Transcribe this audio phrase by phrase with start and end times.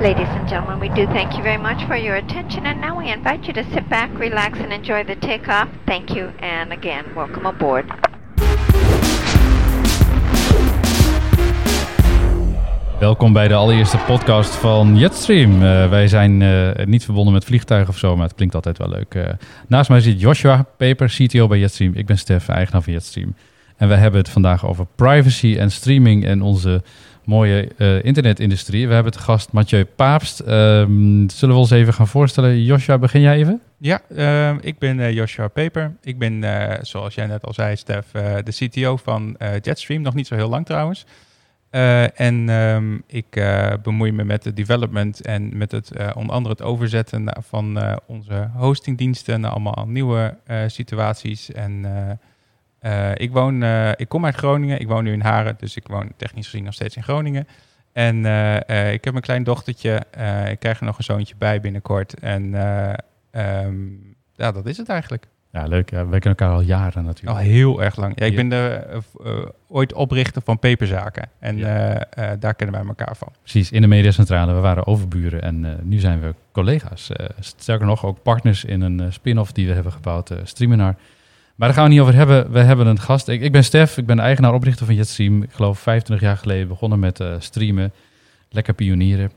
[0.00, 3.12] Ladies and gentlemen, we do thank you very much for your attention, and now we
[3.12, 5.68] invite you to sit back, relax, and enjoy the takeoff.
[5.84, 7.84] Thank you, and again, welcome aboard.
[12.98, 15.62] Welkom bij de allereerste podcast van Jetstream.
[15.62, 18.88] Uh, wij zijn uh, niet verbonden met vliegtuigen of zo, maar het klinkt altijd wel
[18.88, 19.14] leuk.
[19.14, 19.28] Uh,
[19.68, 21.92] naast mij zit Joshua Peper, CTO bij Jetstream.
[21.94, 23.34] Ik ben Stef, eigenaar van Jetstream.
[23.76, 26.82] En wij hebben het vandaag over privacy en streaming en onze
[27.24, 27.68] mooie
[28.02, 28.88] internetindustrie.
[28.88, 30.40] We hebben het gast Mathieu Paapst.
[30.40, 32.62] Ehm, zullen we ons even gaan voorstellen?
[32.62, 33.60] Joshua, begin jij even?
[33.78, 35.92] Ja, ehm, ik ben Joshua Peper.
[36.02, 36.44] Ik ben,
[36.82, 38.10] zoals jij net al zei, Stef,
[38.44, 40.02] de CTO van Jetstream.
[40.02, 41.06] Nog niet zo heel lang trouwens.
[42.14, 43.44] En um, ik
[43.82, 49.40] bemoei me met het development en met het onder andere het overzetten van onze hostingdiensten
[49.40, 50.34] naar allemaal nieuwe
[50.66, 51.52] situaties.
[51.52, 51.84] En
[53.14, 53.62] ik woon,
[53.96, 56.74] ik kom uit Groningen, ik woon nu in Haren, dus ik woon technisch gezien nog
[56.74, 57.46] steeds in Groningen.
[57.92, 58.16] En
[58.92, 59.94] ik heb een klein dochtertje,
[60.50, 62.14] ik krijg er nog een zoontje bij binnenkort.
[62.14, 62.54] En
[63.32, 65.26] um, ja, dat is het eigenlijk.
[65.52, 65.90] Ja, leuk.
[65.90, 67.38] Ja, we kennen elkaar al jaren natuurlijk.
[67.38, 68.18] Al heel erg lang.
[68.18, 69.00] Ja, ik ben de,
[69.68, 71.28] ooit oprichter van Peperzaken.
[71.38, 72.06] En ja.
[72.38, 73.28] daar kennen wij elkaar van.
[73.40, 74.52] Precies, in de mediacentrale.
[74.54, 77.10] We waren overburen en nu zijn we collega's.
[77.38, 80.94] sterker nog, ook partners in een spin-off die we hebben gebouwd, Streaminar.
[81.60, 82.52] Maar daar gaan we niet over hebben.
[82.52, 83.28] We hebben een gast.
[83.28, 85.42] Ik, ik ben Stef, ik ben de eigenaar oprichter van Jetstream.
[85.42, 87.92] Ik geloof 25 jaar geleden begonnen met streamen.
[88.50, 89.30] Lekker pionieren.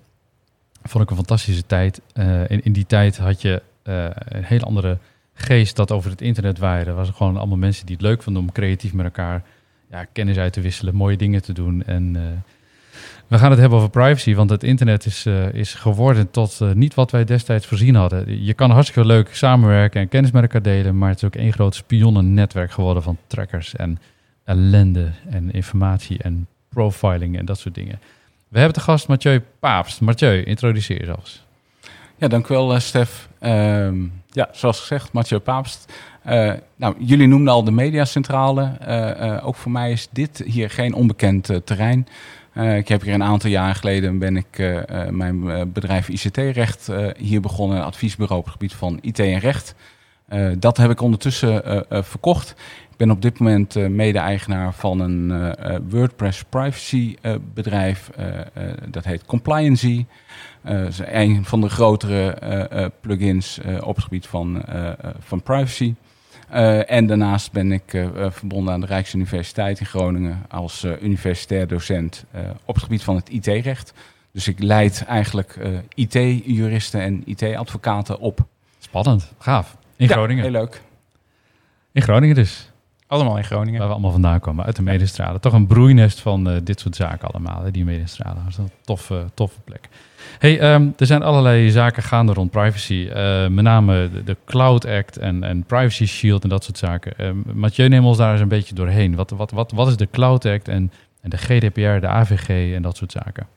[0.84, 2.02] Vond ik een fantastische tijd.
[2.48, 4.98] in, in die tijd had je een hele andere
[5.34, 6.90] geest dat over het internet waaide.
[6.90, 9.44] Er waren gewoon allemaal mensen die het leuk vonden om creatief met elkaar
[9.90, 11.84] ja, kennis uit te wisselen, mooie dingen te doen.
[11.86, 12.16] En
[13.28, 16.72] we gaan het hebben over privacy, want het internet is, uh, is geworden tot uh,
[16.72, 18.44] niet wat wij destijds voorzien hadden.
[18.44, 21.54] Je kan hartstikke leuk samenwerken en kennis met elkaar delen, maar het is ook één
[21.54, 24.00] groot spionnennetwerk geworden van trackers en
[24.44, 28.00] ellende en informatie en profiling en dat soort dingen.
[28.48, 30.02] We hebben de gast Mathieu Paapst.
[30.02, 31.42] Mathieu, introduceer jezelf.
[32.18, 33.30] Ja, dank wel, Stef.
[33.40, 35.94] Ehm, ja, zoals gezegd, Mathieu Paapst.
[36.30, 38.72] Uh, nou, jullie noemden al de mediacentrale.
[38.88, 42.08] Uh, ook voor mij is dit hier geen onbekend terrein.
[42.78, 44.78] ik heb hier een aantal jaar geleden ben ik
[45.10, 49.76] mijn bedrijf ICT-recht hier begonnen, adviesbureau op het gebied van IT en recht.
[50.60, 52.50] dat heb ik ondertussen verkocht.
[52.92, 55.56] Ik ben op dit moment mede-eigenaar van een
[55.90, 57.16] WordPress privacy
[57.54, 58.10] bedrijf.
[58.90, 60.06] dat heet Compliancy.
[60.70, 64.64] Uh, een van de grotere plugins op het gebied van,
[65.20, 65.94] van privacy.
[66.88, 72.26] En daarnaast ben ik verbonden aan de Rijksuniversiteit in Groningen als universitair docent
[72.66, 73.94] op het gebied van het IT-recht.
[74.32, 75.58] Dus ik leid eigenlijk
[75.94, 78.46] IT-juristen en IT-advocaten op.
[78.80, 79.78] Spannend, gaaf.
[79.96, 80.44] In ja, Groningen.
[80.44, 80.82] Heel leuk.
[81.92, 82.72] In Groningen dus.
[83.08, 83.80] Allemaal in Groningen.
[83.80, 85.42] Waar we allemaal vandaan komen, uit de Medestralen.
[85.42, 88.44] Toch een broeienest van uh, dit soort zaken allemaal, hè, die Medestralen.
[88.44, 89.90] Dat is een toffe, toffe plek.
[90.40, 93.10] Hey, um, er zijn allerlei zaken gaande rond privacy.
[93.16, 97.26] Uh, met name de, de, Cloud Act en, en Privacy Shield en dat soort zaken.
[97.26, 99.16] Um, Mathieu, neem ons daar eens een beetje doorheen.
[99.16, 100.92] Wat, wat, wat, wat is de Cloud Act en,
[101.22, 103.48] en de GDPR, de AVG en dat soort zaken?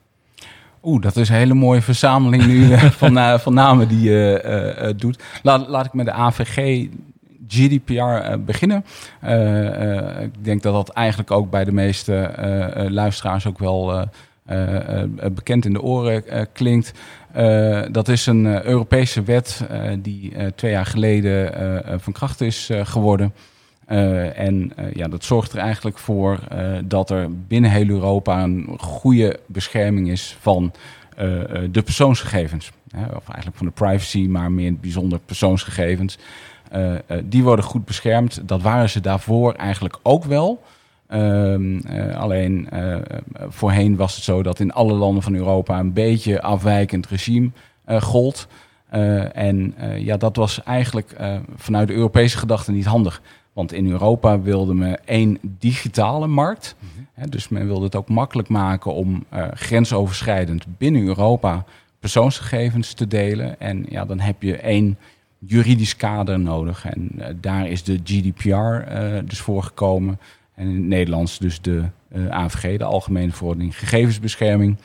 [0.83, 4.93] Oeh, dat is een hele mooie verzameling nu uh, van, uh, van namen die je
[4.97, 5.23] doet.
[5.43, 6.87] Laat, laat ik met de AVG
[7.47, 8.85] GDPR beginnen.
[10.21, 12.31] ik denk dat dat eigenlijk ook bij de meeste
[12.89, 14.01] luisteraars ook wel uh,
[15.33, 16.91] bekend in de oren klinkt.
[17.91, 19.67] dat is een Europese wet
[19.99, 21.51] die twee jaar geleden
[22.01, 23.33] van kracht is geworden.
[24.35, 26.39] en ja, dat zorgt er eigenlijk voor
[26.85, 30.73] dat er binnen heel Europa een goede bescherming is van
[31.71, 32.71] de persoonsgegevens.
[32.93, 36.17] of eigenlijk van de privacy, maar meer in het bijzonder persoonsgegevens.
[37.23, 38.47] die worden goed beschermd.
[38.47, 40.63] Dat waren ze daarvoor eigenlijk ook wel.
[41.13, 42.95] Um, uh, alleen uh,
[43.47, 47.49] voorheen was het zo dat in alle landen van Europa een beetje afwijkend regime
[47.87, 48.47] uh, gold.
[49.33, 51.15] en ja, dat was eigenlijk
[51.55, 53.21] vanuit de Europese gedachte niet handig.
[53.53, 56.75] Want in Europa wilde men één digitale markt.
[56.79, 57.29] Mm -hmm.
[57.29, 61.65] dus men wilde het ook makkelijk maken om grensoverschrijdend binnen Europa
[61.99, 63.59] persoonsgegevens te delen.
[63.59, 64.97] En ja, dan heb je één
[65.39, 66.85] juridisch kader nodig.
[66.85, 67.11] En
[67.41, 68.91] daar is de GDPR
[69.25, 70.19] dus voor gekomen.
[70.57, 71.83] En in het Nederlands dus de
[72.15, 74.77] uh, AVG, de Algemene Verordening Gegevensbescherming.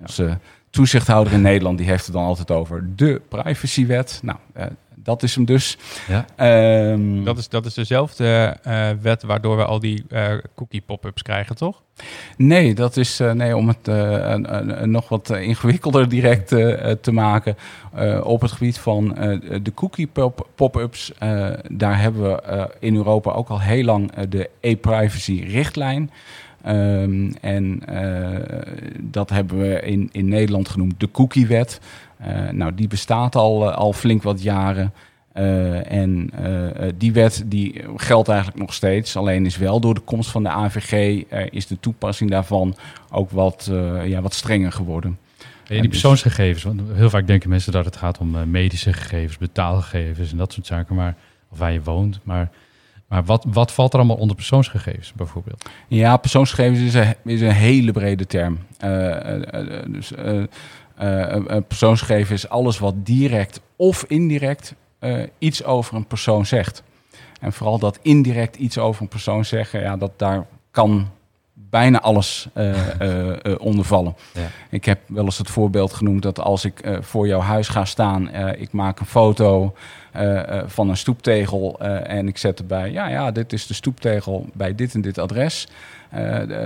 [0.00, 0.38] Onze
[0.70, 4.20] toezichthouder in Nederland die heeft het dan altijd over de privacywet.
[4.22, 4.64] Nou, uh,
[5.06, 5.78] dat is hem dus.
[6.08, 6.90] Ja.
[6.90, 10.04] Um, dat, is, dat is dezelfde uh, wet waardoor we al die
[10.54, 11.82] cookie pop-ups krijgen, toch?
[12.36, 13.86] Nee, dat is nee, om het
[14.86, 16.48] nog wat ingewikkelder direct
[17.00, 17.56] te maken.
[18.22, 19.08] op het gebied van
[19.62, 20.08] de cookie
[20.54, 21.12] pop-ups,
[21.68, 26.10] daar hebben we in Europa ook al heel lang de e-privacy richtlijn.
[26.66, 28.58] Ehm, en eh,
[29.00, 31.80] dat hebben we in, in Nederland genoemd de cookiewet.
[32.20, 34.92] Uh, nou, die bestaat al, al flink wat jaren.
[35.34, 36.30] Uh, en
[36.94, 39.16] die wet die geldt eigenlijk nog steeds.
[39.16, 42.76] Alleen is wel door de komst van de AVG is de toepassing daarvan
[43.10, 43.70] ook wat,
[44.04, 45.18] ja, wat strenger geworden.
[45.40, 49.38] En die dus- persoonsgegevens, want heel vaak denken mensen dat het gaat om medische gegevens,
[49.38, 51.14] betaalgegevens en dat soort zaken, maar,
[51.50, 52.20] of waar je woont.
[52.22, 52.50] Maar
[53.08, 55.68] maar wat, wat valt er allemaal onder persoonsgegevens bijvoorbeeld?
[55.88, 58.58] Ja, persoonsgegevens is een, is een hele brede term.
[59.88, 60.12] Dus
[61.68, 64.74] persoonsgegevens is alles wat direct of indirect
[65.38, 66.82] iets over een persoon zegt.
[67.40, 71.10] En vooral dat indirect iets over een persoon zeggen, ja, dat daar kan
[71.52, 72.48] bijna alles
[73.58, 74.16] onder vallen.
[74.32, 74.46] Ja.
[74.70, 78.34] Ik heb wel eens het voorbeeld genoemd dat als ik voor jouw huis ga staan,
[78.56, 79.74] ik maak een foto,
[80.66, 84.94] van een stoeptegel en ik zet erbij, ja, ja, dit is de stoeptegel bij dit
[84.94, 85.68] en dit adres,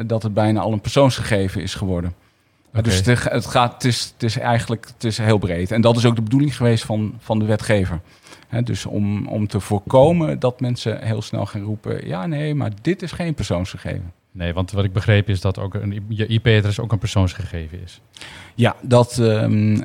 [0.06, 2.14] dat het bijna al een persoonsgegeven is geworden.
[2.82, 5.70] Dus het, gaat, het, is, eigenlijk het is heel breed.
[5.70, 8.00] En dat is ook de bedoeling geweest van, van de wetgever.
[8.64, 13.02] Dus om, om te voorkomen dat mensen heel snel gaan roepen, ja, nee, maar dit
[13.02, 14.12] is geen persoonsgegeven.
[14.32, 18.00] Nee, want wat ik begreep is dat ook een, je IP-adres ook een persoonsgegeven is.
[18.54, 19.82] Ja, dat um,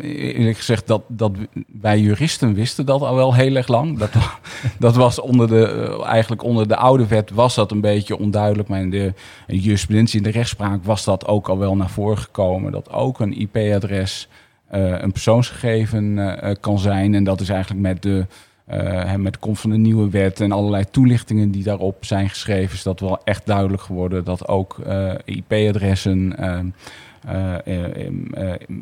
[0.00, 1.32] eerlijk gezegd, dat, dat
[1.80, 3.98] wij juristen wisten dat al wel heel erg lang.
[3.98, 4.10] Dat,
[4.78, 8.68] dat was onder de, eh, eigenlijk onder de oude wet was dat een beetje onduidelijk.
[8.68, 9.12] Maar in de
[9.46, 12.72] jurisprudentie, in de rechtspraak was dat ook al wel naar voren gekomen.
[12.72, 14.28] Dat ook een IP-adres
[14.74, 17.14] uh, een persoonsgegeven uh, kan zijn.
[17.14, 18.26] En dat is eigenlijk met de
[18.72, 22.74] uh, met de komst van de nieuwe wet en allerlei toelichtingen die daarop zijn geschreven,
[22.74, 27.58] is dat wel echt duidelijk geworden dat ook uh, IP-adressen uh,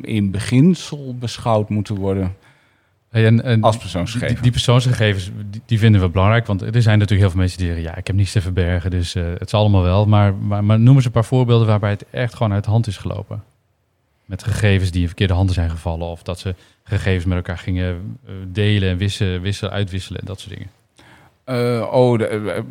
[0.01, 2.35] in beginsel beschouwd moeten worden.
[3.09, 4.33] en, en, als persoonsgegevens.
[4.33, 7.57] Die, die persoonsgegevens die, die, vinden we belangrijk, want er zijn natuurlijk heel veel mensen
[7.57, 10.05] die zeggen: ja, ik heb niets te verbergen, dus het is allemaal wel.
[10.05, 12.87] Maar, maar, maar noem eens een paar voorbeelden waarbij het echt gewoon uit de hand
[12.87, 13.43] is gelopen.
[14.25, 18.17] Met gegevens die in verkeerde handen zijn gevallen, of dat ze gegevens met elkaar gingen
[18.25, 20.69] eh, delen en wisselen, wisselen, uitwisselen en dat soort dingen?
[21.45, 22.63] Uh, oh, de,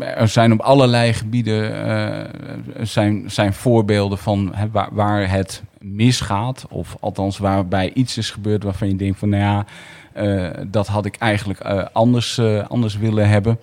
[0.00, 5.62] uh, er zijn op allerlei gebieden uh, zijn, zijn voorbeelden van hè, waar, waar, het
[5.78, 6.66] misgaat.
[6.68, 9.64] Of althans waarbij iets is gebeurd waarvan je denkt van nou ja,
[10.66, 11.60] dat had ik eigenlijk
[11.92, 13.58] anders, anders willen hebben.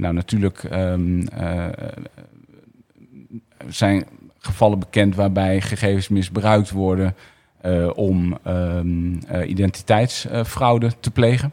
[0.00, 1.28] nou, natuurlijk um,
[3.68, 4.04] zijn
[4.38, 7.12] gevallen bekend waarbij gegevens misbruikt worden uh,
[7.94, 11.52] om um, uh, identiteitsfraude te plegen.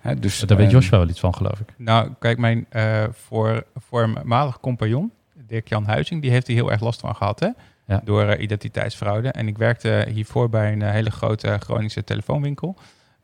[0.00, 1.68] Hè, dus, Daar weet ehm, Joshua wel iets van, geloof ik.
[1.76, 7.00] Nou, kijk, mijn uh, voor, voormalig compagnon, Dirk-Jan Huizing, die heeft er heel erg last
[7.00, 7.48] van gehad, hè?
[7.86, 8.00] Ja.
[8.04, 9.28] Door identiteitsfraude.
[9.28, 12.76] En ik werkte hiervoor bij een hele grote Groningse telefoonwinkel.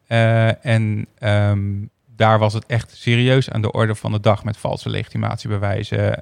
[0.06, 4.88] en um, daar was het echt serieus aan de orde van de dag met valse
[4.88, 6.20] legitimatiebewijzen,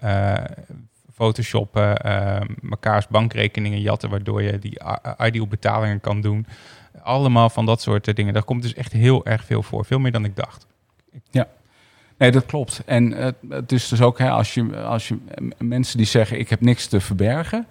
[1.21, 4.81] photoshoppen, uh, mekaars bankrekeningen jatten, waardoor je die
[5.19, 6.47] ideal betalingen kan doen.
[7.03, 8.33] Allemaal van dat soort dingen.
[8.33, 9.85] Daar komt dus echt heel erg veel voor.
[9.85, 10.67] Veel meer dan ik dacht.
[11.31, 11.49] Ja.
[12.19, 12.83] Nee, dat klopt.
[12.87, 15.19] En uh, het is dus ook, hè, als, je, als je
[15.59, 17.67] mensen die zeggen: Ik heb niks te verbergen.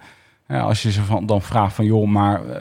[0.46, 2.56] als je ze van, dan vraagt van joh, maar uh,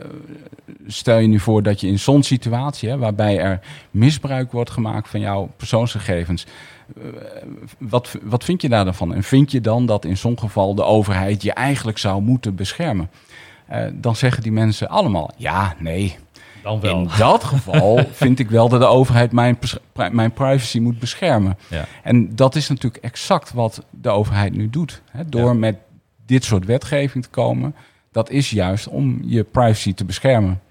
[0.88, 3.60] stel je nu voor dat je in zo'n situatie, hè, waarbij er
[3.92, 6.52] misbruik wordt gemaakt van jouw persoonsgegevens, eh,
[7.78, 9.14] wat, wat vind je daar dan van?
[9.14, 13.10] En vind je dan dat in zo'n geval de overheid je eigenlijk zou moeten beschermen?
[13.72, 16.18] Uh, dan zeggen die mensen allemaal, ja, nee.
[16.64, 17.00] Dan wel.
[17.00, 19.58] In dat geval vind ik wel dat de overheid mijn,
[20.12, 21.58] mijn privacy moet beschermen.
[21.68, 21.86] Ja.
[22.04, 25.02] En dat is natuurlijk exact wat de overheid nu doet.
[25.12, 25.30] Hè?
[25.30, 25.54] Door ja.
[25.54, 25.76] met
[26.26, 27.76] dit soort wetgeving te komen,
[28.12, 30.62] dat is juist om je privacy te beschermen.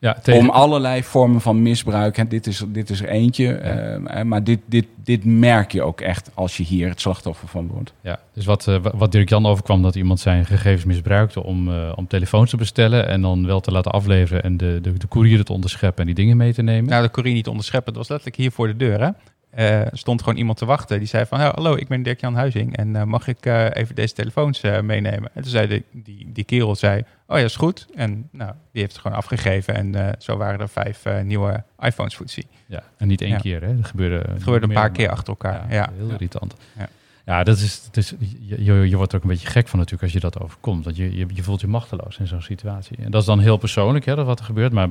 [0.00, 2.18] Ja, Om allerlei vormen van misbruik.
[2.18, 3.60] En dit is, dit is er eentje.
[4.04, 7.66] Uh, maar dit, dit, dit merk je ook echt als je hier het slachtoffer van
[7.66, 7.92] wordt.
[8.00, 11.92] Ja, dus wat, uh, wat Dirk Jan overkwam, dat iemand zijn gegevens misbruikte om, uh,
[11.94, 13.08] om telefoons te bestellen.
[13.08, 16.24] En dan wel te laten afleveren en de, de, de courier te onderscheppen en die
[16.24, 16.90] dingen mee te nemen.
[16.90, 17.92] Nou, de courier niet onderscheppen.
[17.92, 19.00] Dat was letterlijk hier voor de deur.
[19.00, 19.10] Hè?
[19.58, 20.98] Uh, stond gewoon iemand te wachten.
[20.98, 24.14] Die zei van, hallo, ik ben Dirk-Jan Huizing en uh, mag ik uh, even deze
[24.14, 25.30] telefoons meenemen?
[25.34, 27.86] En toen zei de, die, die kerel, zei, oh ja, is goed.
[27.94, 32.26] En nou, die heeft het gewoon afgegeven en zo waren er vijf nieuwe iPhones voor
[32.66, 33.38] Ja, en niet één ja.
[33.38, 33.76] keer, hè?
[33.76, 35.66] Dat gebeurde, het gebeurde een paar keer achter elkaar.
[35.68, 35.90] Ja, ja.
[35.96, 36.54] heel irritant.
[36.78, 36.88] Ja.
[37.30, 40.04] Ja, dat is, dat is, je, je, wordt er ook een beetje gek van natuurlijk
[40.04, 40.84] als je dat overkomt.
[40.84, 42.96] Want je, je, je voelt je machteloos in zo'n situatie.
[42.96, 44.72] En dat is dan heel persoonlijk, hè, dat wat er gebeurt.
[44.72, 44.88] Maar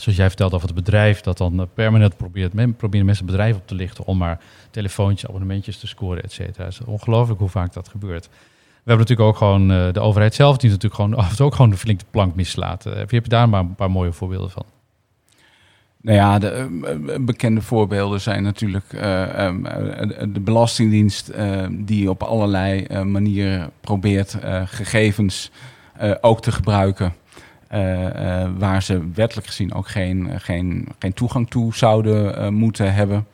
[0.00, 3.56] zoals jij vertelde over het bedrijf, dat dan permanent probeert, men, proberen mensen het bedrijf
[3.56, 4.40] op te lichten om maar
[4.70, 6.64] telefoontjes, abonnementjes te scoren, et cetera.
[6.64, 8.28] Het is ongelooflijk hoe vaak dat gebeurt.
[8.28, 11.70] We hebben natuurlijk ook gewoon uh, de overheid zelf, die natuurlijk gewoon af ook gewoon
[11.70, 12.86] de flinke plank mislaat.
[12.86, 14.64] Uh, heb je daar maar een paar mooie voorbeelden van?
[16.02, 22.10] Nou ja, de eh, bekende voorbeelden zijn natuurlijk eh, ehm, eh, de Belastingdienst, eh, die
[22.10, 25.50] op allerlei eh, manieren probeert eh, gegevens
[25.96, 27.14] eh, ook te gebruiken.
[27.70, 32.94] Eh, eh, waar ze wettelijk gezien ook geen, geen, geen toegang toe zouden eh, moeten
[32.94, 33.26] hebben.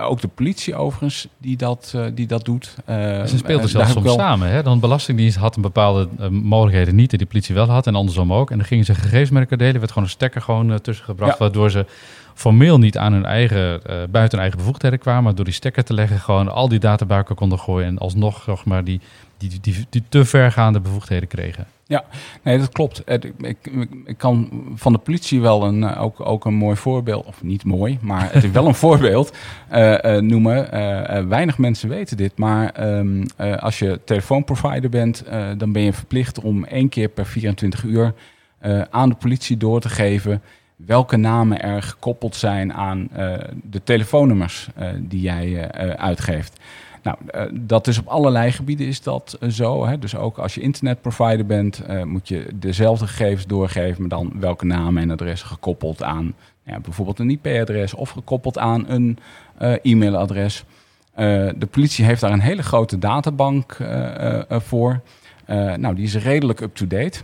[0.00, 2.74] Ook de politie overigens, die dat, die dat doet.
[2.86, 4.48] Ze speelden zelfs soms wel- samen.
[4.50, 4.62] Hè?
[4.62, 8.32] Dan de Belastingdienst had een bepaalde mogelijkheden niet, die de politie wel had en andersom
[8.32, 8.50] ook.
[8.50, 9.72] En dan gingen ze gegevens met elkaar delen.
[9.72, 11.38] Er werd gewoon een stekker gewoon, tussen gebracht, Ja.
[11.38, 11.86] waardoor ze
[12.34, 15.94] formeel niet aan hun eigen, buiten hun eigen bevoegdheden kwamen, maar door die stekker te
[15.94, 19.00] leggen gewoon al die data bij elkaar konden gooien en alsnog zeg maar, die,
[19.38, 21.66] die, die, die, die te vergaande bevoegdheden kregen.
[22.42, 23.02] Nee, dat klopt.
[23.06, 23.56] Ik, ik,
[24.04, 27.64] ik kan van de politie wel een, eh, ook, ook een mooi voorbeeld, of niet
[27.64, 29.36] mooi, maar het is wel een voorbeeld
[29.68, 30.68] eh, eh, noemen.
[31.28, 35.24] Weinig mensen weten dit, maar ehm, eh, als je telefoonprovider bent,
[35.56, 38.14] dan ben je verplicht om één keer per 24 uur
[38.90, 40.42] aan de politie door te geven
[40.76, 43.08] welke namen er gekoppeld zijn aan
[43.62, 44.68] de telefoonnummers
[44.98, 46.60] die jij uitgeeft.
[47.02, 49.86] Nou, eh, dat is op allerlei gebieden is dat eh, zo.
[49.86, 49.98] Hè?
[49.98, 54.66] Dus ook als je internetprovider bent, eh, moet je dezelfde gegevens doorgeven, maar dan welke
[54.66, 59.18] namen en adressen gekoppeld aan ja, bijvoorbeeld een IP-adres of gekoppeld aan een
[59.82, 60.64] e-mailadres.
[61.56, 63.76] De politie heeft daar een hele grote databank
[64.48, 65.00] voor.
[65.76, 67.20] Nou, die is redelijk up-to-date.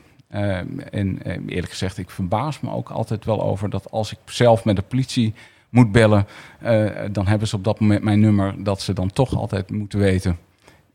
[0.90, 4.76] En eerlijk gezegd, ik verbaas me ook altijd wel over dat als ik zelf met
[4.76, 5.34] de politie
[5.74, 6.26] moet bellen,
[6.60, 9.98] eh, dan hebben ze op dat moment mijn nummer, dat ze dan toch altijd moeten
[9.98, 10.38] weten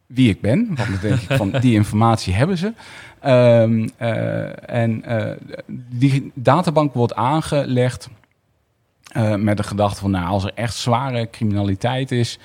[0.06, 0.66] wie ik ben.
[0.66, 2.74] Want dan denk ik van, die informatie hebben ze.
[3.20, 5.32] Ehm, eh, en eh,
[5.90, 8.10] die databank wordt aangelegd
[9.38, 12.40] met de gedachte van, nou, als er echt zware criminaliteit is,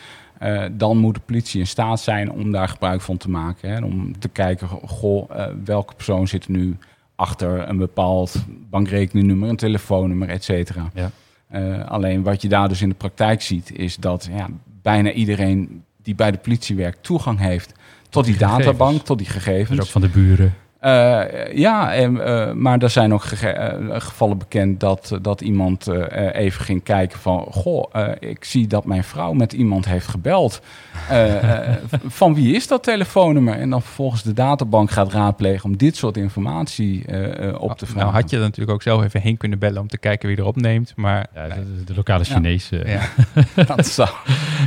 [0.73, 3.71] dan moet de politie in staat zijn om daar gebruik van te maken.
[3.71, 5.31] Hè, om te kijken, goh,
[5.65, 6.77] welke persoon zit er nu
[7.15, 10.91] achter een bepaald bankrekeningnummer, een telefoonnummer, et cetera.
[10.95, 11.11] Ja.
[11.55, 14.49] Eh, alleen wat je daar dus in de praktijk ziet, is dat ja,
[14.83, 17.73] bijna iedereen die bij de politie werkt toegang heeft
[18.09, 18.67] tot die, die gegevens.
[18.67, 19.69] databank, tot die gegevens.
[19.69, 20.55] Dus ook van de buren.
[20.85, 26.35] Eh, ja, en, eh, maar er zijn ook eh, gevallen bekend dat, dat iemand eh,
[26.45, 27.47] even ging kijken van...
[27.51, 30.61] Goh, eh, ik zie dat mijn vrouw met iemand heeft gebeld.
[31.09, 31.75] Eh, eh,
[32.07, 33.55] van wie is dat telefoonnummer?
[33.59, 37.87] En dan vervolgens de databank gaat raadplegen om dit soort informatie eh, eh, op te
[37.87, 38.03] vragen.
[38.11, 40.39] Nou had je er natuurlijk ook zelf even heen kunnen bellen om te kijken wie
[40.39, 40.93] erop neemt.
[40.97, 42.71] Maar, Ja, de, de lokale Chinees.
[42.71, 42.93] eh.
[42.95, 43.01] Ja.
[43.77, 44.09] dat zou...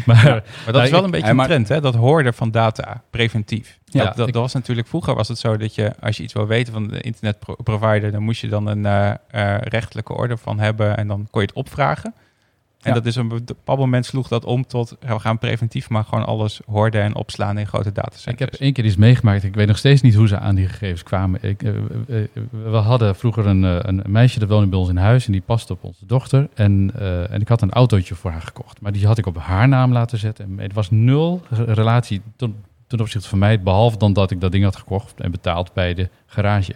[0.06, 1.82] Maar, maar dat Nou, is wel ik- een beetje een trend, hè?
[1.82, 3.78] dat hoorden van data, preventief.
[3.90, 6.24] Ja, dat, dat, ik- dat was natuurlijk, vroeger was het zo dat je, als je
[6.24, 10.38] iets wil weten van de internetprovider, dan moest je dan een eh, eh, rechtelijke orde
[10.38, 12.14] van hebben en dan kon je het opvragen.
[12.82, 13.00] En Ja.
[13.00, 16.26] dat is op een bepaald moment sloeg dat om tot, we gaan preventief maar gewoon
[16.26, 18.52] alles hoorden en opslaan in grote Ik datacenters.
[18.52, 19.44] heb één keer iets meegemaakt.
[19.44, 21.44] Ik weet nog steeds niet hoe ze aan die gegevens kwamen.
[21.44, 21.72] Ik, eh,
[22.50, 25.74] we hadden vroeger een, een meisje dat woonde bij ons in huis en die paste
[25.74, 26.48] op onze dochter.
[26.54, 26.92] En,
[27.30, 28.82] en ik had een autootje voor haar gekocht.
[28.82, 30.46] Maar die had ik op haar naam laten zetten.
[30.46, 32.56] En het was nul re- relatie ten,
[32.88, 35.94] ten opzichte van mij, behalve dan dat ik dat ding had gekocht en betaald bij
[35.94, 36.76] de garage.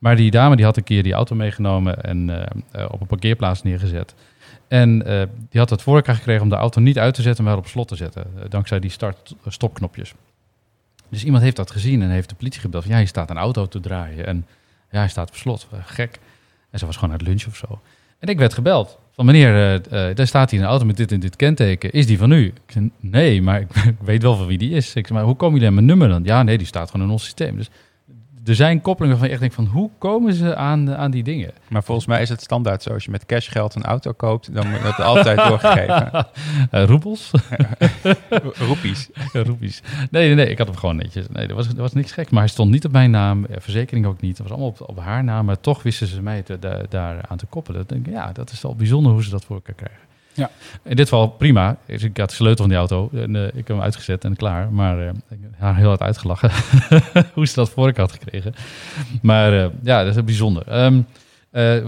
[0.00, 3.06] Maar die dame die had een keer die auto meegenomen en eh, eh, op een
[3.06, 4.14] parkeerplaats neergezet.
[4.68, 7.44] En eh, die had het voor elkaar gekregen om de auto niet uit te zetten,
[7.44, 8.26] maar op slot te zetten.
[8.48, 10.14] dankzij die start-stopknopjes.
[11.08, 12.84] Dus iemand heeft dat gezien en heeft de politie gebeld.
[12.84, 14.26] Ja, hier staat een auto te draaien.
[14.26, 14.46] En
[14.90, 15.68] ja, hij staat op slot.
[15.84, 16.18] Gek.
[16.70, 17.80] En ze was gewoon uit lunch of zo.
[18.18, 18.98] En ik werd gebeld.
[19.20, 21.92] Van meneer, eh, eh, daar staat hier een auto met dit en dit kenteken.
[21.92, 22.52] Is die van u?
[23.00, 23.68] Nee, maar ik,
[24.04, 24.94] weet wel van wie die is.
[24.94, 26.24] Ik zei, maar hoe komen jullie aan mijn nummer dan?
[26.24, 27.56] Ja, nee, die staat gewoon in ons systeem.
[27.56, 27.70] Dus
[28.50, 29.80] er zijn koppelingen waarvan je echt denkt van...
[29.80, 31.50] hoe komen ze aan, aan die dingen?
[31.68, 34.70] Maar volgens mij is het standaard zo, als je met cashgeld een auto koopt, dan
[34.70, 36.26] wordt het altijd doorgegeven.
[36.70, 37.30] Eh roepels?
[38.68, 39.08] Roepies.
[39.32, 39.82] Roepies.
[40.10, 41.26] Nee, nee, nee, ik had hem gewoon netjes.
[41.32, 42.30] Nee, er was, er was niks gek.
[42.30, 44.38] Maar hij stond niet op mijn naam, eh, verzekering ook niet.
[44.38, 47.24] Het was allemaal op, op haar naam, maar toch wisten ze mij te, da- daar
[47.28, 47.84] aan te koppelen.
[47.86, 50.08] Dan denk ik, ja, dat is wel bijzonder hoe ze dat voor elkaar krijgen.
[50.34, 50.50] Ja.
[50.82, 51.76] In dit geval prima.
[51.86, 54.36] Dus ik had de sleutel van die auto en eh, ik heb hem uitgezet en
[54.36, 54.72] klaar.
[54.72, 56.50] Maar eh, ik heb haar heel hard uitgelachen
[57.34, 58.54] hoe ze dat voor elkaar had gekregen.
[59.22, 60.68] Maar eh, ja, dat is bijzonder.
[60.68, 61.00] Ehm,
[61.50, 61.84] eh, eh,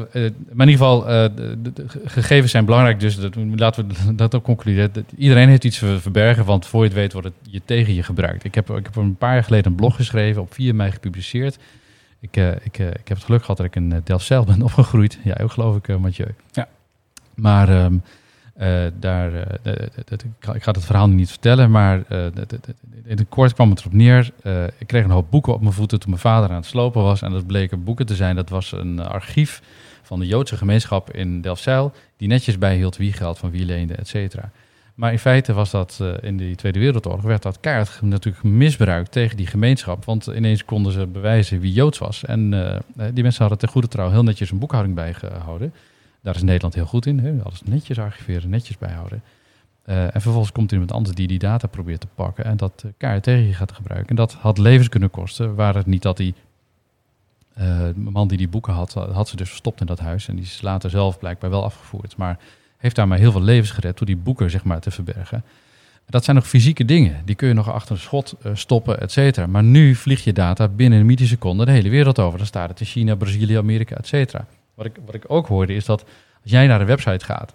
[0.53, 1.73] maar in ieder geval, de,
[2.05, 4.93] gegevens zijn belangrijk, dus dat, laten we dat ook concluderen.
[4.93, 7.95] Dat Iedereen heeft iets te verbergen, want voor je het weet wordt het je tegen
[7.95, 8.45] je gebruikt.
[8.45, 11.59] Ik heb, ik heb een paar jaar geleden een blog geschreven, op 4 mei gepubliceerd.
[12.21, 15.19] Ik, ik, ik heb het geluk gehad dat ik in uh, Delfzijl ben opgegroeid.
[15.25, 16.35] Ja, ook geloof ik, uh, Mathieu.
[16.51, 16.69] Ja.
[17.35, 18.03] Maar um,
[18.63, 18.69] uh,
[19.01, 19.31] daar,
[19.63, 19.91] de,
[20.55, 22.25] ik, ga, het verhaal niet vertellen, maar uh,
[23.05, 24.31] in het kort kwam het erop neer.
[24.79, 27.23] Ik kreeg een hoop boeken op mijn voeten toen mijn vader aan het slopen was.
[27.23, 28.37] En dat bleken boeken te zijn.
[28.37, 29.63] Dat was een archief
[30.03, 34.09] van de Joodse gemeenschap in Delfzijl, die netjes bijhield wie geld van wie leende, et
[34.09, 34.51] cetera.
[34.95, 39.37] Maar in feite was dat in de Tweede Wereldoorlog, werd dat kaart natuurlijk misbruikt tegen
[39.37, 40.05] die gemeenschap.
[40.05, 42.25] Want ineens konden ze bewijzen wie Joods was.
[42.25, 42.51] En
[43.13, 45.73] die mensen hadden ten goede trouw heel netjes een boekhouding bijgehouden.
[46.23, 47.43] Daar is Nederland heel goed in.
[47.45, 49.23] Alles netjes archiveren, netjes bijhouden.
[49.87, 52.85] Uh, en vervolgens komt er iemand anders die die data probeert te pakken en dat
[52.97, 54.09] kaart tegen je gaat gebruiken.
[54.09, 56.35] En dat had levens kunnen kosten, waar het niet dat die
[57.59, 60.29] uh, man die die boeken had, had ze dus verstopt in dat huis.
[60.29, 62.17] En die is later zelf blijkbaar wel afgevoerd.
[62.17, 62.39] Maar
[62.77, 65.45] heeft daar maar heel veel levens gered door die boeken zeg maar, te verbergen.
[66.07, 67.23] Dat zijn nog fysieke dingen.
[67.25, 69.47] Die kun je nog achter een schot stoppen, et cetera.
[69.47, 72.39] Maar nu vliegt je data binnen een milliseconde de hele wereld over.
[72.39, 74.47] Dan staat het in China, Brazilië, Amerika, et cetera.
[74.75, 76.05] Wat ik, wat ik ook hoorde is dat
[76.43, 77.55] als jij naar de website gaat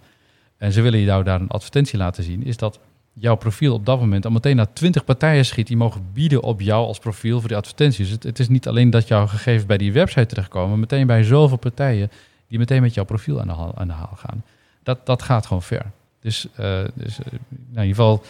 [0.58, 2.80] en ze willen jou daar een advertentie laten zien, is dat
[3.14, 6.62] jouw profiel op dat moment al meteen naar twintig partijen schiet die mogen bieden op
[6.62, 8.10] jou als profiel voor die advertenties.
[8.10, 11.24] Het, het, is niet alleen dat jouw gegevens bij die website terechtkomen, maar meteen bij
[11.24, 12.12] zoveel partijen
[12.48, 14.44] die meteen met jouw profiel aan de haal, aan de haal gaan.
[14.84, 15.86] Dat, dat gaat gewoon ver.
[16.20, 18.24] Dus, uh, dus uh, nou in ieder geval,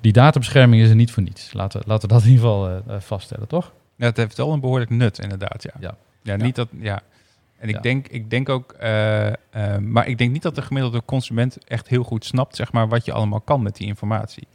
[0.00, 1.52] die databescherming is er niet voor niets.
[1.52, 3.72] Laten, laten we dat in ieder geval uh, vaststellen, toch?
[3.96, 5.62] Ja, het heeft wel een behoorlijk nut, inderdaad.
[5.62, 5.94] Ja, ja.
[6.22, 6.68] ja niet dat.
[6.80, 7.02] Ja.
[7.62, 8.76] En ik, denk, ik denk ook,
[9.80, 13.04] maar ik denk niet dat de gemiddelde consument echt heel goed snapt, zeg maar, wat
[13.04, 14.46] je allemaal kan met die informatie.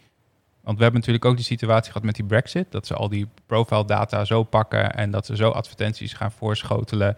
[0.61, 3.27] Want we hebben natuurlijk ook die situatie gehad met die Brexit, dat ze al die
[3.45, 7.17] profile data zo pakken en dat ze zo advertenties gaan voorschotelen.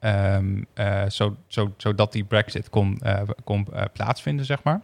[0.00, 3.00] Um, uh, zo, zo, zodat die Brexit kon,
[3.44, 4.80] kon plaatsvinden, zeg maar.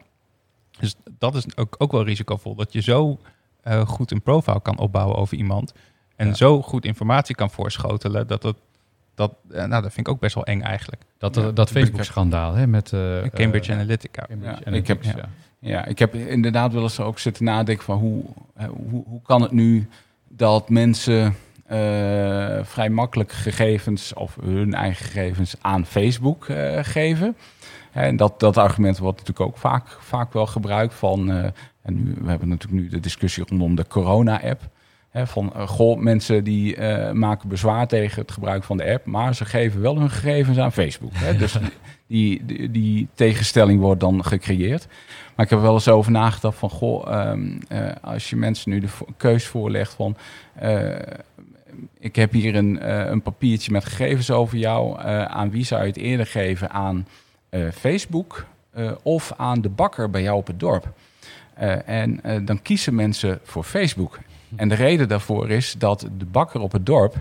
[0.78, 2.54] Dus dat is ook, ook wel risicovol.
[2.54, 3.18] Dat je zo
[3.86, 5.75] goed een profile kan opbouwen over iemand.
[6.16, 6.34] En ja.
[6.34, 8.26] zo goed informatie kan voorschotelen.
[8.26, 8.56] Dat het.
[9.16, 11.02] Dat, nou, dat vind ik ook best wel eng eigenlijk.
[11.18, 11.50] Dat, ja.
[11.50, 12.88] dat Facebook-schandaal hè, met
[13.35, 14.26] Cambridge Analytica.
[14.26, 15.28] Cambridge ja, ik heb, ja.
[15.58, 18.25] ja, ik heb inderdaad wel eens ook zitten nadenken van hoe,
[18.90, 19.88] hoe, hoe kan het nu
[20.28, 21.35] dat mensen
[21.73, 27.37] uh, vrij makkelijk gegevens of hun eigen gegevens aan Facebook uh, geven.
[27.92, 31.30] En dat, dat argument wordt natuurlijk ook vaak, vaak wel gebruikt van.
[31.30, 31.44] Uh,
[31.82, 34.61] en nu, we hebben natuurlijk nu de discussie rondom de corona-app.
[35.25, 36.80] Van goh, mensen die
[37.12, 40.73] maken bezwaar tegen het gebruik van de app, maar ze geven wel hun gegevens aan
[40.73, 41.12] Facebook.
[41.14, 41.37] Hè?
[41.37, 41.58] Dus
[42.06, 44.87] die, die, tegenstelling wordt dan gecreëerd.
[45.35, 47.58] Maar ik heb wel eens over nagedacht van goh, um,
[48.00, 50.16] als je mensen nu de keus voorlegt van
[51.99, 55.00] ik heb hier een, een papiertje met gegevens over jou.
[55.28, 56.71] Aan wie zou je het eerder geven?
[56.71, 57.06] Aan
[57.73, 58.47] Facebook
[59.02, 60.93] of aan de bakker bij jou op het dorp?
[61.86, 64.19] en dan kiezen mensen voor Facebook.
[64.56, 67.15] En de reden daarvoor is dat de bakker op het dorp,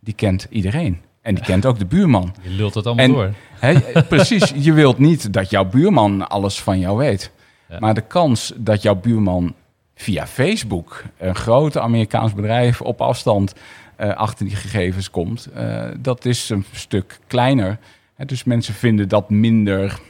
[0.00, 1.00] die kent iedereen.
[1.22, 2.34] En die kent ook de buurman.
[2.40, 3.32] Je lult het allemaal en, door.
[3.58, 7.30] He, precies, je wilt niet dat jouw buurman alles van jou weet.
[7.68, 7.78] Ja.
[7.78, 9.54] Maar de kans dat jouw buurman
[9.94, 13.54] via Facebook, een groot Amerikaans bedrijf op afstand,
[14.00, 17.78] uh, achter die gegevens komt, uh, dat is een stuk kleiner.
[18.26, 20.00] Dus mensen vinden dat minder,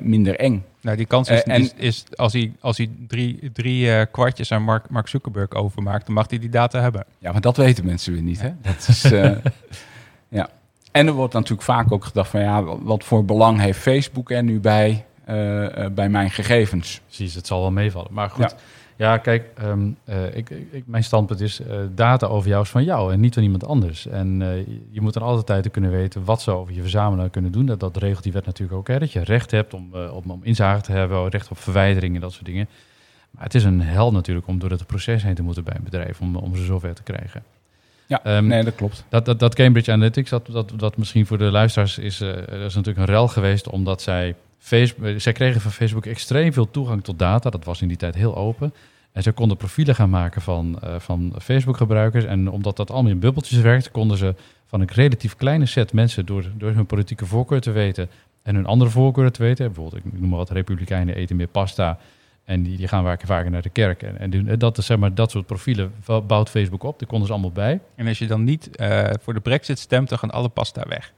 [0.00, 0.64] minder eng.
[0.80, 4.62] Nou, die kans is, en, is, is, als hij, als hij drie, drie kwartjes aan
[4.62, 7.04] Mark, Mark Zuckerberg overmaakt, dan mag hij die data hebben.
[7.18, 8.40] Ja, maar dat weten mensen weer niet.
[8.40, 8.50] Hè?
[8.62, 9.02] Dat is,
[10.38, 10.48] ja.
[10.92, 14.42] En er wordt natuurlijk vaak ook gedacht van ja, wat voor belang heeft Facebook er
[14.42, 15.04] nu bij,
[15.92, 17.00] bij mijn gegevens?
[17.06, 18.12] Precies, het zal wel meevallen.
[18.12, 18.50] Maar goed.
[18.50, 18.56] Ja.
[19.00, 22.84] Ja, kijk, um, uh, ik, ik, mijn standpunt is, uh, data over jou is van
[22.84, 24.06] jou en niet van iemand anders.
[24.06, 27.66] En uh, je moet er altijd kunnen weten wat ze over je verzamelaar kunnen doen.
[27.66, 30.40] Dat, dat regelt die wet natuurlijk ook, hè, dat je recht hebt om, om, om
[30.42, 32.68] inzage te hebben, recht op verwijdering en dat soort dingen.
[33.30, 35.84] Maar het is een hel natuurlijk om door het proces heen te moeten bij een
[35.84, 37.42] bedrijf om, om ze zover te krijgen.
[38.06, 39.04] Ja, um, nee, dat klopt.
[39.08, 42.74] Dat, dat, dat Cambridge Analytics, dat, dat, dat misschien voor de luisteraars is, er is
[42.74, 47.18] natuurlijk een rel geweest omdat zij Facebook, zij kregen van Facebook extreem veel toegang tot
[47.18, 47.50] data.
[47.50, 48.74] Dat was in die tijd heel open.
[49.12, 52.24] En ze konden profielen gaan maken van, uh, van Facebook-gebruikers.
[52.24, 54.34] En omdat dat allemaal in bubbeltjes werkt, konden ze
[54.66, 58.10] van een relatief kleine set mensen door, door hun politieke voorkeur te weten
[58.42, 59.66] en hun andere voorkeuren te weten.
[59.66, 61.98] Bijvoorbeeld, ik noem maar wat, republikeinen eten meer pasta
[62.44, 64.02] en die, die gaan vaker, naar de kerk.
[64.02, 65.92] En, en dat, is, zeg maar, dat soort profielen
[66.26, 66.98] bouwt Facebook op.
[66.98, 67.80] Die konden ze allemaal bij.
[67.94, 71.12] En als je dan niet uh, voor de brexit stemt, dan gaan alle pasta weg.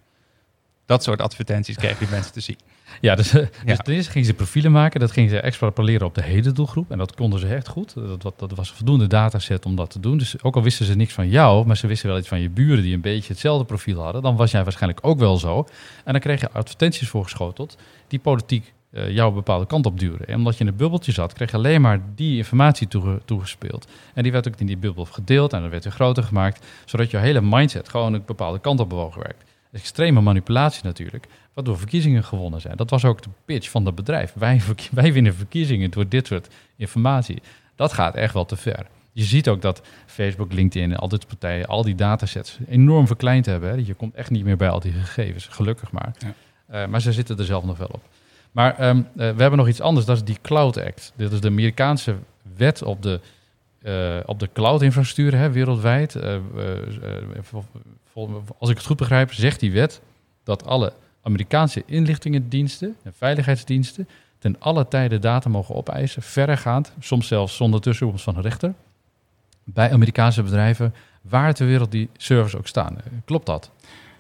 [0.87, 2.59] Dat soort advertenties krijg je mensen te zien.
[3.01, 3.49] Ja, dus, ja.
[3.65, 5.01] dus ten eerste gingen ze profielen maken.
[5.01, 6.91] Dat gingen ze extrapoleren op de hele doelgroep.
[6.91, 7.95] En dat konden ze echt goed.
[7.95, 10.19] Dat, dat, dat was een voldoende dataset om dat te doen.
[10.19, 12.51] Dus ook al wisten ze niks van jou, maar ze wisten wel iets van je
[12.51, 14.23] buren die een beetje hetzelfde profiel hadden.
[14.23, 15.67] Dan was jij waarschijnlijk ook wel zo.
[16.05, 17.77] En dan kreeg je advertenties voorgeschoteld
[18.09, 20.27] die politiek uh, jou een bepaalde kant op duwden.
[20.27, 23.87] En omdat je in een bubbeltje zat, kreeg je alleen maar die informatie toege, toegespeeld.
[24.15, 26.67] En die werd ook in die bubbel gedeeld en dan werd weer groter gemaakt.
[26.85, 31.79] Zodat je hele mindset gewoon een bepaalde kant op bewogen werkt extreme manipulatie natuurlijk, waardoor
[31.79, 32.77] verkiezingen gewonnen zijn.
[32.77, 34.33] Dat was ook de pitch van het bedrijf.
[34.35, 34.61] Wij,
[34.93, 37.43] wij winnen verkiezingen door dit soort informatie.
[37.77, 38.87] Dat gaat echt wel te ver.
[39.13, 43.69] Je ziet ook dat Facebook, LinkedIn, al dit partijen, al die datasets enorm verkleind hebben.
[43.69, 43.75] Hè.
[43.75, 46.15] Je komt echt niet meer bij al die gegevens, gelukkig maar.
[46.19, 46.35] Ja.
[46.73, 48.03] Uh, maar ze zitten er zelf nog wel op.
[48.53, 51.13] Maar um, uh, we hebben nog iets anders, dat is die Cloud Act.
[51.17, 52.17] Dit is de Amerikaanse
[52.57, 53.21] wet op de,
[53.83, 56.17] uh, op de cloud-infrastructuur wereldwijd
[58.59, 60.01] als ik het goed begrijp, zegt die wet
[60.45, 67.57] dat alle Amerikaanse inlichtingendiensten en veiligheidsdiensten ten alle tijde data mogen opeisen, verregaand, soms zelfs
[67.57, 68.75] zonder tussenkomst van een rechter,
[69.65, 72.97] bij Amerikaanse bedrijven waar ter wereld die servers ook staan.
[72.97, 73.71] Eh, Klopt dat?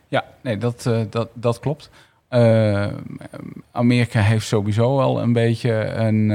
[0.08, 1.90] Ja, nee, dat, eh, dat, dat klopt.
[2.28, 2.88] Eh,
[3.72, 6.26] Amerika heeft sowieso wel een beetje een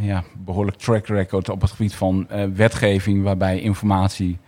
[0.00, 4.38] ja, behoorlijk track record op het gebied van wetgeving waarbij informatie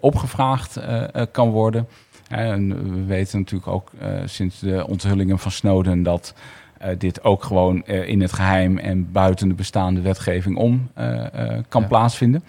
[0.00, 1.86] opgevraagd eh, eh, kan worden.
[2.28, 6.34] en we weten natuurlijk ook eh, sinds de onthullingen van Snowden dat
[6.78, 11.24] eh, dit ook gewoon eh, in het geheim en buiten de bestaande wetgeving om eh,
[11.56, 11.88] eh, kan Ja.
[11.88, 12.44] plaatsvinden.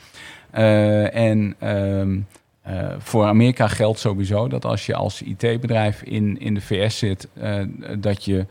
[0.51, 2.19] Eh, en ehm,
[2.61, 7.27] eh, voor Amerika geldt sowieso dat als je als IT-bedrijf in, in de VS zit,
[7.33, 7.61] eh,
[7.99, 8.45] dat je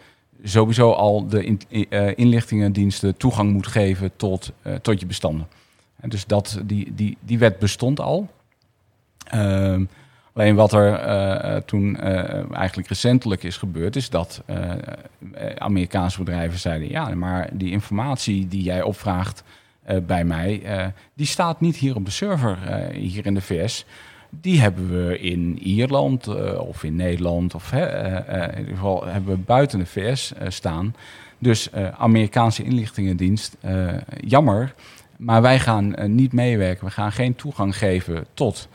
[0.44, 5.46] sowieso al de in, eh, inlichtingendiensten toegang moet geven tot, eh, tot je bestanden.
[6.00, 8.28] En dus dat, die, die, die wet bestond al.
[9.24, 9.84] Ehm,
[10.32, 14.42] alleen wat er eh, eh, toen eh, eigenlijk recentelijk is gebeurd, is dat
[15.58, 19.44] Amerikaanse bedrijven zeiden: ja, maar die informatie die jij opvraagt
[20.06, 20.62] bij mij,
[21.14, 22.58] die staat niet hier op de server
[22.92, 23.84] hier in de VS.
[24.30, 29.78] Die hebben we in Ierland of in Nederland, of in ieder geval hebben we buiten
[29.78, 30.94] de VS staan.
[31.38, 33.56] Dus Amerikaanse inlichtingendienst,
[34.20, 34.74] jammer,
[35.16, 36.84] maar wij gaan niet meewerken.
[36.84, 38.68] We gaan geen toegang geven tot.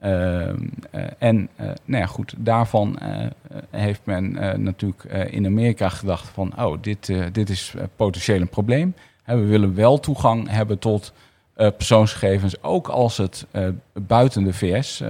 [0.00, 3.26] Ehm, eh, en eh, nou ja, goed, daarvan eh,
[3.70, 4.32] heeft men
[4.62, 8.94] natuurlijk in Amerika gedacht van, oh, dit, dit is potentieel een probleem.
[9.24, 11.12] We willen wel toegang hebben tot
[11.54, 13.46] persoonsgegevens, ook als het
[13.92, 15.00] buiten de VS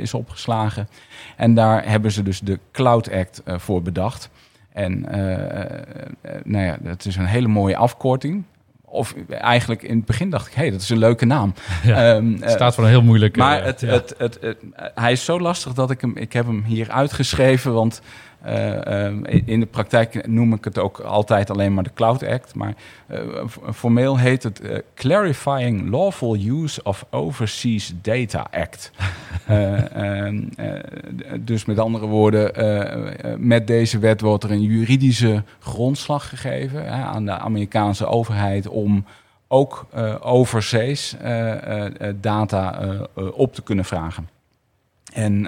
[0.00, 0.88] is opgeslagen.
[1.36, 4.30] En daar hebben ze dus de Cloud Act voor bedacht.
[4.72, 5.00] En
[6.44, 8.44] nou ja, dat is een hele mooie afkorting.
[8.92, 11.54] Of eigenlijk in het begin dacht ik, hé, hey, dat is een leuke naam.
[11.82, 13.36] Ja, Ehm, Het eh, staat voor een heel moeilijk...
[13.36, 13.86] maar eh, het, ja.
[13.88, 14.58] het, het, het-
[14.94, 18.00] hij is zo lastig dat ik hem, ik heb hem hier uitgeschreven, want
[18.42, 22.54] eh, eh, in de praktijk noem ik het ook altijd alleen maar de Cloud Act.
[22.54, 22.74] Maar
[23.06, 23.18] eh,
[23.74, 28.90] formeel heet het eh, Clarifying Lawful Use of Overseas Data Act.
[29.46, 30.80] Eh, ehm, eh,
[31.40, 32.52] dus met andere woorden,
[33.38, 39.04] met deze wet wordt er een juridische grondslag gegeven aan de Amerikaanse overheid om
[39.48, 39.86] ook
[40.20, 41.16] overzees
[42.20, 42.80] data
[43.14, 44.28] op te kunnen vragen.
[45.12, 45.46] En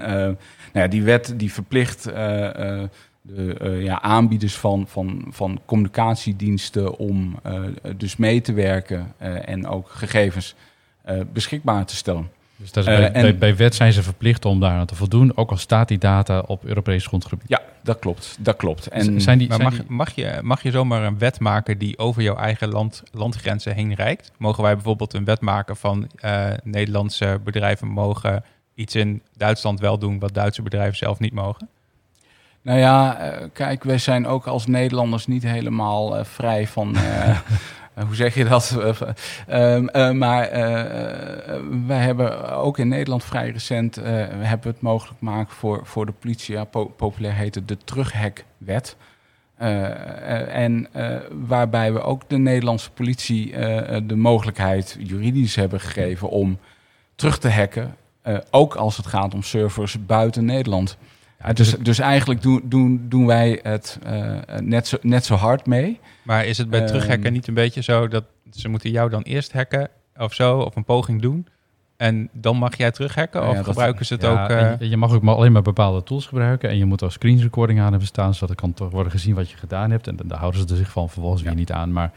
[0.74, 2.88] nou ja, die wet die verplicht eh, eh,
[3.22, 7.60] de eh, ja, aanbieders van, van, van communicatiediensten om eh,
[7.96, 10.54] dus mee te werken eh, en ook gegevens
[11.02, 12.30] eh, beschikbaar te stellen.
[12.56, 14.94] Dus dat is bij, en- bij, bij wet zijn ze verplicht om daar aan te
[14.94, 17.48] voldoen, ook al staat die data op Europees grondgebied.
[17.48, 18.36] Ja, dat klopt.
[18.40, 18.86] Dat klopt.
[18.86, 21.78] En zijn die, Maar zijn mag, die- mag, je, mag je zomaar een wet maken
[21.78, 24.30] die over jouw eigen land, landgrenzen heen reikt?
[24.38, 29.98] Mogen wij bijvoorbeeld een wet maken van eh, Nederlandse bedrijven mogen iets in Duitsland wel
[29.98, 31.68] doen wat Duitse bedrijven zelf niet mogen?
[32.62, 36.96] Nou ja, eh, kijk, wij zijn ook als Nederlanders niet helemaal eh, vrij van.
[36.96, 37.38] eh,
[38.06, 38.76] hoe zeg je dat?
[38.78, 39.00] Eh,
[39.76, 40.50] ehm, eh, maar
[41.86, 46.06] wij hebben ook in Nederland vrij recent eh, we hebben het mogelijk gemaakt voor, voor
[46.06, 46.54] de politie.
[46.54, 48.96] Ja, po- populair heet het de terughekwet.
[50.48, 50.88] En
[51.46, 53.50] waarbij we ook de Nederlandse politie
[54.06, 56.58] de mogelijkheid juridisch hebben gegeven om
[57.14, 57.94] terug te hacken.
[58.24, 60.96] Eh, ook als het gaat om servers buiten Nederland.
[61.42, 65.66] Ja, dus, dus eigenlijk doen, doen, doen wij het eh, net, zo, net zo hard
[65.66, 66.00] mee.
[66.22, 66.88] Maar is het bij Ehm.
[66.88, 70.76] terughacken niet een beetje zo dat ze moeten jou dan eerst hacken of zo, of
[70.76, 71.46] een poging doen?
[71.96, 73.42] En dan mag jij terughacken?
[73.42, 74.50] Ja, of dat- gebruiken ze het Ja, ook...
[74.50, 77.12] eh, je, je mag ook maar alleen maar bepaalde tools gebruiken en je moet er
[77.12, 80.06] screen recording aan hebben staan, zodat er kan toch worden gezien wat je gedaan hebt.
[80.06, 81.48] En dan- daar houden ze er zich van vervolgens Ja.
[81.48, 81.92] weer niet aan.
[81.92, 82.12] Maar,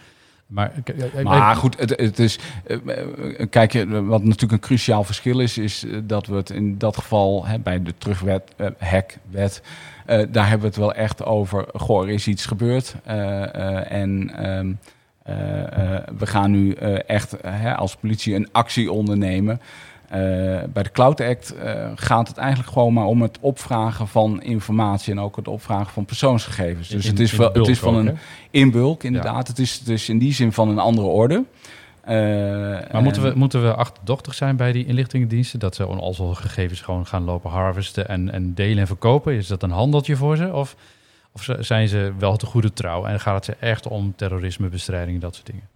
[0.47, 2.39] maar, goed, het, het is.
[2.65, 6.77] eh, eh, Kijk, eh, wat natuurlijk een cruciaal verschil is, is dat we het in
[6.77, 9.61] dat geval hè, bij de terugwet, hackwet,
[10.05, 11.65] daar hebben we het wel echt over.
[11.73, 12.95] Goh, er is iets gebeurd.
[13.03, 14.71] en ehm,
[15.27, 16.71] eh, eh, we gaan nu
[17.07, 19.61] echt hè, als politie een actie ondernemen.
[20.07, 20.19] Eh,
[20.73, 25.11] bij de Cloud Act eh, gaat het eigenlijk gewoon maar om het opvragen van informatie
[25.13, 26.87] en ook het opvragen van persoonsgegevens.
[26.87, 28.13] Dus in- het is, wel, het is van ook, een hè?
[28.51, 29.47] in bulk, inderdaad.
[29.47, 31.43] Het is dus in die zin van een andere orde.
[32.01, 32.15] Eh,
[32.91, 35.59] Maar moeten we, en- moeten we achterdochtig zijn bij die inlichtingendiensten?
[35.59, 39.33] Dat ze al gegevens gewoon gaan lopen harvesten en, en delen en verkopen?
[39.33, 40.53] Is dat een handeltje voor ze?
[40.53, 40.75] Of,
[41.31, 45.35] of zijn ze wel te goede trouw en gaat het ze echt om terrorismebestrijding, dat
[45.35, 45.67] soort dingen?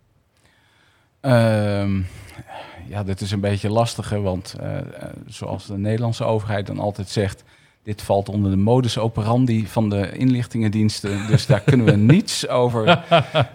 [2.91, 4.83] Ja, dit is een beetje lastig, hè, want eh, eh,
[5.27, 7.43] zoals de Nederlandse overheid dan altijd zegt...
[7.83, 11.19] dit valt onder de modus operandi van de inlichtingendiensten...
[11.31, 13.03] dus daar kunnen we niets over,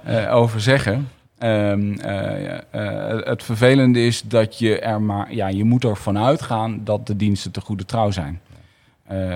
[0.04, 1.08] eh, over zeggen.
[1.38, 5.34] Ehm, eh, eh, het vervelende is dat je er maar...
[5.34, 8.40] ja, je moet ervan uitgaan dat de diensten te goede trouw zijn.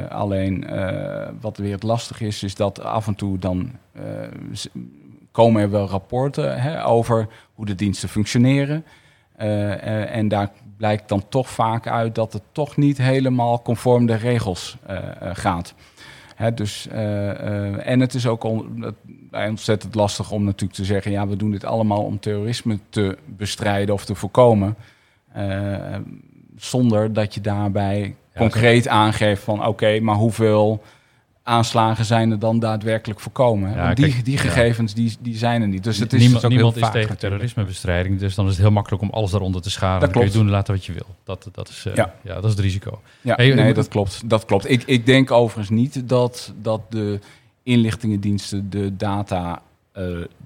[0.09, 0.67] Alleen
[1.41, 3.71] wat weer het lastig is, is dat af en toe dan
[5.31, 8.85] komen er wel rapporten hè, over hoe de diensten functioneren.
[9.41, 14.07] Eh, eh, en daar blijkt dan toch vaak uit dat het toch niet helemaal conform
[14.07, 14.97] de regels eh,
[15.33, 15.75] gaat.
[16.55, 18.95] Dus, en het is ook on-
[19.33, 23.95] ontzettend lastig om natuurlijk te zeggen: ja, we doen dit allemaal om terrorisme te bestrijden
[23.95, 24.77] of te voorkomen.
[26.57, 30.83] Zonder dat je daarbij concreet aangeeft van oké, maar hoeveel
[31.43, 33.71] aanslagen zijn er dan daadwerkelijk voorkomen?
[33.71, 34.41] Ja, Want die, kijk, die ja.
[34.41, 35.85] gegevens die, die zijn er niet.
[35.85, 39.03] Dus het is niemand niemand is vaag tegen terrorismebestrijding, dus dan is het heel makkelijk
[39.03, 40.01] om alles daaronder te scharen.
[40.01, 41.07] Dat dan kun je doen laten wat je wil.
[41.25, 42.15] Dat, dat, is, eh, Ja.
[42.23, 42.35] ja.
[42.35, 43.01] dat is het risico.
[43.21, 44.23] Ja, Hey, nee, hoe- dat klopt.
[44.31, 44.71] Dat klopt.
[44.71, 47.19] Ik, ik denk overigens niet dat, dat de
[47.63, 50.05] inlichtingendiensten de data eh,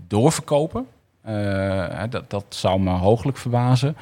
[0.09, 0.87] doorverkopen.
[1.23, 3.97] Eh, dat, dat zou me hooglijk verbazen.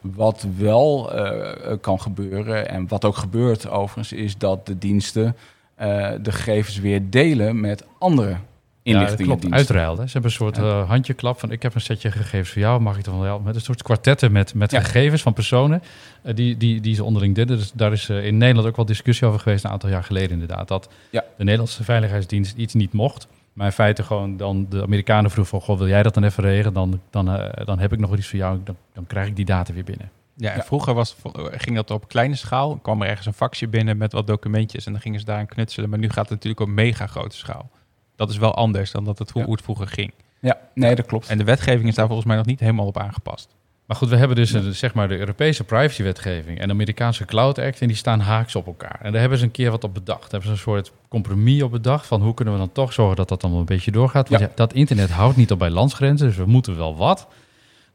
[0.00, 5.36] Wat wel eh, kan gebeuren, en wat ook gebeurt overigens, is dat de diensten
[5.78, 8.36] eh, de gegevens weer delen met andere
[8.82, 9.52] Ja, inlichtingendiensten.
[9.52, 9.98] Uitruil.
[9.98, 10.06] Hè.
[10.06, 10.62] Ze hebben een soort Ja.
[10.62, 13.44] eh, handjeklap van ik heb een setje gegevens voor jou, mag ik dan wel helpen?
[13.46, 14.80] Met een soort kwartetten met, met Ja.
[14.80, 15.82] gegevens van personen
[16.22, 17.56] eh, die, die, die ze onderling deden.
[17.56, 20.68] Dus daar is in Nederland ook wel discussie over geweest een aantal jaar geleden inderdaad.
[20.68, 21.24] Dat Ja.
[21.36, 23.26] de Nederlandse Veiligheidsdienst iets niet mocht.
[23.52, 26.42] Maar in feite gewoon dan de Amerikanen vroegen van, goh, wil jij dat dan even
[26.42, 26.72] regelen?
[26.72, 27.24] Dan, dan,
[27.64, 30.10] dan heb ik nog iets voor jou, dan, dan krijg ik die data weer binnen.
[30.40, 30.62] Ja, en Ja.
[30.64, 31.16] vroeger was,
[31.50, 32.76] ging dat op kleine schaal.
[32.76, 35.90] Kwam er ergens een faxje binnen met wat documentjes en dan gingen ze daaraan knutselen.
[35.90, 37.70] Maar nu gaat het natuurlijk op mega grote schaal.
[38.16, 39.46] Dat is wel anders dan dat het, hoe Ja.
[39.46, 40.12] hoe het vroeger ging.
[40.40, 41.28] Ja, nee, dat klopt.
[41.28, 43.56] En de wetgeving is daar volgens mij nog niet helemaal op aangepast.
[43.86, 47.58] Maar goed, we hebben dus eh, zeg maar de Europese privacywetgeving en de Amerikaanse Cloud
[47.58, 47.80] Act.
[47.80, 48.98] En die staan haaks op elkaar.
[49.02, 50.20] En daar hebben ze een keer wat op bedacht.
[50.20, 52.06] Daar hebben ze een soort compromis op bedacht.
[52.06, 54.28] Van hoe kunnen we dan toch zorgen dat dat allemaal een beetje doorgaat.
[54.28, 54.46] Want Ja.
[54.48, 56.26] ja, dat internet houdt niet op bij landsgrenzen.
[56.26, 57.26] Dus we moeten wel wat.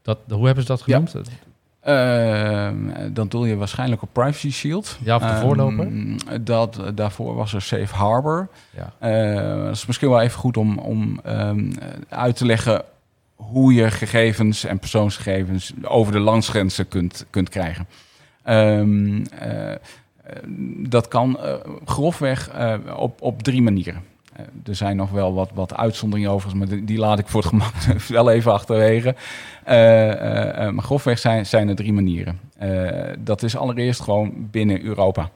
[0.02, 1.02] Dat, hoe hebben ze dat Ja.
[1.84, 4.98] Ehm, dan doel je waarschijnlijk op Privacy Shield.
[5.02, 5.28] Ja, of de
[6.28, 8.48] Ehm, dat, daarvoor was er Safe Harbor.
[8.70, 8.92] Ja.
[8.98, 11.72] Eh, dat is misschien wel even goed om, om ehm,
[12.08, 12.82] uit te leggen
[13.34, 17.86] hoe je gegevens en persoonsgegevens over de landsgrenzen kunt, kunt krijgen.
[18.42, 19.24] Ehm,
[20.24, 20.36] eh,
[20.88, 24.02] dat kan eh, grofweg eh, op, op drie manieren.
[24.36, 27.48] Eh, er zijn nog wel wat, wat uitzonderingen overigens, maar die, laat ik voor het
[27.48, 27.74] gemak
[28.08, 29.14] wel even achterwege.
[29.64, 32.40] Eh, eh, maar grofweg zijn, zijn er drie manieren.
[33.18, 35.30] Dat is allereerst gewoon binnen Europa.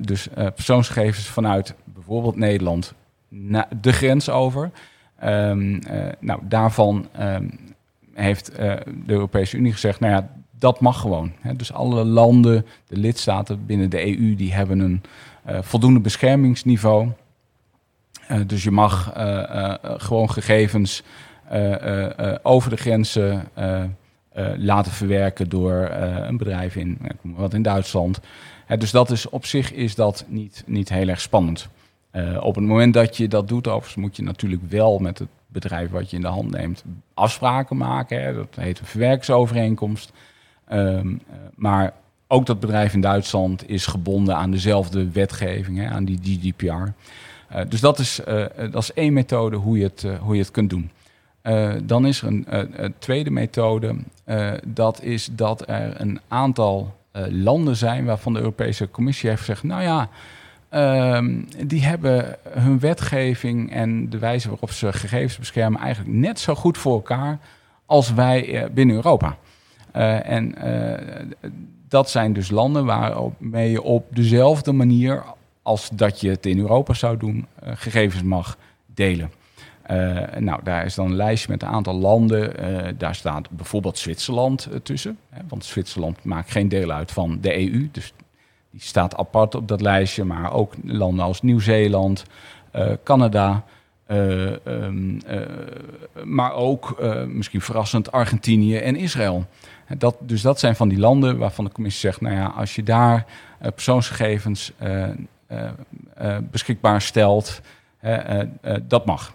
[0.00, 2.94] Dus persoonsgegevens vanuit bijvoorbeeld Nederland
[3.28, 4.70] na de grens over.
[5.18, 7.48] Ehm, eh, nou, daarvan ehm,
[8.12, 11.32] heeft de Europese Unie gezegd, nou ja, dat mag gewoon.
[11.40, 11.56] Hè.
[11.56, 15.02] Dus alle landen, de lidstaten binnen de EU, die hebben een
[15.62, 17.08] voldoende beschermingsniveau.
[18.28, 21.02] Eh, dus je mag eh, eh, gewoon gegevens
[22.42, 23.48] over de grenzen
[24.56, 28.20] laten verwerken door een bedrijf in, wat in Duitsland.
[28.78, 31.68] Dus dat is op zich is dat niet, niet heel erg spannend.
[32.40, 35.90] Op het moment dat je dat doet, overigens moet je natuurlijk wel met het bedrijf
[35.90, 36.84] wat je in de hand neemt
[37.14, 38.34] afspraken maken.
[38.34, 40.12] Dat heet een verwerkingsovereenkomst.
[40.64, 41.92] Ehm, eh, maar
[42.26, 46.92] ook dat bedrijf in Duitsland is gebonden aan dezelfde wetgeving, hè, aan die GDPR.
[47.54, 50.40] Eh, dus dat is, eh, eh, dat is één methode hoe je het, hoe je
[50.40, 50.90] het kunt doen.
[51.82, 53.94] Dan is er een, tweede methode.
[54.66, 56.94] dat is dat er een aantal
[57.28, 60.08] landen zijn waarvan de Europese Commissie heeft gezegd: nou ja,
[60.68, 66.54] ehm, die hebben hun wetgeving en de wijze waarop ze gegevens beschermen eigenlijk net zo
[66.54, 67.38] goed voor elkaar
[67.86, 69.36] als wij binnen Europa.
[70.22, 70.54] En
[71.88, 75.22] dat zijn dus landen waarmee je op dezelfde manier
[75.64, 79.30] als dat je het in Europa zou doen, eh, gegevens mag delen.
[79.82, 82.58] Eh, nou, daar is dan een lijstje met een aantal landen.
[82.58, 85.18] Eh, daar staat bijvoorbeeld Zwitserland tussen.
[85.30, 87.88] Hè, want Zwitserland maakt geen deel uit van de EU.
[87.92, 88.12] Dus
[88.70, 90.24] die staat apart op dat lijstje.
[90.24, 92.24] Maar ook landen als Nieuw-Zeeland,
[93.04, 93.64] Canada.
[94.06, 95.40] eh, ehm, eh,
[96.24, 99.46] maar ook, misschien verrassend, Argentinië en Israël.
[99.98, 102.20] Dat, dus dat zijn van die landen waarvan de commissie zegt...
[102.20, 103.26] nou ja, als je daar
[103.58, 104.72] persoonsgegevens
[106.50, 107.60] beschikbaar stelt,
[108.04, 109.34] eh, eh, eh, dat mag.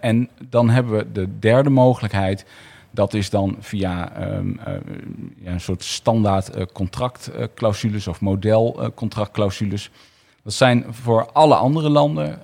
[0.00, 2.46] En dan hebben we de derde mogelijkheid.
[2.90, 4.38] Dat is dan via uh,
[5.36, 9.90] ja, een soort standaard contractclausules of modelcontractclausules.
[10.42, 12.42] dat zijn voor alle andere landen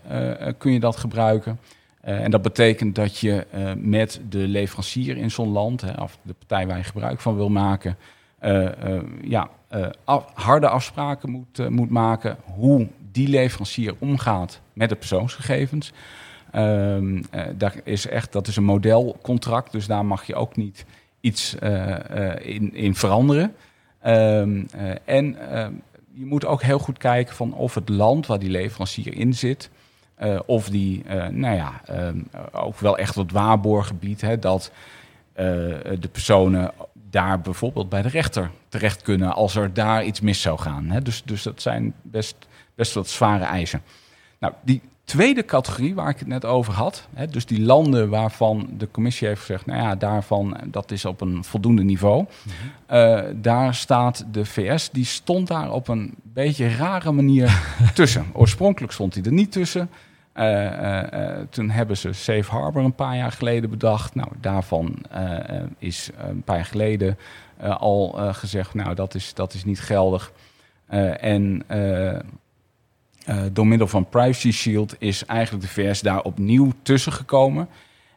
[0.58, 1.60] kun je dat gebruiken.
[2.00, 3.46] en dat betekent dat je
[3.78, 7.48] met de leverancier in zo'n land, hè, of de partij waar je gebruik van wil
[7.48, 7.96] maken,
[9.22, 9.48] ja,
[10.04, 15.92] af, harde afspraken moet, moet maken hoe die leverancier omgaat met de persoonsgegevens.
[16.54, 17.22] Uh,
[17.56, 20.84] daar is echt, dat is een modelcontract, dus daar mag je ook niet
[21.20, 21.54] iets
[22.42, 23.54] in, in, veranderen.
[24.06, 24.66] Um,
[25.04, 25.36] en
[26.14, 29.70] je moet ook heel goed kijken van of het land waar die leverancier in zit,
[30.14, 32.18] eh, of die, eh, nou ja, ehm,
[32.52, 34.72] ook wel echt wat waarborgen biedt, dat
[35.32, 35.44] eh,
[36.00, 36.72] de personen
[37.14, 40.90] daar bijvoorbeeld bij de rechter terecht kunnen als er daar iets mis zou gaan.
[40.90, 41.02] Hè.
[41.02, 42.36] Dus, dus dat zijn best,
[42.74, 43.82] best wat zware eisen.
[44.38, 48.68] Nou, die tweede categorie waar ik het net over had, hè, dus die landen waarvan
[48.78, 52.24] de commissie heeft gezegd, nou ja, daarvan, dat is op een voldoende niveau.
[52.86, 57.62] Eh, daar staat de VS, die stond daar op een beetje rare manier
[57.94, 58.26] tussen.
[58.32, 59.90] Oorspronkelijk stond hij er niet tussen.
[60.34, 64.14] Eh, eh, eh, toen hebben ze Safe Harbor een paar jaar geleden bedacht.
[64.14, 64.96] Nou, daarvan
[65.78, 67.18] is een paar jaar geleden
[67.78, 70.32] al gezegd, nou, dat is, dat is niet geldig.
[71.20, 71.62] En
[73.52, 77.68] door middel van Privacy Shield is eigenlijk de VS daar opnieuw tussen gekomen.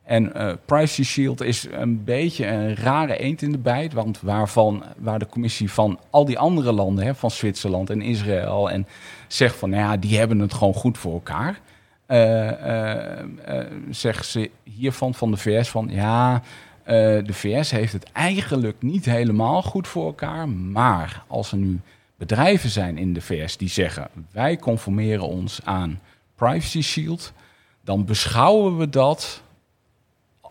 [0.03, 0.31] En
[0.65, 5.27] Privacy Shield is een beetje een rare eend in de bijt, want waarvan, waar de
[5.27, 8.87] commissie van al die andere landen, hè, van Zwitserland en Israël, en
[9.27, 11.59] zegt van, nou ja, die hebben het gewoon goed voor elkaar.
[12.07, 16.41] Eh, eh, eh, zeggen ze hiervan van de VS van, ja,
[16.85, 21.79] de VS heeft het eigenlijk niet helemaal goed voor elkaar, maar als er nu
[22.17, 25.99] bedrijven zijn in de VS die zeggen, wij conformeren ons aan
[26.35, 27.33] Privacy Shield,
[27.81, 29.41] dan beschouwen we dat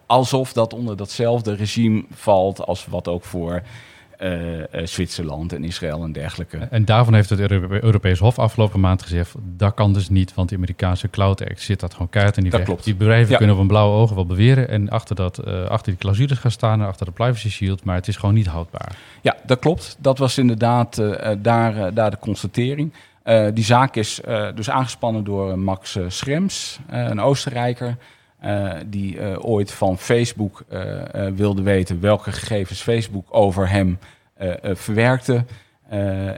[0.07, 3.63] alsof dat onder datzelfde regime valt als wat ook voor
[4.19, 6.59] eh, Zwitserland en Israël en dergelijke.
[6.71, 9.35] En daarvan heeft het Euro- Europees Hof afgelopen maand gezegd...
[9.57, 12.51] dat kan dus niet, want de Amerikaanse Cloud Act zit dat gewoon kaart in die
[12.51, 12.69] Dat weg.
[12.69, 12.85] klopt.
[12.85, 13.37] Die bedrijven Ja.
[13.37, 14.69] kunnen op een blauwe ogen wel beweren...
[14.69, 17.85] en achter, dat, eh, achter die clausules gaan staan en achter de privacy shield...
[17.85, 18.97] maar het is gewoon niet houdbaar.
[19.23, 19.97] Ja, dat klopt.
[19.99, 21.03] Dat was inderdaad
[21.39, 22.93] daar, daar de constatering.
[23.55, 24.21] Die zaak is
[24.55, 27.97] dus aangespannen door Max Schrems, een Oostenrijker.
[28.39, 33.99] Eh, die eh, ooit van Facebook eh, wilde weten welke gegevens Facebook over hem
[34.75, 35.45] verwerkte.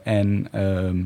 [0.02, 1.02] En ehm,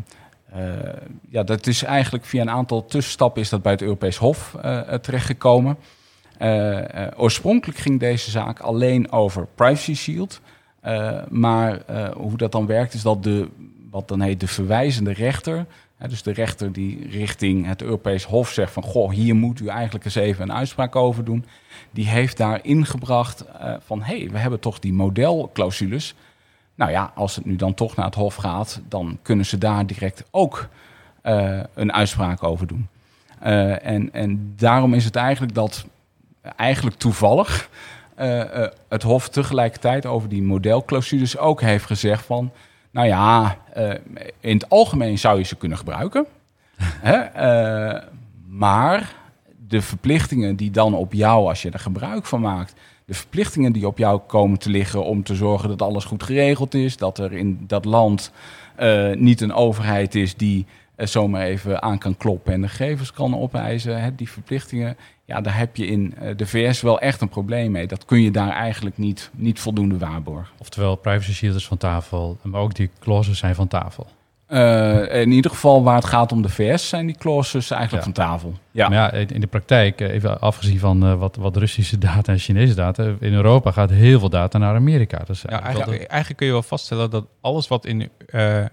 [0.52, 0.92] eh,
[1.28, 4.56] ja, dat is eigenlijk via een aantal tussenstappen is dat bij het Europees Hof
[5.00, 5.76] terechtgekomen.
[7.16, 10.40] Oorspronkelijk ging deze zaak alleen over Privacy Shield.
[11.28, 11.80] Maar
[12.16, 13.48] hoe dat dan werkt is dat de,
[13.90, 15.66] wat dan heet de verwijzende rechter,
[16.08, 20.04] dus de rechter die richting het Europees Hof zegt van, goh, hier moet u eigenlijk
[20.04, 21.44] eens even een uitspraak over doen,
[21.90, 26.14] die heeft daar ingebracht eh, van, hé, hey, we hebben toch die modelclausules.
[26.74, 29.86] Nou ja, als het nu dan toch naar het Hof gaat, dan kunnen ze daar
[29.86, 30.68] direct ook
[31.22, 32.88] eh, een uitspraak over doen.
[33.38, 35.86] Eh, en, en daarom is het eigenlijk dat,
[36.56, 37.70] eigenlijk toevallig,
[38.88, 42.52] het Hof tegelijkertijd over die modelclausules ook heeft gezegd van,
[42.92, 43.90] nou ja, eh,
[44.40, 46.26] in het algemeen zou je ze kunnen gebruiken.
[47.08, 47.16] Hè?
[47.16, 48.02] Eh,
[48.48, 49.14] maar
[49.68, 52.74] de verplichtingen die dan op jou, als je er gebruik van maakt,
[53.04, 56.74] de verplichtingen die op jou komen te liggen om te zorgen dat alles goed geregeld
[56.74, 58.32] is, dat er in dat land
[58.76, 63.38] eh, niet een overheid is die zomaar even aan kan kloppen en de gegevens kan
[63.38, 67.28] opeisen, hè, die verplichtingen, ja, daar heb je in eh, de VS wel echt een
[67.28, 67.86] probleem mee.
[67.86, 70.54] Dat kun je daar eigenlijk niet, niet voldoende waarborgen.
[70.58, 74.06] Oftewel, privacy shield is van tafel, maar ook die clauses zijn van tafel.
[74.46, 78.12] Eh, in ieder geval waar het gaat om de VS zijn die clauses eigenlijk Ja.
[78.12, 78.54] van tafel.
[78.70, 78.88] Ja.
[78.88, 82.38] Maar ja, in de praktijk, eh, even afgezien van eh, wat, wat Russische data en
[82.38, 83.02] Chinese data...
[83.20, 85.18] in Europa gaat heel veel data naar Amerika.
[85.26, 88.68] Dus Ja, eigenlijk eigenlijk, eigenlijk kun je wel vaststellen dat alles wat in, eh, eh,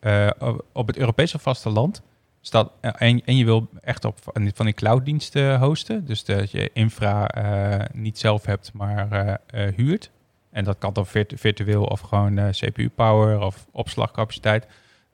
[0.00, 2.02] eh, op het Europese vasteland
[2.40, 2.70] staat...
[2.80, 4.18] en, en je wil echt op
[4.54, 6.06] van die, clouddiensten hosten.
[6.06, 10.10] Dus dat je infra eh, niet zelf hebt, maar eh, huurt.
[10.50, 14.66] En dat kan dan virtu- virtueel of gewoon CPU-power of opslagcapaciteit.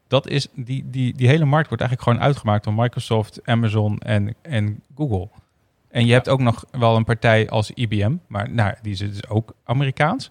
[0.08, 4.34] Dat is, die, die, die hele markt wordt eigenlijk gewoon uitgemaakt door Microsoft, Amazon en,
[4.42, 5.28] en Google.
[5.88, 9.28] En je hebt ook nog wel een partij als IBM, maar nou, die is dus
[9.28, 10.30] ook Amerikaans.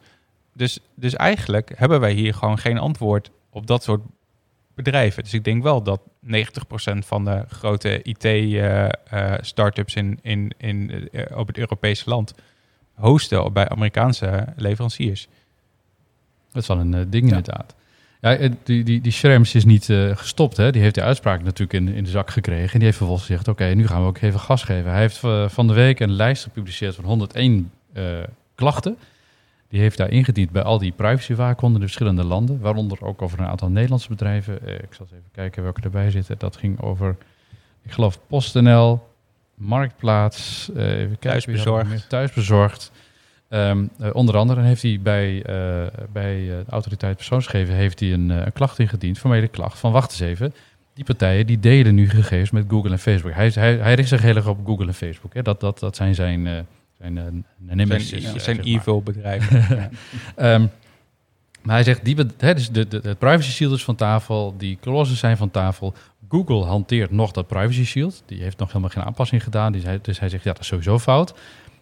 [0.54, 4.02] Dus, dus eigenlijk hebben wij hier gewoon geen antwoord op dat soort
[4.76, 5.24] bedrijven.
[5.24, 6.28] Dus ik denk wel dat 90%
[7.00, 12.34] van de grote IT-startups in, in, in, eh, op het Europese land
[12.94, 15.28] hosten bij Amerikaanse leveranciers.
[16.52, 17.36] Dat is wel een eh, ding Ja.
[17.36, 17.76] inderdaad.
[18.22, 20.58] Ja, eh, die, die, die Schrems is niet eh, gestopt.
[20.58, 20.72] Hè?
[20.72, 22.72] Die heeft de uitspraak natuurlijk in, in de zak gekregen.
[22.72, 24.92] En die heeft vervolgens gezegd, oké, nu gaan we ook even gas geven.
[24.92, 28.04] Hij heeft eh, van de week een lijst gepubliceerd van 101 eh,
[28.56, 28.98] klachten.
[29.70, 32.60] Die heeft daar ingediend bij al die privacywaakhonderen in de verschillende landen.
[32.60, 34.68] Waaronder ook over een aantal Nederlandse bedrijven.
[34.68, 36.38] Eh, ik zal eens even kijken welke erbij zitten.
[36.38, 37.18] Dat ging over,
[37.84, 39.08] ik geloof, PostNL,
[39.56, 41.90] Marktplaats, eh, even kijken, Thuisbezorgd.
[41.90, 42.08] meer?
[42.08, 42.92] Thuisbezorgd.
[43.48, 43.80] Eh,
[44.12, 45.42] onder andere heeft hij bij,
[46.12, 50.20] bij de autoriteit persoonsgegevens heeft hij een, een klacht ingediend, formele klacht, van wacht eens
[50.20, 50.54] even.
[50.94, 53.34] Die partijen die delen nu gegevens met Google en Facebook.
[53.34, 55.34] Hij, hij, hij richt zich heel erg op Google en Facebook.
[55.34, 55.42] Hè.
[55.42, 56.68] Dat, dat, dat zijn zijn,
[57.00, 57.24] zijn, eh,
[57.58, 59.64] nemesis, zijn eh, zijn evil bedrijven.
[60.36, 60.66] Ehm,
[61.62, 64.78] Maar hij zegt, die, hè, dus de, de, de privacy shield is van tafel, die
[64.82, 65.94] clauses zijn van tafel.
[66.30, 68.24] Google hanteert nog dat privacy shield.
[68.26, 69.72] Die heeft nog helemaal geen aanpassing gedaan.
[70.02, 71.34] Dus hij zegt, ja, dat is sowieso fout.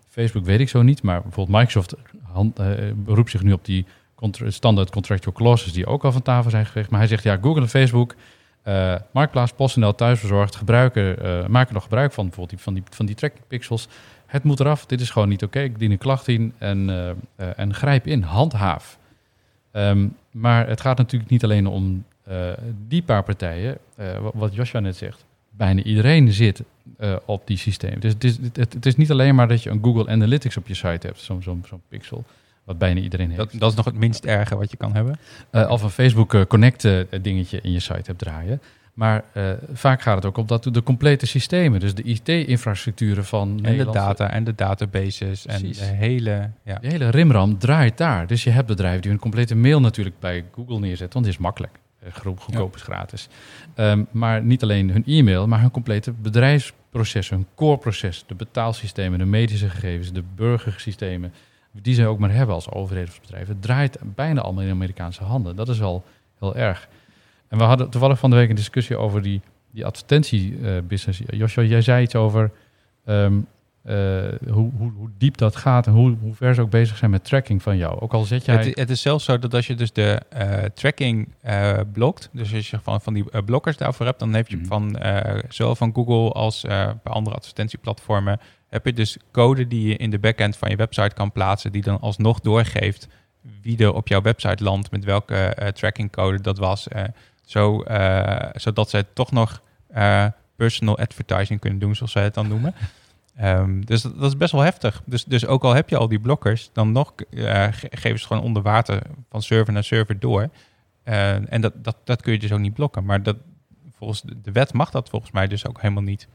[0.09, 1.95] Facebook weet ik zo niet, maar bijvoorbeeld Microsoft
[2.31, 3.85] hand, eh, beroept zich nu op die
[4.15, 6.89] contra- standaard contractual clauses die ook al van tafel zijn geweest.
[6.89, 8.15] Maar hij zegt, ja, Google en Facebook,
[8.61, 13.05] eh Marktplaats, PostNL, Thuisbezorgd, gebruiken, eh, maken nog gebruik van bijvoorbeeld die, van, die, van
[13.05, 13.87] die tracking pixels.
[14.33, 15.59] Het moet eraf, dit is gewoon niet oké.
[15.59, 17.15] Ik dien een klacht in en, eh, eh,
[17.55, 18.97] en grijp in, handhaaf.
[19.71, 22.37] Ehm, maar het gaat natuurlijk niet alleen om eh,
[22.87, 25.25] die paar partijen, wa- wat Joshua net zegt.
[25.49, 26.63] Bijna iedereen zit
[27.25, 27.99] op die systeem.
[27.99, 30.67] Dus het is, het, het is niet alleen maar dat je een Google Analytics op
[30.67, 32.23] je site hebt, zo'n zo'n zo'n pixel,
[32.63, 33.37] wat bijna iedereen heeft.
[33.39, 35.19] Dat, dat is nog het minst erge wat je kan hebben.
[35.69, 36.87] Of een Facebook Connect
[37.21, 38.61] dingetje in je site hebt draaien.
[38.93, 43.49] Maar eh, vaak gaat het ook om dat de complete systemen, dus de IT-infrastructuren van
[43.49, 46.49] En de Nederlandse- data en de databases en de hele...
[46.63, 46.77] Ja.
[46.81, 48.27] De hele rimram draait daar.
[48.27, 51.39] Dus je hebt bedrijven die hun complete mail natuurlijk bij Google neerzetten, want die is
[51.39, 51.79] makkelijk.
[51.99, 53.27] Eh, gro- Goedkoop is gratis.
[53.75, 59.25] Ehm, maar niet alleen hun e-mail, maar hun complete bedrijfsprocessen, hun core-proces, de betaalsystemen, de
[59.25, 61.33] medische gegevens, de burgersystemen,
[61.71, 65.55] die ze ook maar hebben als overheden of bedrijven, draait bijna allemaal in Amerikaanse handen.
[65.55, 66.03] Dat is wel
[66.39, 66.87] heel erg.
[67.53, 69.41] En we hadden toevallig van de week een discussie over die,
[69.71, 71.21] die advertentie-business.
[71.25, 72.51] Joshua, jij zei iets over
[73.05, 73.39] ehm,
[73.83, 73.95] eh,
[74.49, 77.23] hoe, hoe, hoe diep dat gaat en hoe, hoe ver ze ook bezig zijn met
[77.23, 77.99] tracking van jou.
[77.99, 78.55] Ook al zet jij...
[78.55, 82.53] Het, het is zelfs zo dat als je dus de eh, tracking eh, blokt, dus
[82.53, 84.65] als je van, van die eh, blokkers daarvoor hebt, dan heb je Mhm.
[84.65, 88.39] van eh, zowel van Google als eh bij andere advertentieplatformen,
[88.69, 91.81] heb je dus code die je in de backend van je website kan plaatsen, die
[91.81, 93.07] dan alsnog doorgeeft
[93.61, 96.87] wie er op jouw website landt, met welke eh, trackingcode dat was.
[97.45, 100.25] Zo, eh, zodat ze toch nog eh,
[100.55, 102.73] personal advertising kunnen doen, zoals zij het dan noemen.
[103.35, 105.01] Ehm, dus dat, dat is best wel heftig.
[105.05, 108.27] Dus, dus ook al heb je al die blokkers, dan nog eh, ge- geven ze
[108.27, 110.49] gewoon onder water van server naar server door.
[111.03, 113.05] En dat, dat, dat kun je dus ook niet blokken.
[113.05, 113.37] Maar dat,
[113.97, 116.27] volgens de, de wet mag dat volgens mij dus ook helemaal niet.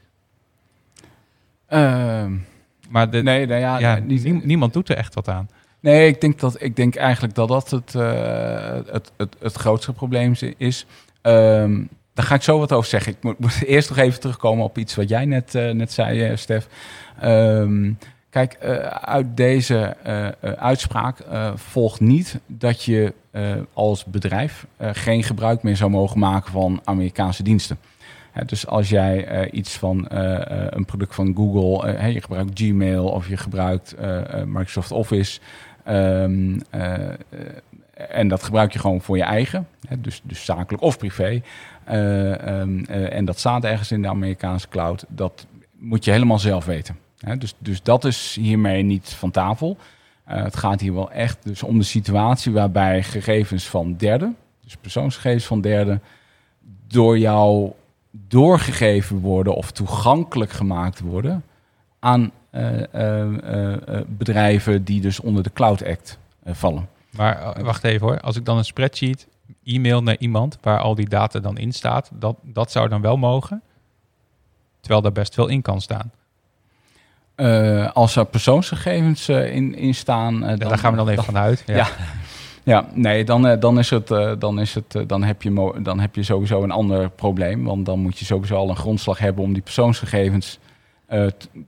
[1.66, 2.36] Ehm,
[2.88, 3.98] Maar de, nee, nou ja,
[4.44, 5.48] niemand doet er echt wat aan.
[5.80, 9.92] Nee, ik denk, dat, ik denk eigenlijk dat dat het, eh, het, het, het grootste
[9.92, 10.86] probleem is.
[11.22, 11.82] Ehm,
[12.14, 13.12] daar ga ik zo wat over zeggen.
[13.12, 16.36] Ik moet, eerst nog even terugkomen op iets wat jij net, eh, net zei, eh,
[16.36, 16.68] Stef.
[17.20, 17.92] Ehm,
[18.30, 18.58] kijk,
[19.00, 19.96] uit deze
[20.58, 21.16] uitspraak
[21.54, 23.12] volgt niet dat je
[23.72, 27.78] als bedrijf geen gebruik meer zou mogen maken van Amerikaanse diensten.
[28.46, 33.94] Dus als jij iets van een product van Google, je gebruikt Gmail of je gebruikt
[34.44, 35.40] Microsoft Office,
[35.88, 37.14] ehm, eh, eh,
[38.08, 41.42] en dat gebruik je gewoon voor je eigen, hè, dus, dus zakelijk of privé.
[41.84, 45.04] eh, ehm, eh, en dat staat ergens in de Amerikaanse cloud.
[45.08, 45.46] Dat
[45.78, 46.98] moet je helemaal zelf weten.
[47.18, 49.76] Hè, dus, dus dat is hiermee niet van tafel.
[50.24, 55.46] Het gaat hier wel echt dus om de situatie waarbij gegevens van derden, dus persoonsgegevens
[55.46, 56.02] van derden,
[56.86, 57.72] door jou
[58.10, 61.44] doorgegeven worden of toegankelijk gemaakt worden
[61.98, 62.30] aan
[64.06, 66.88] bedrijven die dus onder de Cloud Act eh, vallen.
[67.10, 68.20] Maar eh, wacht even hoor.
[68.20, 69.26] Als ik dan een spreadsheet
[69.64, 73.16] e-mail naar iemand waar al die data dan in staat, dat, dat zou dan wel
[73.16, 73.62] mogen.
[74.80, 76.10] Terwijl daar best veel in kan staan.
[77.34, 81.24] Eh, als er persoonsgegevens eh, in, in staan, eh, Ja, daar gaan we dan even
[81.24, 81.62] vanuit.
[81.66, 81.74] Ja.
[81.86, 81.86] Ja.
[82.68, 85.72] Ja, nee, dan, eh, dan, is het, eh, dan, is het, eh, dan, heb je
[85.82, 87.64] dan heb je sowieso een ander probleem.
[87.64, 90.67] Want dan moet je sowieso al een grondslag hebben om die persoonsgegevens eh,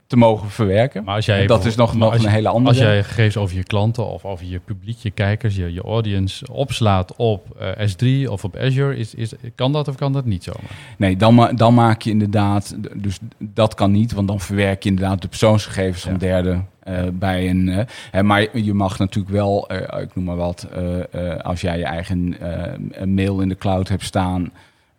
[0.07, 1.03] te mogen verwerken.
[1.03, 2.67] Maar als jij dat is nog, een hele andere.
[2.67, 6.45] Als jij gegevens over je klanten of over je publiek, je kijkers, je, je audience
[6.51, 7.87] opslaat op eh,
[8.25, 10.95] S3 of op Azure, is, is, kan dat of kan dat niet zomaar?
[10.97, 14.89] Nee, dan, ma- dan maak je inderdaad, dus dat kan niet, want dan verwerk je
[14.89, 16.17] inderdaad de persoonsgegevens van Ja.
[16.17, 17.69] derden eh, bij een.
[17.69, 21.61] eh, hè, maar je mag natuurlijk wel, eh, ik noem maar wat, eh, eh, als
[21.61, 24.51] jij je eigen eh, mail in de cloud hebt staan,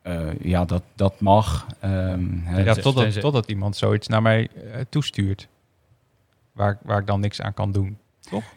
[0.02, 1.66] eh, ja, dat, dat mag.
[1.80, 5.48] Ehm, Ja, totdat, totdat iemand zoiets naar mij eh, toestuurt.
[6.52, 7.98] Waar, waar ik dan niks aan kan doen.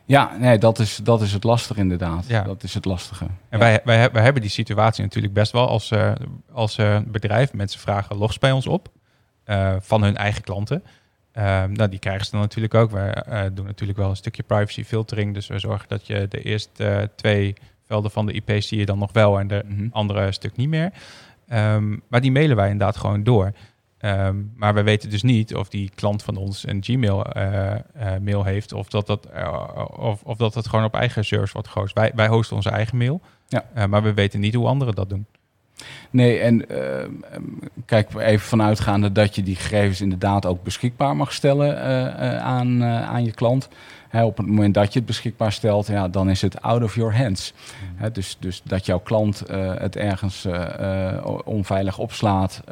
[0.05, 2.27] ja nee, dat is, dat is het lastige inderdaad.
[2.27, 2.41] Ja.
[2.43, 3.25] Dat is het lastige.
[3.25, 3.57] En Ja.
[3.57, 6.11] wij, wij, wij hebben die situatie natuurlijk best wel als, eh,
[6.51, 6.75] als
[7.05, 7.53] bedrijf.
[7.53, 8.89] Mensen vragen logs bij ons op
[9.79, 10.83] van hun eigen klanten.
[11.31, 12.91] Eh, nou, die krijgen ze dan natuurlijk ook.
[12.91, 15.33] Wij doen natuurlijk wel een stukje privacy filtering.
[15.33, 17.53] Dus we zorgen dat je de eerste twee
[17.85, 19.87] velden van de IP zie je dan nog wel en de Mhm.
[19.91, 20.91] andere stuk niet meer.
[21.47, 23.51] Ehm, maar die mailen wij inderdaad gewoon door.
[23.97, 27.81] Ehm, maar we weten dus niet of die klant van ons een Gmail eh, eh,
[28.21, 31.67] mail heeft of dat dat, eh, of, of dat het gewoon op eigen servers wordt
[31.67, 31.93] gehost.
[31.93, 33.87] Wij, wij hosten onze eigen mail, Ja.
[33.87, 35.25] maar we weten niet hoe anderen dat doen.
[36.09, 37.31] Nee, en uh,
[37.85, 41.81] kijk, even vanuitgaande dat je die gegevens inderdaad ook beschikbaar mag stellen
[42.41, 43.69] aan, aan je klant.
[44.23, 47.17] Op het moment dat je het beschikbaar stelt, ja, dan is het out of your
[47.17, 47.53] hands.
[47.53, 47.97] Mm.
[47.97, 49.43] Hè, dus, dus dat jouw klant
[49.77, 50.47] het ergens
[51.43, 52.63] onveilig opslaat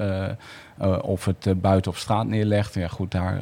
[1.02, 3.42] of het buiten op straat neerlegt, ja goed, daar...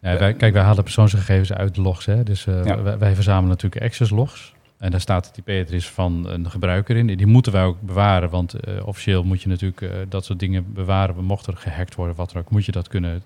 [0.00, 2.06] Ja, wij, kijk, wij halen persoonsgegevens uit logs.
[2.06, 2.22] Hè?
[2.22, 2.82] Dus ja.
[2.82, 4.54] wij, wij, verzamelen natuurlijk access logs.
[4.78, 7.06] En daar staat het IP-adres van een gebruiker in.
[7.06, 8.54] Die moeten wij ook bewaren, want
[8.84, 11.24] officieel moet je natuurlijk dat soort dingen bewaren.
[11.24, 13.22] Mocht er gehackt worden, wat er ook, moet je dat kunnen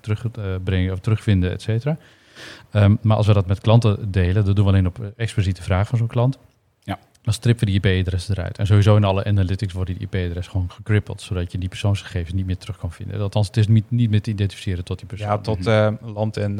[0.00, 1.96] terugbrengen of terugvinden, et cetera.
[2.72, 5.88] Um, maar als we dat met klanten delen, dat doen we alleen op expliciete vraag
[5.88, 6.38] van zo'n klant.
[6.82, 6.98] Ja.
[7.22, 8.58] Dan strippen we die IP-adres eruit.
[8.58, 12.46] En sowieso in alle analytics worden die IP-adres gewoon gekrippeld, zodat je die persoonsgegevens niet
[12.46, 13.20] meer terug kan vinden.
[13.20, 15.28] Althans, het is niet, niet meer te identificeren tot die persoon.
[15.28, 15.64] Ja, tot
[16.00, 16.58] land en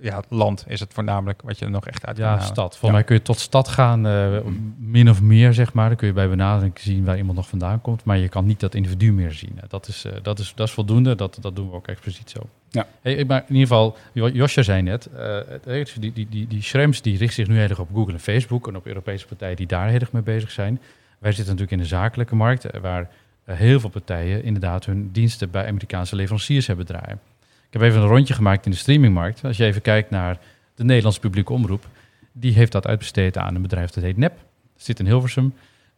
[0.00, 2.76] ja, land is het voornamelijk wat je er nog echt uit Ja, stad.
[2.76, 4.38] Volgens mij kun je tot stad gaan, uh,
[4.78, 5.88] min of meer, zeg maar.
[5.88, 8.04] Dan kun je bij benadering zien waar iemand nog vandaan komt.
[8.04, 9.58] Maar je kan niet dat individu meer zien.
[9.68, 11.14] Dat is, dat is, dat is voldoende.
[11.14, 12.40] Dat, dat doen we ook expliciet zo.
[12.76, 12.86] Ja.
[13.00, 17.18] Hey, maar in ieder geval, Josje zei net, uh, die, die, die, die Schrems die
[17.18, 19.88] richt zich nu heel erg op Google en Facebook en op Europese partijen die daar
[19.88, 20.80] heel erg mee bezig zijn.
[21.18, 23.08] Wij zitten natuurlijk in de zakelijke markt, waar
[23.44, 27.20] heel veel partijen inderdaad hun diensten bij Amerikaanse leveranciers hebben draaien.
[27.40, 29.44] Ik heb even een rondje gemaakt in de streamingmarkt.
[29.44, 30.38] Als je even kijkt naar
[30.74, 31.86] de Nederlandse publieke omroep,
[32.32, 34.32] die heeft dat uitbesteed aan een bedrijf dat heet NEP.
[34.76, 35.54] Zit in Hilversum.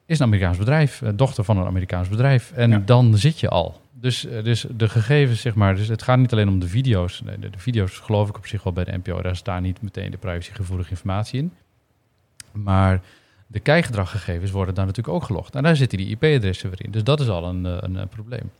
[0.08, 2.52] Is een Amerikaans bedrijf, eh, dochter van een Amerikaans bedrijf.
[2.52, 3.80] En dan zit je al.
[3.92, 7.22] Dus, eh, dus de gegevens, zeg maar, dus het gaat niet alleen om de video's.
[7.24, 9.22] De, de, video's geloof ik op zich wel bij de NPO.
[9.22, 11.52] Daar staat niet meteen de privacygevoelige informatie in.
[12.52, 13.00] Maar
[13.46, 15.54] de kijkgedraggegevens worden daar natuurlijk ook gelogd.
[15.54, 16.90] En daar zitten die IP-adressen weer in.
[16.90, 18.50] Dus dat is al een, eh, een, een probleem.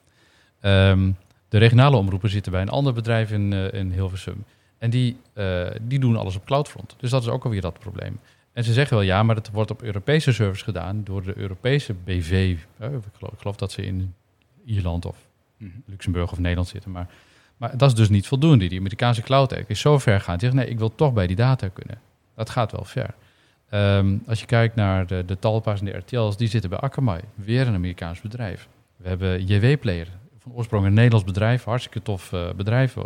[0.62, 1.16] Um,
[1.48, 4.44] de regionale omroepen zitten bij een ander bedrijf in, uh, in Hilversum.
[4.78, 6.96] En die, uh, die doen alles op cloudfront.
[6.98, 8.18] Dus dat is ook alweer dat probleem.
[8.58, 11.94] En ze zeggen wel ja, maar het wordt op Europese servers gedaan door de Europese
[12.04, 12.30] BV.
[12.30, 14.14] Uh, ik, geloof, ik, geloof, dat ze in
[14.64, 15.16] Ierland of
[15.56, 15.82] -hmm.
[15.86, 16.90] Luxemburg of Nederland zitten.
[16.90, 17.08] Maar,
[17.56, 18.68] maar dat is dus niet voldoende.
[18.68, 20.38] Die Amerikaanse cloud act is zo ver gaan.
[20.38, 22.00] Die zegt nee, ik wil toch bij die data kunnen.
[22.34, 23.14] Dat gaat wel ver.
[23.70, 27.20] Um, als je kijkt naar de, de Talpa's en de RTL's, die zitten bij Akamai.
[27.34, 28.68] Weer een Amerikaans bedrijf.
[28.96, 32.96] We hebben JW-player, van oorsprong een Nederlands bedrijf, hartstikke tof uh, bedrijf.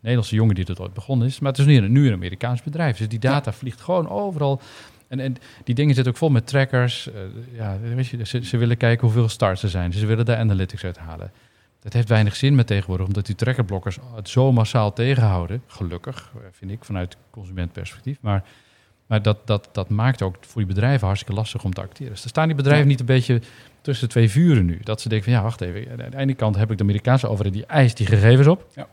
[0.00, 1.38] Nederlandse jongen die het ooit begonnen is.
[1.38, 2.96] Maar het is nu een, nu een Amerikaans bedrijf.
[2.96, 3.56] Dus die data ja.
[3.56, 4.60] vliegt gewoon overal.
[5.08, 7.08] En, en die dingen zitten ook vol met trackers.
[7.08, 7.14] Uh,
[7.52, 9.92] ja, weet je, ze, ze, willen kijken hoeveel starts er zijn.
[9.92, 11.30] Ze willen daar analytics uithalen.
[11.80, 15.62] Dat heeft weinig zin met tegenwoordig, omdat die trackerblokkers het zo massaal tegenhouden.
[15.66, 18.18] Gelukkig, vind ik, vanuit consumentperspectief.
[18.20, 18.44] Maar,
[19.06, 22.12] maar dat, dat, dat maakt ook voor die bedrijven hartstikke lastig om te acteren.
[22.12, 22.90] Dus er staan die bedrijven ja.
[22.90, 23.40] niet een beetje
[23.80, 24.80] tussen twee vuren nu.
[24.82, 25.90] Dat ze denken van ja, wacht even.
[25.90, 28.66] Aan de ene kant heb ik de Amerikaanse overheid die eist die gegevens op.
[28.74, 28.88] Ja.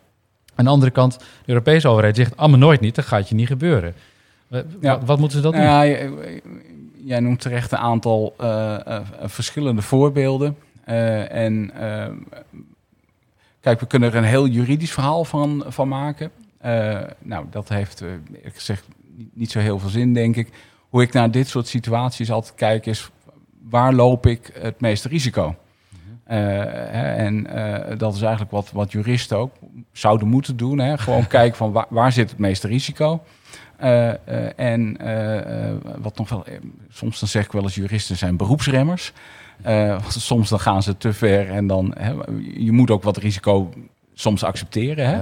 [0.55, 3.47] Aan de andere kant, de Europese overheid zegt allemaal nooit niet, dat gaat je niet
[3.47, 3.93] gebeuren.
[4.47, 4.63] Ja.
[4.79, 5.61] Wat, wat, moeten ze dat doen?
[5.61, 5.83] Ja,
[7.03, 10.57] jij noemt terecht een aantal uh, uh, verschillende voorbeelden.
[10.87, 11.71] Uh, en
[13.61, 16.31] kijk, we kunnen er een heel juridisch verhaal van, van maken.
[17.19, 18.03] nou, dat heeft,
[18.41, 18.83] ik zeg,
[19.33, 20.49] niet zo heel veel zin, denk ik.
[20.89, 23.09] Hoe ik naar dit soort situaties altijd kijk, is
[23.69, 25.55] waar loop ik het meeste risico?
[26.25, 29.53] Hè, en uh, dat is eigenlijk wat, wat juristen ook
[29.91, 30.79] zouden moeten doen.
[30.79, 30.97] Hè?
[30.97, 33.23] Gewoon kijken van waar, waar zit het meeste risico.
[33.83, 34.97] Uh, en
[36.01, 36.45] wat nog wel,
[36.89, 39.13] soms dan zeg ik wel eens juristen zijn beroepsremmers.
[40.07, 42.13] soms dan gaan ze te ver en dan, hè,
[42.53, 43.73] je moet ook wat risico
[44.13, 45.07] soms accepteren.
[45.07, 45.21] Hè?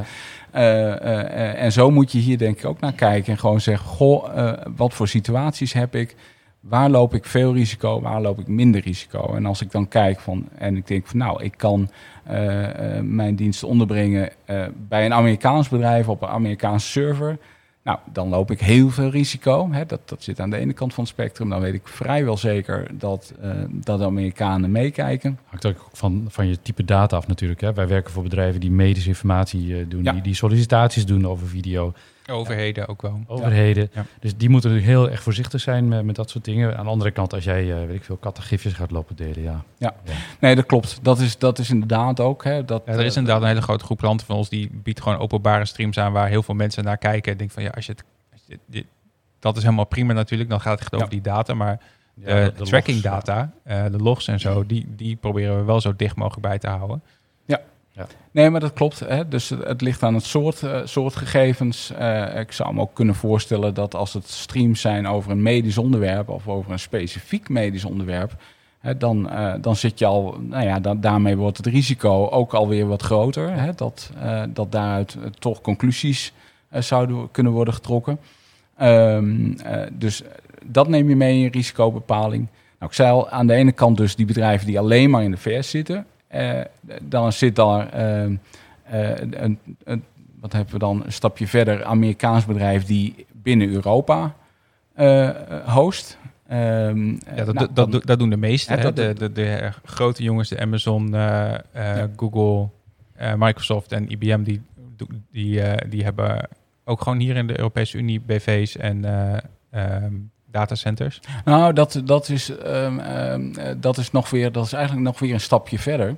[0.61, 0.95] Ja.
[1.53, 4.93] en zo moet je hier denk ik ook naar kijken en gewoon zeggen, goh, wat
[4.93, 6.15] voor situaties heb ik?
[6.61, 9.33] Waar loop ik veel risico, waar loop ik minder risico?
[9.35, 11.89] En als ik dan kijk van, en ik denk van nou, ik kan
[12.31, 17.37] uh, uh, mijn diensten onderbrengen uh, bij een Amerikaans bedrijf op een Amerikaanse server.
[17.83, 19.71] Nou, dan loop ik heel veel risico.
[19.71, 19.85] Hè?
[19.85, 21.49] Dat, dat zit aan de ene kant van het spectrum.
[21.49, 23.33] Dan weet ik vrijwel zeker dat,
[23.69, 25.39] dat de Amerikanen meekijken.
[25.45, 27.61] Hangt ook van, van je type data af natuurlijk.
[27.61, 27.73] Hè?
[27.73, 30.11] Wij werken voor bedrijven die medische informatie doen, ja.
[30.11, 31.93] die, die sollicitaties doen over video.
[32.29, 33.23] Overheden ook wel.
[33.27, 33.89] Overheden.
[33.93, 34.05] Ja.
[34.19, 36.77] Dus die moeten heel erg voorzichtig zijn met, met, dat soort dingen.
[36.77, 39.63] Aan de andere kant, als jij, uh, weet ik veel, kattengifjes gaat lopen delen, ja.
[39.77, 40.13] Ja, ja.
[40.39, 40.99] nee, dat klopt.
[41.01, 42.43] Dat is, dat is inderdaad ook.
[42.43, 45.01] Hè, dat, ja, er is inderdaad een hele grote groep klanten van ons die biedt
[45.01, 47.31] gewoon openbare streams aan waar heel veel mensen naar kijken.
[47.31, 48.85] En denk van ja, als je het, als je, dit,
[49.39, 50.49] dat is helemaal prima natuurlijk.
[50.49, 51.79] Dan gaat het echt over die data, maar
[52.13, 55.63] de, de, de tracking logs, data, uh, de logs en zo, die, die proberen we
[55.63, 57.01] wel zo dicht mogelijk bij te houden.
[57.91, 58.07] Ja.
[58.31, 58.99] Nee, maar dat klopt.
[58.99, 59.27] Hè?
[59.27, 61.91] Dus het ligt aan het soort, uh, soort gegevens.
[61.99, 65.77] Uh, ik zou me ook kunnen voorstellen dat als het streams zijn over een medisch
[65.77, 68.35] onderwerp of over een specifiek medisch onderwerp,
[68.79, 72.87] hè, dan, uh, dan zit je al, nou ja, daarmee wordt het risico ook alweer
[72.87, 73.53] wat groter.
[73.53, 73.73] Hè?
[73.73, 74.11] Dat,
[74.49, 76.33] dat daaruit toch conclusies
[76.69, 78.19] zouden kunnen worden getrokken.
[78.81, 79.55] Um,
[79.91, 80.23] dus
[80.65, 82.47] dat neem je mee in risicobepaling.
[82.79, 85.31] Nou, ik zei al, aan de ene kant dus die bedrijven die alleen maar in
[85.31, 86.05] de VS zitten.
[86.31, 86.59] Eh,
[87.01, 88.31] dan zit daar eh, eh,
[89.29, 90.03] een, een,
[90.39, 94.33] wat hebben we dan, een stapje verder, Amerikaans bedrijf die binnen Europa
[94.93, 95.29] eh,
[95.65, 96.17] host.
[96.47, 98.73] Ehm, Ja, dat, nou, dat, dan- dat, dat doen de meeste.
[98.73, 98.93] Hè?
[98.93, 102.09] de, de, de grote jongens, de Amazon, Ja.
[102.15, 102.67] Google,
[103.37, 104.61] Microsoft en IBM, die,
[105.31, 106.47] die, die hebben
[106.83, 109.05] ook gewoon hier in de Europese Unie BV's en
[109.71, 110.13] ehm,
[110.51, 111.19] datacenters.
[111.45, 115.19] Nou, dat, dat, is, ehm, ehm, eh, dat is nog weer, dat is eigenlijk nog
[115.19, 116.15] weer een stapje verder.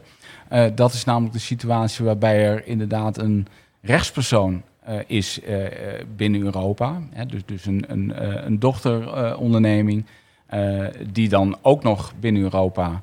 [0.48, 3.48] Eh, dat is namelijk de situatie waarbij er inderdaad een
[3.82, 5.40] rechtspersoon eh, is
[6.16, 7.02] binnen Europa.
[7.12, 10.06] Hè, dus dus een, een, een dochteronderneming
[11.12, 13.02] die dan ook nog binnen Europa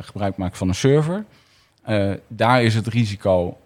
[0.00, 1.24] gebruik maakt van een server.
[2.28, 3.56] Daar is het risico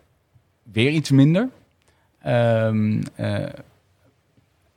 [0.62, 1.48] weer iets minder.
[2.22, 3.44] Ehm, eh,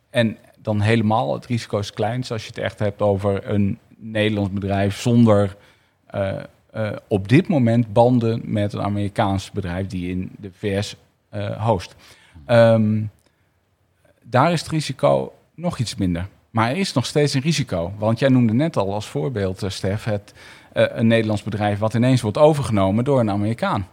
[0.10, 2.24] en dan helemaal het risico is klein.
[2.30, 5.56] Als je het echt hebt over een Nederlands bedrijf zonder
[6.06, 6.34] eh,
[6.72, 10.96] eh, op dit moment banden met een Amerikaans bedrijf die in de VS
[11.30, 11.96] eh, host.
[12.46, 13.04] Ehm,
[14.24, 16.28] daar is het risico nog iets minder.
[16.50, 17.94] Maar er is nog steeds een risico.
[17.98, 20.34] Want jij noemde net al als voorbeeld, Stef, het,
[20.74, 23.88] een Nederlands bedrijf wat ineens wordt overgenomen door een Amerikaan.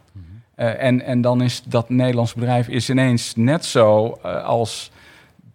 [0.55, 4.07] Eh, en, en dan is dat Nederlands bedrijf is ineens net zo
[4.45, 4.92] als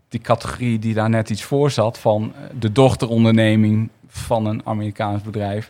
[0.09, 5.69] die categorie die daar net iets voor zat van de dochteronderneming van een Amerikaans bedrijf.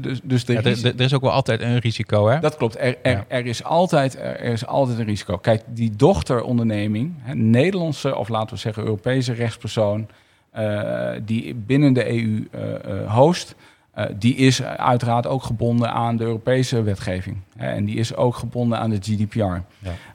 [0.00, 2.40] Dus, dus Ja, er, risi- er- is ook wel altijd een risico, hè?
[2.40, 2.76] dat klopt.
[2.78, 3.24] Er, er, Ja.
[3.28, 5.36] er, is altijd, er, er is altijd een risico.
[5.38, 10.06] Kijk, die dochteronderneming, hè, Nederlandse of laten we zeggen Europese rechtspersoon,
[10.50, 13.54] eh, die binnen de EU eh, eh, host,
[13.94, 17.36] eh, die is uiteraard ook gebonden aan de Europese wetgeving.
[17.56, 19.38] Hè, en die is ook gebonden aan de GDPR.
[19.38, 19.60] Ja.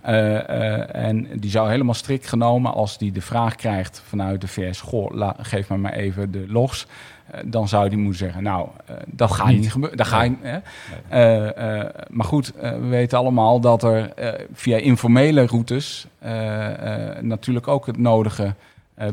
[0.01, 4.47] Eh, eh, en die zou helemaal strikt genomen, als die de vraag krijgt vanuit de
[4.47, 6.87] VS, goh, la- geef me maar even de logs.
[7.45, 8.67] Dan zou die moeten zeggen, nou,
[9.05, 9.59] dat gaat Niet.
[9.59, 9.97] niet, gebeuren.
[9.97, 10.29] Dat ga Nee.
[10.29, 10.61] ik,
[12.09, 14.13] maar goed, we weten allemaal dat er
[14.53, 16.07] via informele routes
[17.21, 18.53] natuurlijk ook het nodige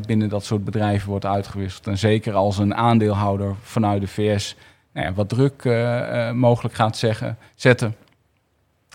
[0.05, 1.87] binnen dat soort bedrijven wordt uitgewisseld.
[1.87, 4.55] En zeker als een aandeelhouder vanuit de VS
[4.93, 7.95] nou ja, wat druk eh, eh, mogelijk gaat zeggen, zetten.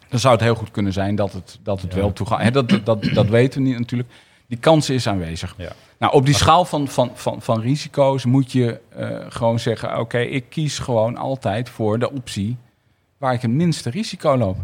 [0.09, 1.99] Dan zou het heel goed kunnen zijn dat het, dat het Ja.
[1.99, 2.43] wel toegaat.
[2.43, 4.11] Hè, Dat, dat, dat, weten we niet natuurlijk.
[4.47, 5.55] Die kans is aanwezig.
[5.59, 5.73] Ja.
[5.99, 10.19] Nou, op die schaal van, van, van, van risico's moet je eh, gewoon zeggen: oké,
[10.19, 12.57] ik kies gewoon altijd voor de optie
[13.19, 14.57] waar ik het minste risico loop.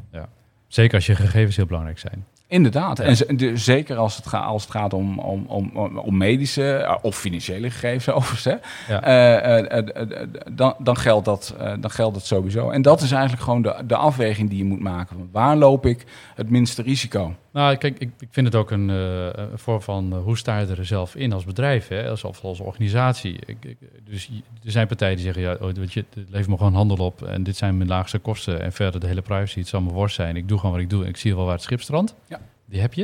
[0.69, 2.27] Zeker als je gegevens heel belangrijk zijn.
[2.55, 2.99] Inderdaad.
[2.99, 3.05] Ja.
[3.27, 7.17] En de- zeker als het, gaat als het gaat om, om, om, medische eh, of
[7.17, 8.45] financiële gegevens overigens.
[8.45, 8.55] Hè?
[8.95, 9.03] Ja.
[9.03, 12.71] Eh, eh, dan, dan, geldt dat, dan geldt dat sowieso.
[12.71, 15.29] En dat is eigenlijk gewoon de, de afweging die je moet maken.
[15.33, 17.35] Waar loop ik het minste risico?
[17.55, 20.59] Nou, kijk, ik, ik vind het ook een, eh, een vorm van eh, hoe sta
[20.59, 22.09] je er zelf in als bedrijf, hè?
[22.09, 23.39] Als, of als organisatie.
[23.47, 24.31] Ik, ik- dus
[24.65, 27.23] er zijn partijen die zeggen, ja, oh, weet je, het levert me gewoon handel op
[27.23, 30.15] en dit zijn mijn laagste kosten en verder de hele privacy, het zal me worst
[30.15, 30.37] zijn.
[30.37, 32.15] Ik doe gewoon wat ik doe en ik zie wel waar het schip strandt.
[32.27, 32.41] Ja.
[32.65, 33.03] Die heb je.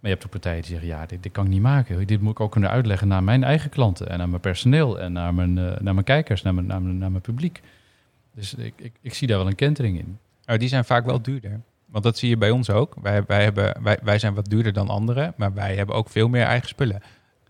[0.00, 2.06] Maar je hebt ook partijen die zeggen, ja, dit, dit kan ik niet maken.
[2.06, 5.12] Dit moet ik ook kunnen uitleggen naar mijn eigen klanten en naar mijn personeel en
[5.12, 7.60] naar mijn, eh, naar mijn kijkers, naar mijn, naar mijn, naar mijn publiek.
[8.34, 10.18] Dus ik, ik, ik zie daar wel een kentering in.
[10.46, 11.60] Oh, die zijn vaak wel duurder.
[11.90, 12.94] Want dat zie je bij ons ook.
[13.02, 16.28] Wij, wij, hebben, wij, wij zijn wat duurder dan anderen, maar wij hebben ook veel
[16.28, 17.02] meer eigen spullen.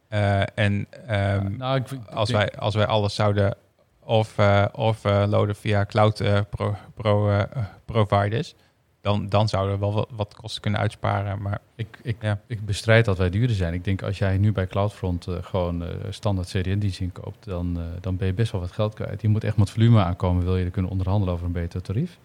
[0.08, 3.54] Eh, en ehm, nou, ik, ik als, denk- wij, als wij alles zouden
[4.00, 7.42] of, eh of eh, loaden via cloud pro, pro,
[7.84, 8.54] providers,
[9.00, 11.42] dan, dan zouden we wel wat, wat kosten kunnen uitsparen.
[11.42, 12.40] Maar Ik, ik, Ja.
[12.46, 13.74] ik bestrijd dat wij duurder zijn.
[13.74, 18.32] Ik denk als jij nu bij CloudFront gewoon standaard CDN-dienst inkoopt, dan, dan ben je
[18.32, 19.22] best wel wat geld kwijt.
[19.22, 22.18] Je moet echt met volume aankomen, wil je er kunnen onderhandelen over een beter tarief.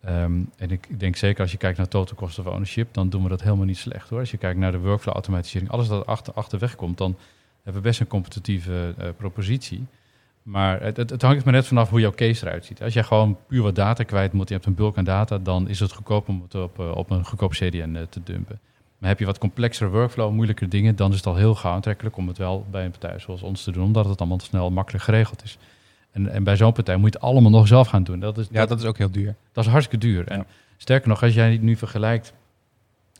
[0.00, 3.22] Ehm, en ik, denk zeker als je kijkt naar total cost of ownership, dan doen
[3.22, 4.18] we dat helemaal niet slecht hoor.
[4.18, 7.16] Als je kijkt naar de workflow automatisering, alles dat achter, achterweg komt, dan
[7.62, 9.86] hebben we best een competitieve eh, propositie.
[10.42, 12.82] Maar het, het, het hangt maar net vanaf hoe jouw case eruit ziet.
[12.82, 15.68] Als jij gewoon puur wat data kwijt moet, je hebt een bulk aan data, dan
[15.68, 18.60] is het goedkoop om het op, eh, op een goedkoop CDN eh, te dumpen.
[18.98, 22.16] Maar heb je wat complexere workflow, moeilijke dingen, dan is het al heel gauw aantrekkelijk
[22.16, 25.04] om het wel bij een partij zoals ons te doen, omdat het allemaal snel makkelijk
[25.04, 25.58] geregeld is.
[26.12, 28.20] En, en bij zo'n partij moet je het allemaal nog zelf gaan doen.
[28.20, 29.34] Dat is, ja, dat is ook heel duur.
[29.52, 30.28] dat is hartstikke duur.
[30.28, 30.46] En
[30.76, 32.32] sterker nog, als jij nu vergelijkt,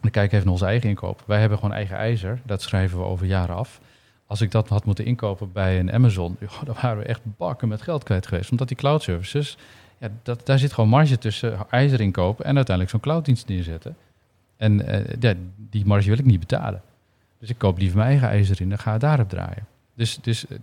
[0.01, 1.23] dan kijk even naar onze eigen inkoop.
[1.27, 3.81] Wij hebben gewoon eigen ijzer, dat schrijven we over jaren af.
[4.27, 7.69] Als ik dat had moeten inkopen bij een Amazon, joh, dan waren we echt bakken
[7.69, 8.51] met geld kwijt geweest.
[8.51, 9.57] Omdat die cloud services,
[9.99, 13.97] ja, dat, daar zit gewoon marge tussen ijzer inkopen en uiteindelijk zo'n clouddienst neerzetten.
[14.57, 16.83] En eh, ja, die marge wil ik niet betalen.
[17.39, 19.67] Dus ik koop liever mijn eigen ijzer in en ga het daarop draaien.
[20.01, 20.57] Dus, dus eh,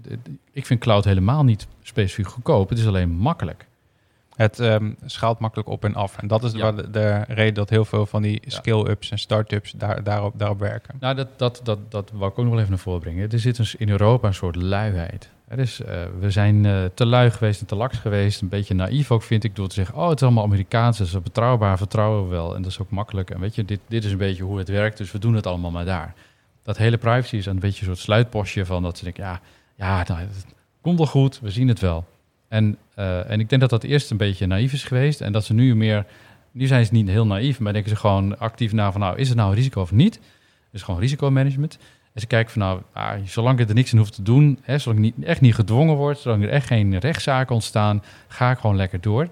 [0.52, 2.70] ik vind cloud helemaal niet specifiek goedkoop.
[2.70, 3.66] Het is alleen makkelijk.
[4.36, 6.18] Het ehm, schaalt makkelijk op en af.
[6.18, 6.72] En dat is Ja.
[6.72, 10.96] de, de reden dat heel veel van die skill-ups en start-ups daar, daarop, daarop werken.
[11.00, 13.32] Nou, dat, dat, dat, dat wou ik ook nog wel even naar voren brengen.
[13.32, 15.30] Er zit een, in Europa een soort luiheid.
[15.48, 18.42] Er is, eh, we zijn eh, te lui geweest en te laks geweest.
[18.42, 19.96] Een beetje naïef ook, vind ik, door te zeggen...
[19.96, 22.56] oh, het is allemaal Amerikaans, het is betrouwbaar, vertrouwen we wel.
[22.56, 23.30] En dat is ook makkelijk.
[23.30, 25.48] En weet je, dit, dit is een beetje hoe het werkt, dus we doen het
[25.48, 26.14] allemaal maar daar.
[26.68, 29.24] Dat hele privacy is een beetje een soort sluitpostje van dat ze denken...
[29.24, 29.42] ja,
[29.76, 30.46] ja nou, het
[30.82, 32.06] komt wel goed, we zien het wel.
[32.48, 35.22] En, eh, en ik denk dat dat eerst een beetje naïef is geweest...
[35.22, 36.06] en dat ze nu meer...
[36.52, 39.02] Nu zijn ze niet heel naïef, maar denken ze gewoon actief na van...
[39.02, 40.20] nou, is het nou een risico of niet?
[40.72, 41.78] Dus gewoon risicomanagement...
[42.14, 44.78] En ze kijken van nou, ah, zolang ik er niks in hoef te doen, hè,
[44.78, 48.58] zolang ik niet, echt niet gedwongen word, zolang er echt geen rechtszaken ontstaan, ga ik
[48.58, 49.28] gewoon lekker door.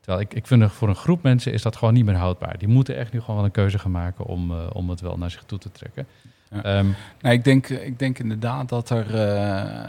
[0.00, 2.58] Terwijl ik, ik vind voor een groep mensen is dat gewoon niet meer houdbaar.
[2.58, 5.18] Die moeten echt nu gewoon wel een keuze gaan maken om, uh, om het wel
[5.18, 6.06] naar zich toe te trekken.
[6.50, 6.78] Ja.
[6.78, 9.86] Um, nou, ik, denk, ik denk inderdaad dat er uh,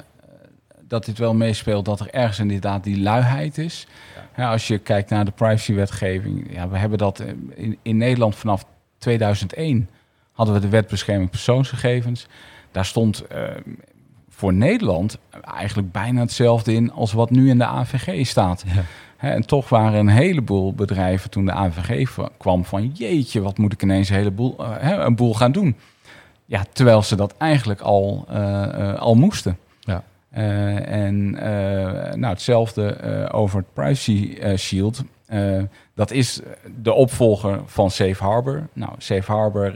[0.88, 3.88] dat dit wel meespeelt, dat er ergens inderdaad die luiheid is.
[4.16, 4.44] Ja.
[4.44, 7.24] Ja, als je kijkt naar de privacywetgeving, ja, we hebben dat
[7.56, 8.66] in, in Nederland vanaf
[8.98, 9.90] 2001
[10.32, 12.28] hadden we de wet bescherming persoonsgegevens.
[12.72, 13.44] Daar stond uh,
[14.30, 18.64] voor Nederland eigenlijk bijna hetzelfde in als wat nu in de AVG staat.
[18.68, 18.84] Ja.
[19.18, 23.84] En toch waren een heleboel bedrijven toen de AVG kwam van jeetje, wat moet ik
[23.84, 25.76] ineens een heleboel uh, een boel gaan doen.
[26.50, 29.58] Ja, terwijl ze dat eigenlijk al, uh, al moesten.
[29.80, 30.04] Ja.
[30.32, 31.32] en
[32.20, 32.98] nou, hetzelfde
[33.32, 35.04] over het Privacy Shield.
[35.94, 36.40] dat is
[36.82, 38.68] de opvolger van Safe Harbor.
[38.74, 39.74] Nou, Safe Harbor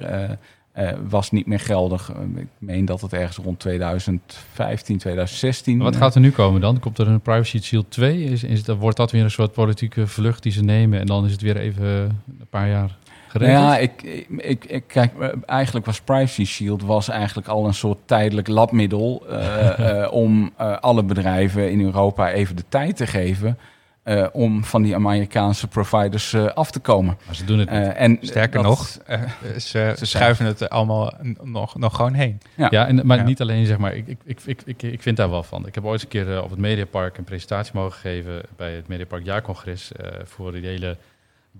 [0.78, 2.12] uh, was niet meer geldig.
[2.12, 5.78] Uh, ik meen dat het ergens rond 2015, 2016.
[5.78, 6.80] Wat gaat er nu komen dan?
[6.80, 8.24] Komt er een Privacy Shield 2?
[8.24, 11.26] Is, is, dan wordt dat weer een soort politieke vlucht die ze nemen en dan
[11.26, 12.98] is het weer even een paar jaar
[13.34, 13.64] geregeld?
[13.64, 14.02] Ja, ik,
[14.38, 15.12] ik, ik, kijk,
[15.46, 21.72] eigenlijk was Privacy Shield was eigenlijk al een soort tijdelijk labmiddel uh, om alle bedrijven
[21.72, 23.58] in Europa even de tijd te geven
[24.06, 27.18] uh, om van die Amerikaanse providers uh, af te komen.
[27.26, 28.88] Maar ze doen het uh, en Sterker dat, nog,
[29.58, 31.14] ze, ze schuiven het allemaal
[31.44, 32.42] nog, nog gewoon heen.
[32.56, 33.24] Ja, ja en, maar ja.
[33.24, 35.68] niet alleen zeg maar, ik, ik, ik, ik, ik vind daar wel van.
[35.68, 39.26] Ik heb ooit een keer op het Mediapark een presentatie mogen geven bij het Mediapark
[39.26, 39.92] Jaarcongres
[40.24, 40.98] voor de hele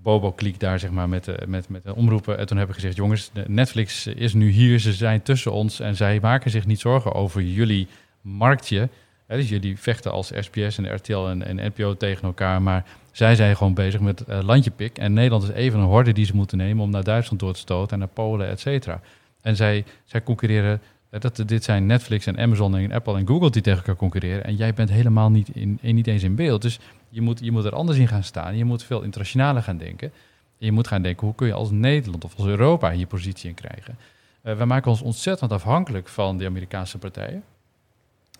[0.02, 2.38] Bobo-kliek daar zeg maar met, met, met de omroepen.
[2.38, 5.96] En toen heb ik gezegd, jongens, Netflix is nu hier, ze zijn tussen ons en
[5.96, 7.88] zij maken zich niet zorgen over jullie
[8.20, 8.88] marktje
[9.26, 13.56] dus jullie vechten als SBS en RTL en, en NPO tegen elkaar, maar zij zijn
[13.56, 14.98] gewoon bezig met uh, landjepik.
[14.98, 17.58] En Nederland is even een horde die ze moeten nemen om naar Duitsland door te
[17.58, 19.00] stoten en naar Polen, et cetera.
[19.40, 20.80] En zij, zij concurreren,
[21.18, 24.44] dat, dit zijn Netflix en Amazon en Apple en Google die tegen elkaar concurreren.
[24.44, 26.62] En jij bent helemaal niet, in, in, niet eens in beeld.
[26.62, 28.56] Dus je moet, je moet er anders in gaan staan.
[28.56, 30.12] Je moet veel internationaler gaan denken.
[30.58, 33.48] En je moet gaan denken, hoe kun je als Nederland of als Europa hier positie
[33.48, 33.98] in krijgen?
[34.42, 37.42] Uh, we maken ons ontzettend afhankelijk van de Amerikaanse partijen.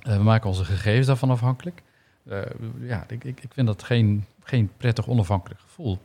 [0.03, 1.83] We maken onze gegevens daarvan afhankelijk.
[2.29, 2.39] Uh,
[2.81, 5.99] ja, ik, ik, ik vind dat geen, geen prettig onafhankelijk gevoel.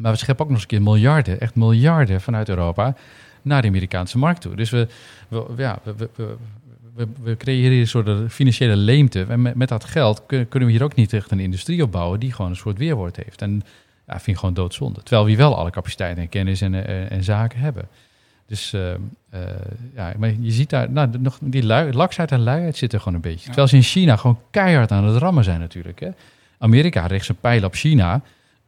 [0.00, 2.94] Maar we scheppen ook nog eens een keer miljarden, echt miljarden vanuit Europa
[3.42, 4.56] naar de Amerikaanse markt toe.
[4.56, 4.88] Dus we,
[5.28, 6.36] we ja, we, we,
[6.94, 9.26] we, we creëren hier een soort financiële leemte.
[9.28, 12.20] En met, met dat geld kunnen, kunnen we hier ook niet echt een industrie opbouwen
[12.20, 13.42] die gewoon een soort weerwoord heeft.
[13.42, 13.62] En
[14.06, 15.02] ja, vind ik gewoon doodzonde.
[15.02, 17.88] Terwijl we wel alle capaciteiten en kennis en, en, en zaken hebben.
[18.46, 19.40] Dus uh, uh,
[19.94, 23.20] ja, maar je ziet daar, nou, nog die lui, laksheid en luiheid zitten gewoon een
[23.20, 23.46] beetje.
[23.46, 26.00] Terwijl ze in China gewoon keihard aan het rammen zijn natuurlijk.
[26.00, 26.08] Hè.
[26.58, 28.22] Amerika richt zijn pijl op China,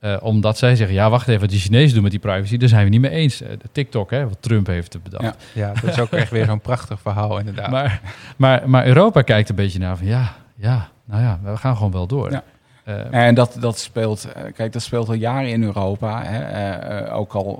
[0.05, 2.69] uh, omdat zij zeggen, ja, wacht even, wat die Chinezen doen met die privacy, daar
[2.69, 3.39] zijn we niet mee eens.
[3.39, 5.25] de TikTok, hè, wat Trump heeft bedacht.
[5.25, 7.71] Ja, ja dat is ook echt weer zo'n prachtig verhaal inderdaad.
[7.71, 8.01] Maar,
[8.37, 11.93] maar, maar Europa kijkt een beetje naar van, ja, ja, nou ja, we gaan gewoon
[11.93, 12.31] wel door.
[12.31, 12.43] Ja.
[12.89, 16.23] Uh, en dat, dat speelt, kijk, dat speelt al jaren in Europa.
[16.25, 17.13] Hè.
[17.13, 17.59] Ook al,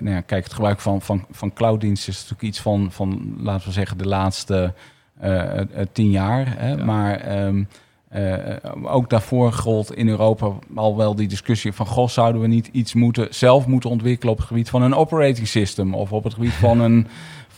[0.00, 3.66] nou ja, kijk, het gebruik van, van, van clouddiensten is natuurlijk iets van, van, laten
[3.66, 4.72] we zeggen, de laatste
[5.92, 6.46] tien jaar.
[6.58, 6.68] Hè.
[6.68, 6.84] Ja.
[6.84, 7.68] Maar um,
[8.82, 12.94] ook daarvoor gold in Europa al wel die discussie van, goh, zouden we niet iets
[12.94, 16.52] moeten, zelf moeten ontwikkelen op het gebied van een operating system of op het gebied
[16.52, 17.06] van een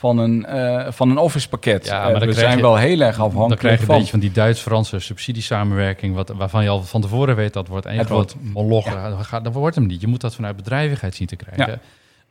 [0.05, 1.86] van een, uh, van een office pakket.
[1.86, 4.11] Ja, maar uh, we zijn je, wel heel erg afhankelijk Dan krijg je een beetje
[4.11, 6.14] van die Duits-Franse subsidiesamenwerking...
[6.14, 8.84] Wat, waarvan je al van tevoren weet dat wordt één groot moloch.
[8.84, 9.40] Ja.
[9.40, 10.00] Dat wordt hem niet.
[10.00, 11.72] Je moet dat vanuit bedrijvigheid zien te krijgen.
[11.72, 11.78] Ja.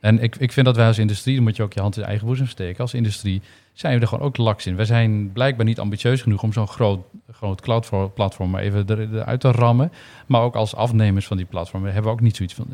[0.00, 2.02] En ik, ik vind dat wij als industrie, dan moet je ook je hand in
[2.02, 2.80] je eigen boezem steken.
[2.80, 3.42] Als industrie
[3.72, 4.76] zijn we er gewoon ook laks in.
[4.76, 9.50] We zijn blijkbaar niet ambitieus genoeg om zo'n groot, groot cloud-platform maar even eruit te
[9.50, 9.92] rammen.
[10.26, 12.66] Maar ook als afnemers van die platformen hebben we ook niet zoiets van...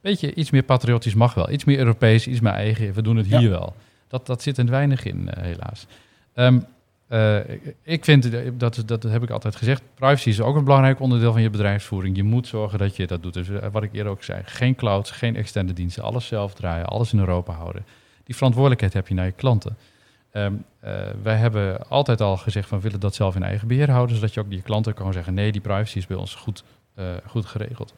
[0.00, 1.50] Weet je, iets meer patriotisch mag wel.
[1.50, 2.92] Iets meer Europees, iets meer eigen.
[2.92, 3.48] We doen het hier ja.
[3.48, 3.74] wel.
[4.08, 5.86] Dat, dat zit er weinig in, uh, helaas.
[6.34, 6.64] Um,
[7.12, 7.38] uh,
[7.82, 11.42] ik vind, dat, dat heb ik altijd gezegd, privacy is ook een belangrijk onderdeel van
[11.42, 12.16] je bedrijfsvoering.
[12.16, 13.34] Je moet zorgen dat je dat doet.
[13.34, 16.86] Dus uh, wat ik eerder ook zei, geen clouds, geen externe diensten, alles zelf draaien,
[16.86, 17.84] alles in Europa houden.
[18.24, 19.76] Die verantwoordelijkheid heb je naar je klanten.
[20.32, 20.64] Um,
[21.22, 24.40] wij hebben altijd al gezegd van willen dat zelf in eigen beheer houden, zodat je
[24.40, 26.64] ook je klanten kan zeggen, nee, die privacy is bij ons goed,
[27.26, 27.94] goed geregeld.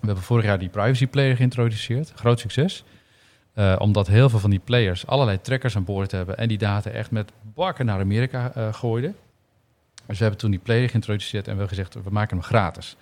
[0.00, 2.84] We hebben vorig jaar die privacy player geïntroduceerd, groot succes.
[3.58, 6.90] Uh, omdat heel veel van die players allerlei trackers aan boord hebben en die data
[6.90, 9.16] echt met bakken naar Amerika uh, gooiden.
[10.06, 12.96] Dus we hebben toen die player geïntroduceerd en we hebben gezegd, we maken hem gratis.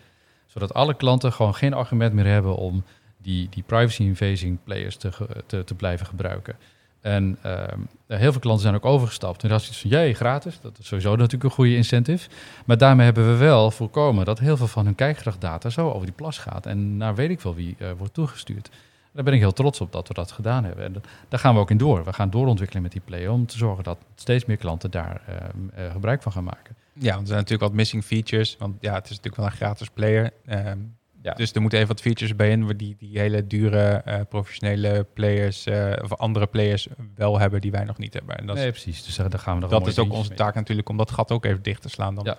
[0.46, 2.84] Zodat alle klanten gewoon geen argument meer hebben om
[3.16, 5.10] die, die privacy-invasing players te,
[5.46, 6.56] te, te blijven gebruiken.
[7.00, 9.42] En ehm, heel veel klanten zijn ook overgestapt.
[9.42, 10.60] En dat is iets van, jij gratis.
[10.60, 12.28] Dat is sowieso natuurlijk een goede incentive.
[12.64, 16.14] Maar daarmee hebben we wel voorkomen dat heel veel van hun kijkgedragdata zo over die
[16.14, 16.66] plas gaat.
[16.66, 18.70] En naar weet ik wel wie eh, wordt toegestuurd.
[19.16, 20.84] Daar ben ik heel trots op dat we dat gedaan hebben.
[20.84, 22.04] En da- daar gaan we ook in door.
[22.04, 25.40] We gaan doorontwikkelen met die player om te zorgen dat steeds meer klanten daar ehm,
[25.74, 26.76] eh, gebruik van gaan maken.
[26.92, 28.56] Ja, want er zijn natuurlijk wat missing features.
[28.58, 30.32] Want ja, het is natuurlijk wel een gratis player.
[30.46, 30.78] Ehm,
[31.22, 31.34] Ja.
[31.34, 35.06] Dus er moeten even wat features bij in, waar die, die hele dure eh, professionele
[35.14, 38.36] players eh, of andere players wel hebben die wij nog niet hebben.
[38.38, 39.04] En dat, is- nee, precies.
[39.04, 40.38] Dus daar gaan we nog dat is ook onze mee.
[40.38, 42.14] taak natuurlijk om dat gat ook even dicht te slaan.
[42.14, 42.24] Dan.
[42.24, 42.36] Ja.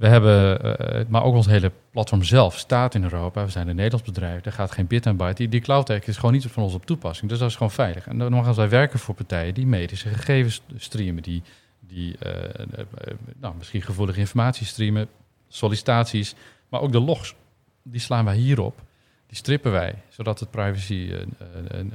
[0.00, 3.44] We hebben, eh, maar ook ons hele platform zelf staat in Europa.
[3.44, 4.42] We zijn een Nederlands bedrijf.
[4.42, 5.44] Daar gaat geen bit aan buiten.
[5.44, 7.30] Die, die cloud tech is gewoon niet van ons op toepassing.
[7.30, 8.06] Dus dat is gewoon veilig.
[8.06, 11.22] En dan gaan wij werken voor partijen die medische gegevens streamen.
[11.22, 11.42] Die,
[11.80, 15.08] die eh, eh, eh, nou, misschien gevoelige informatie streamen.
[15.48, 16.34] Sollicitaties.
[16.68, 17.34] Maar ook de logs.
[17.82, 18.82] Die slaan wij hierop.
[19.26, 19.94] Die strippen wij.
[20.08, 21.20] Zodat het privacy, eh,
[21.70, 21.86] eh, eh,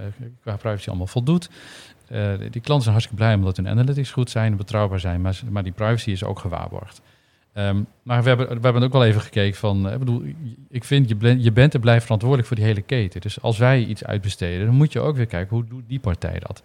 [0.42, 1.50] qua privacy allemaal voldoet.
[2.08, 5.22] Eh, die klanten zijn hartstikke blij omdat hun analytics goed zijn en betrouwbaar zijn.
[5.22, 7.02] Maar, maar die privacy is ook gewaarborgd.
[7.56, 10.24] Ehm, maar we hebben, we hebben ook wel even gekeken van, eh, ik bedoel,
[10.70, 13.22] ik vind je, je bent en blijft verantwoordelijk voor die hele keten.
[13.22, 16.40] Dus als wij iets uitbesteden, dan moet je ook weer kijken hoe doet die partij
[16.40, 16.64] dat.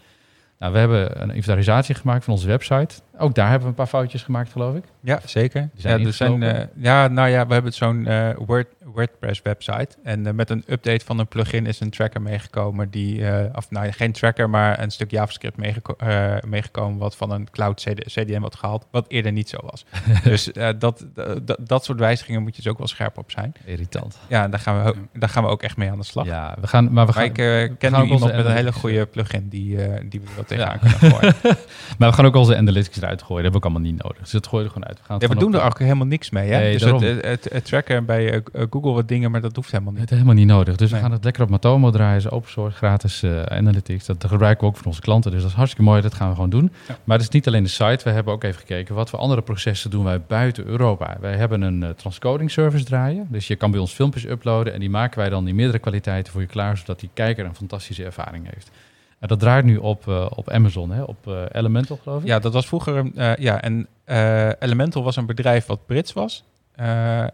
[0.61, 2.95] Nou, we hebben een inventarisatie gemaakt van onze website.
[3.19, 4.85] Ook daar hebben we een paar foutjes gemaakt, geloof ik.
[5.01, 5.69] Ja, zeker.
[5.73, 9.43] Die zijn ja, er zijn, eh, ja, nou ja, we hebben zo'n eh, Word, WordPress
[9.43, 9.89] website.
[10.03, 12.91] En eh, met een update van een plugin is een tracker meegekomen.
[12.91, 13.23] Die,
[13.55, 15.97] of nou geen tracker, maar een stuk JavaScript meegeko-
[16.47, 16.99] meegekomen.
[16.99, 18.87] Wat van een cloud CD CDN wat gehaald.
[18.91, 19.85] Wat eerder niet zo was.
[20.25, 21.07] dus dat,
[21.45, 23.53] dat, dat soort wijzigingen moet je dus ook wel scherp op zijn.
[23.65, 24.19] Irritant.
[24.29, 26.27] Ja, daar gaan we, ook- daar gaan we ook echt mee aan de slag.
[26.27, 28.45] Ja, we gaan, maar we gaan, Maar ik eh, we ken gaan nu iemand met
[28.45, 29.77] een hele goede plugin die,
[30.09, 30.89] die we wel tegenaan Ja.
[30.99, 31.35] kunnen gooien.
[31.99, 33.43] maar we gaan ook onze analytics eruit gooien.
[33.45, 34.19] Dat heb ik allemaal niet nodig.
[34.23, 34.99] Dus dat gooien we er gewoon uit.
[34.99, 36.51] We, gaan Ja, we doen er ook helemaal niks mee.
[36.51, 36.59] Hè?
[36.59, 39.93] Nee, dus het, het, het tracken bij eh, Google wat dingen, maar dat hoeft helemaal
[39.93, 40.01] niet.
[40.01, 40.77] Het is helemaal niet nodig.
[40.77, 41.01] Dus Nee.
[41.01, 42.17] we gaan het lekker op Matomo draaien.
[42.17, 44.07] is open source, gratis eh, analytics.
[44.07, 45.31] Dat gebruiken we ook voor onze klanten.
[45.31, 46.03] Dus dat is hartstikke mooi.
[46.03, 46.73] Dat gaan we gewoon doen.
[46.89, 46.97] Ja.
[47.05, 48.01] Maar het is niet alleen de site.
[48.05, 51.17] We hebben ook even gekeken wat voor andere processen doen wij buiten Europa.
[51.21, 53.27] Wij hebben een eh, transcoding service draaien.
[53.31, 54.73] Dus je kan bij ons filmpjes uploaden.
[54.73, 56.77] En die maken wij dan in meerdere kwaliteiten voor je klaar.
[56.77, 58.71] Zodat die kijker een fantastische ervaring heeft.
[59.29, 61.03] Dat draait nu op, eh, op Amazon, hè?
[61.03, 62.27] op eh, Elemental geloof ik.
[62.27, 63.11] Ja, dat was vroeger.
[63.14, 63.87] eh, ja, en
[64.59, 66.45] Elemental was een bedrijf wat Brits was.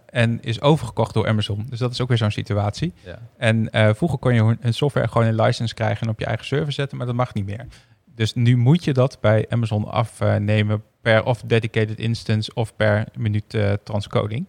[0.07, 1.67] en is overgekocht door Amazon.
[1.71, 2.93] Dus dat is ook weer zo'n situatie.
[3.05, 3.19] Ja.
[3.37, 6.47] En vroeger kon je hun- een software gewoon een license krijgen en op je eigen
[6.47, 7.67] server zetten, maar dat mag niet meer.
[8.15, 13.57] Dus nu moet je dat bij Amazon afnemen per of dedicated instance of per minuut
[13.83, 14.49] transcoding.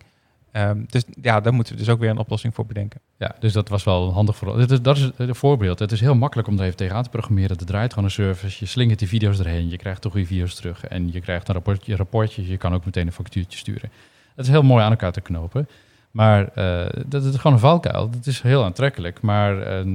[0.57, 2.99] Ehm, dus ja, daar moeten we dus ook weer een oplossing voor bedenken.
[3.17, 5.79] Ja, dus dat was wel handig voor Dat is, dat is een voorbeeld.
[5.79, 7.57] Het is heel makkelijk om er even tegenaan te programmeren.
[7.57, 8.57] Het draait gewoon een service.
[8.59, 9.69] Je slingert die video's erheen.
[9.69, 10.85] Je krijgt toch weer video's terug.
[10.85, 11.95] En je krijgt een rapportje.
[11.95, 12.47] rapportje.
[12.47, 13.89] Je kan ook meteen een factuurtje sturen.
[14.35, 15.67] Het is heel mooi aan elkaar te knopen.
[16.11, 18.09] Maar eh, dat is gewoon een valkuil.
[18.09, 19.21] Dat is heel aantrekkelijk.
[19.21, 19.87] Maar eh, eh,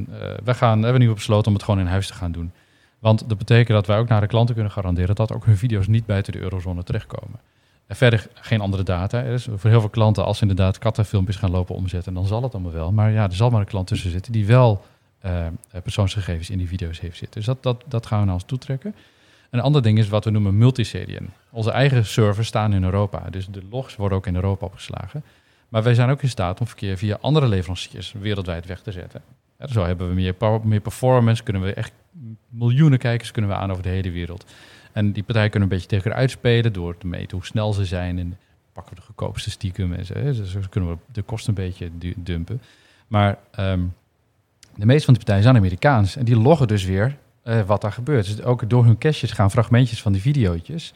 [0.44, 2.52] we, gaan, we hebben nu besloten om het gewoon in huis te gaan doen.
[2.98, 5.86] Want dat betekent dat wij ook naar de klanten kunnen garanderen dat ook hun video's
[5.86, 7.40] niet buiten de eurozone terechtkomen.
[7.88, 9.20] Verder geen andere data.
[9.20, 12.52] Is voor heel veel klanten, als ze inderdaad kattenfilmpjes gaan lopen omzetten, dan zal het
[12.52, 12.92] allemaal wel.
[12.92, 14.84] Maar ja, er zal maar een klant tussen zitten die wel
[15.18, 15.46] eh,
[15.82, 17.36] persoonsgegevens in die video's heeft zitten.
[17.36, 18.94] Dus dat, dat, dat gaan we naar ons toetrekken.
[19.50, 21.30] Een ander ding is wat we noemen multi-CDN.
[21.50, 23.30] Onze eigen servers staan in Europa.
[23.30, 25.24] Dus de logs worden ook in Europa opgeslagen.
[25.68, 29.22] Maar wij zijn ook in staat om verkeer via andere leveranciers wereldwijd weg te zetten.
[29.58, 31.92] Zo hebben we meer, meer performance, kunnen we echt
[32.48, 34.44] miljoenen kijkers kunnen we aan over de hele wereld.
[34.92, 38.18] En die partijen kunnen een beetje tegen uitspelen door te meten hoe snel ze zijn.
[38.18, 38.38] En
[38.72, 40.14] pakken we de goedkoopste stiekem en zo.
[40.14, 42.62] Dus kunnen we de kosten een beetje du- dumpen.
[43.06, 43.80] Maar ehm,
[44.76, 46.16] de meeste van die partijen zijn Amerikaans.
[46.16, 48.26] En die loggen dus weer eh, wat daar gebeurt.
[48.26, 50.92] Dus ook door hun caches gaan fragmentjes van die videootjes.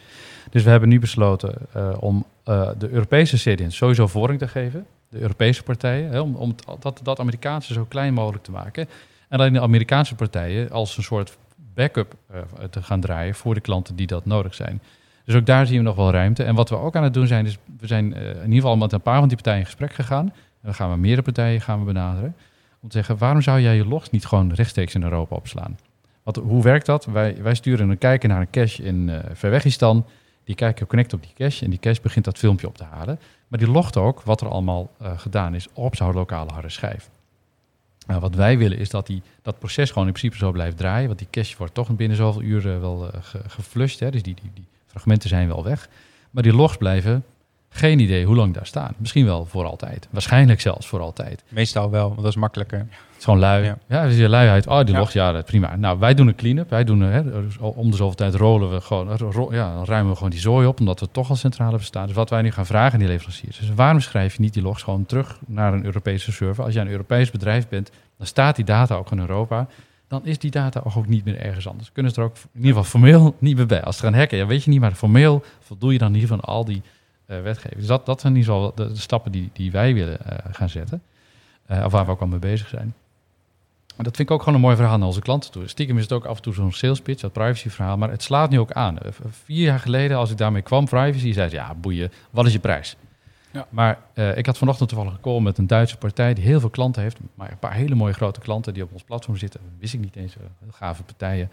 [0.50, 4.86] Dus we hebben nu besloten eh, om eh, de Europese CDN's sowieso voorrang te geven.
[5.08, 6.10] De Europese partijen.
[6.10, 8.88] Hè, om om dat, dat Amerikaanse zo klein mogelijk te maken.
[9.28, 11.36] En alleen de Amerikaanse partijen als een soort
[11.76, 14.82] backup eh, te gaan draaien voor de klanten die dat nodig zijn.
[15.24, 16.44] Dus ook daar zien we nog wel ruimte.
[16.44, 18.76] En wat we ook aan het doen zijn, is we zijn eh, in ieder geval
[18.76, 20.26] met een paar van die partijen in gesprek gegaan.
[20.26, 22.36] En dan gaan we meerdere partijen gaan we benaderen.
[22.80, 25.78] Om te zeggen, waarom zou jij je logs niet gewoon rechtstreeks in Europa opslaan?
[26.22, 27.04] Want hoe werkt dat?
[27.04, 30.06] Wij, wij sturen een kijker naar een cache in eh Verwegistan.
[30.44, 33.20] Die kijker connect op die cache en die cache begint dat filmpje op te halen.
[33.48, 37.08] Maar die logt ook wat er allemaal gedaan is op zo'n lokale harde schijf.
[38.06, 41.06] Nou, wat wij willen is dat die, dat proces gewoon in principe zo blijft draaien.
[41.06, 44.00] Want die cache wordt toch binnen zoveel uren wel eh, ge- geflushed.
[44.00, 44.10] Hè?
[44.10, 45.88] Dus die, die, die fragmenten zijn wel weg.
[46.30, 47.24] Maar die logs blijven
[47.76, 48.94] Geen idee hoe lang daar staan.
[48.96, 50.08] Misschien wel voor altijd.
[50.10, 51.44] Waarschijnlijk zelfs voor altijd.
[51.48, 52.78] Meestal wel, want dat is makkelijker.
[52.78, 53.64] Het is gewoon lui.
[53.64, 53.78] Ja.
[53.88, 54.66] Ja, dus je luiheid.
[54.66, 54.98] Oh, die Ja.
[54.98, 55.76] locht, ja, prima.
[55.76, 56.70] Nou, wij doen een clean-up.
[56.70, 60.10] Wij doen, hè, dus om de zoveel tijd rollen we gewoon, ro- ja, dan ruimen
[60.10, 62.06] we gewoon die zooi op, omdat we toch al centraal hebben staan.
[62.06, 63.60] Dus wat wij nu gaan vragen aan die leveranciers.
[63.74, 66.64] Waarom schrijf je niet die logs gewoon terug naar een Europese server?
[66.64, 69.66] Als jij een Europees bedrijf bent, dan staat die data ook in Europa.
[70.08, 71.92] Dan is die data ook niet meer ergens anders.
[71.92, 73.82] Kunnen ze er ook in ieder geval formeel niet meer bij.
[73.82, 76.28] Als ze gaan hacken, ja, weet je niet, maar formeel voldoe je dan in ieder
[76.36, 76.82] geval al die
[77.26, 77.74] wetgeving.
[77.74, 80.54] Dus dat, dat zijn in ieder geval de, de stappen die, die wij willen eh,
[80.54, 81.02] gaan zetten.
[81.66, 82.94] Eh, of waar we ook al mee bezig zijn.
[83.96, 85.68] Maar dat vind ik ook gewoon een mooi verhaal naar onze klanten toe.
[85.68, 87.96] Stiekem is het ook af en toe zo'n sales pitch, dat privacy verhaal.
[87.96, 88.98] Maar het slaat nu ook aan.
[88.98, 92.52] Eh, Vier jaar geleden, als ik daarmee kwam, privacy, zei ze, ja, boeien, wat is
[92.52, 92.96] je prijs?
[93.50, 93.66] Ja.
[93.68, 96.70] Maar eh, ik had vanochtend toevallig een call met een Duitse partij die heel veel
[96.70, 97.18] klanten heeft.
[97.34, 99.60] Maar een paar hele mooie grote klanten die op ons platform zitten.
[99.78, 101.50] Wist ik niet eens, eh, heel gave partijen.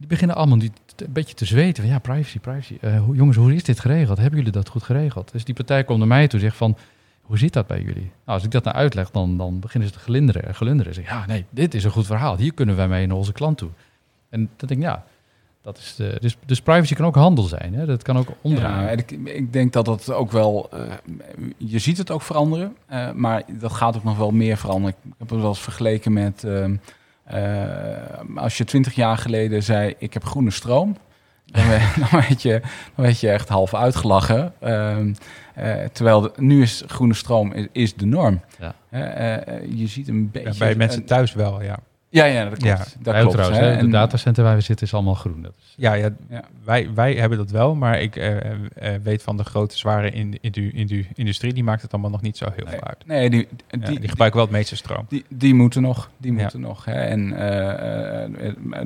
[0.00, 1.82] Die beginnen allemaal te- een beetje te zweten.
[1.82, 2.78] Van, ja, privacy, privacy.
[3.04, 4.18] Hoe, jongens, hoe is dit geregeld?
[4.18, 5.32] Hebben jullie dat goed geregeld?
[5.32, 6.76] Dus die partij komt naar mij toe en zegt van...
[7.22, 8.02] Hoe zit dat bij jullie?
[8.02, 10.94] Nou, als ik dat nou uitleg, dan, dan beginnen ze te glinderen en glunderen.
[10.94, 12.36] Zeg, ja, nee, dit is een goed verhaal.
[12.36, 13.68] Hier kunnen wij mee naar onze klant toe.
[14.28, 15.04] En dan denk ik, ja,
[15.62, 17.74] dat is de, dus, dus privacy kan ook handel zijn.
[17.74, 17.86] Hè?
[17.86, 18.98] Dat kan ook omdraaien.
[18.98, 20.68] Ik, ik denk dat dat ook wel.
[20.72, 20.80] eh,
[21.56, 24.96] je ziet het ook veranderen, eh, maar dat gaat ook nog wel meer veranderen.
[25.04, 26.44] Ik heb het wel eens vergeleken met.
[27.30, 30.96] Eh, als je twintig jaar geleden zei: Ik heb groene stroom.
[31.46, 31.64] Dan,
[32.10, 32.60] dan, werd, je,
[32.94, 34.52] dan werd je echt half uitgelachen.
[34.60, 35.14] Ehm,
[35.54, 38.40] eh, terwijl de- nu is groene stroom is, is de norm.
[38.58, 38.74] Ja.
[38.90, 40.48] Eh, eh, je ziet een beetje.
[40.52, 41.78] Ja, bij mensen thuis wel, ja.
[42.12, 42.64] Ja, ja, dat klopt.
[42.64, 43.30] Ja, dat klopt.
[43.32, 43.64] trouwens, hè.
[43.66, 43.72] hè?
[43.72, 45.42] de En- datacenter waar we zitten is allemaal groen.
[45.42, 46.44] Dat is, Ja, ja, Ja.
[46.64, 50.38] Wij, wij hebben dat wel, maar ik eh, eh, weet van de grote, zware in,
[50.40, 52.84] in, in, in de industrie, die maakt het allemaal nog niet zo heel Nee, veel
[52.88, 53.06] uit.
[53.06, 55.04] nee, die, Ja, die, die, gebruiken wel het meeste stroom.
[55.08, 56.38] Die, die moeten nog, die Ja.
[56.40, 56.84] moeten nog.
[56.84, 56.92] Hè.
[56.92, 58.82] En eh,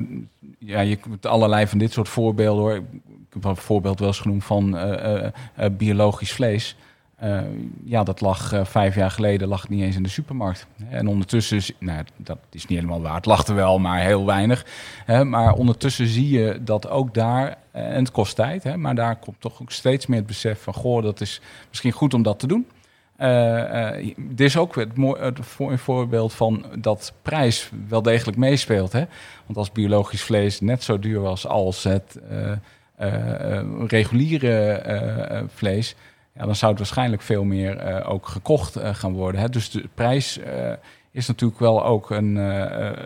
[0.59, 2.75] ja, je kunt allerlei van dit soort voorbeelden hoor.
[2.75, 6.75] Ik heb een voorbeeld wel eens genoemd van eh, eh, eh, biologisch vlees.
[7.15, 7.41] Eh,
[7.83, 10.67] ja, dat lag eh, vijf jaar geleden lag niet eens in de supermarkt.
[10.89, 13.15] En ondertussen, nou, dat is niet helemaal waar.
[13.15, 14.65] Het lag er wel, maar heel weinig.
[15.05, 18.95] Hè, maar ondertussen zie je dat ook daar, eh, en het kost tijd, hè, maar
[18.95, 22.23] daar komt toch ook steeds meer het besef van, goh, dat is misschien goed om
[22.23, 22.67] dat te doen.
[23.15, 28.91] Eh, eh, dit is ook het het voor- voorbeeld van dat prijs wel degelijk meespeelt.
[28.91, 29.03] Hè?
[29.45, 32.51] Want als biologisch vlees net zo duur was als het eh,
[32.95, 35.95] eh, eh, reguliere eh, eh, vlees,
[36.35, 39.41] ja, dan zou het waarschijnlijk veel meer eh, ook gekocht eh, gaan worden.
[39.41, 39.49] Hè?
[39.49, 40.71] Dus de prijs eh,
[41.11, 42.35] is natuurlijk wel ook een,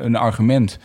[0.05, 0.79] een argument.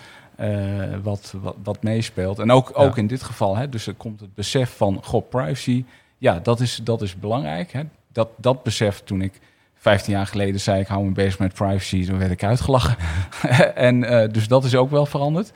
[1.02, 2.38] wat, wat, wat meespeelt.
[2.38, 5.84] En ook, ook in dit geval, hè, dus er komt het besef van, goh, privacy,
[6.18, 7.72] ja, dat is, dat is belangrijk.
[7.72, 7.82] Hè.
[8.12, 9.40] Dat, dat besef toen ik
[9.74, 12.96] 15 jaar geleden zei, ik hou me bezig met privacy, dan werd ik uitgelachen.
[13.88, 14.00] en
[14.32, 15.52] dus dat is ook wel veranderd.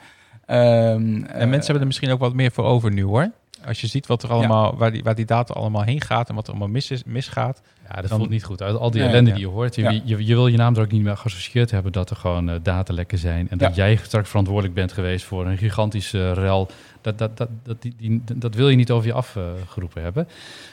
[0.47, 3.30] Ehm, En mensen hebben er misschien ook wat meer voor over nu hoor.
[3.66, 6.34] Als je ziet wat er allemaal, waar, die, waar die data allemaal heen gaat en
[6.34, 7.62] wat er allemaal mis is, misgaat.
[7.88, 8.76] ja, dat Dan- voelt niet goed uit.
[8.76, 9.74] Al die Nee, ellende die je hoort.
[9.74, 9.90] Je, Ja.
[9.90, 12.56] je, je wil je naam er ook niet meer geassocieerd hebben dat er gewoon eh,
[12.62, 13.50] datalekken zijn.
[13.50, 16.68] En dat jij straks verantwoordelijk bent geweest voor een gigantische rel.
[17.00, 20.28] Dat, dat, dat, dat, die, die, dat wil je niet over je afgeroepen hebben.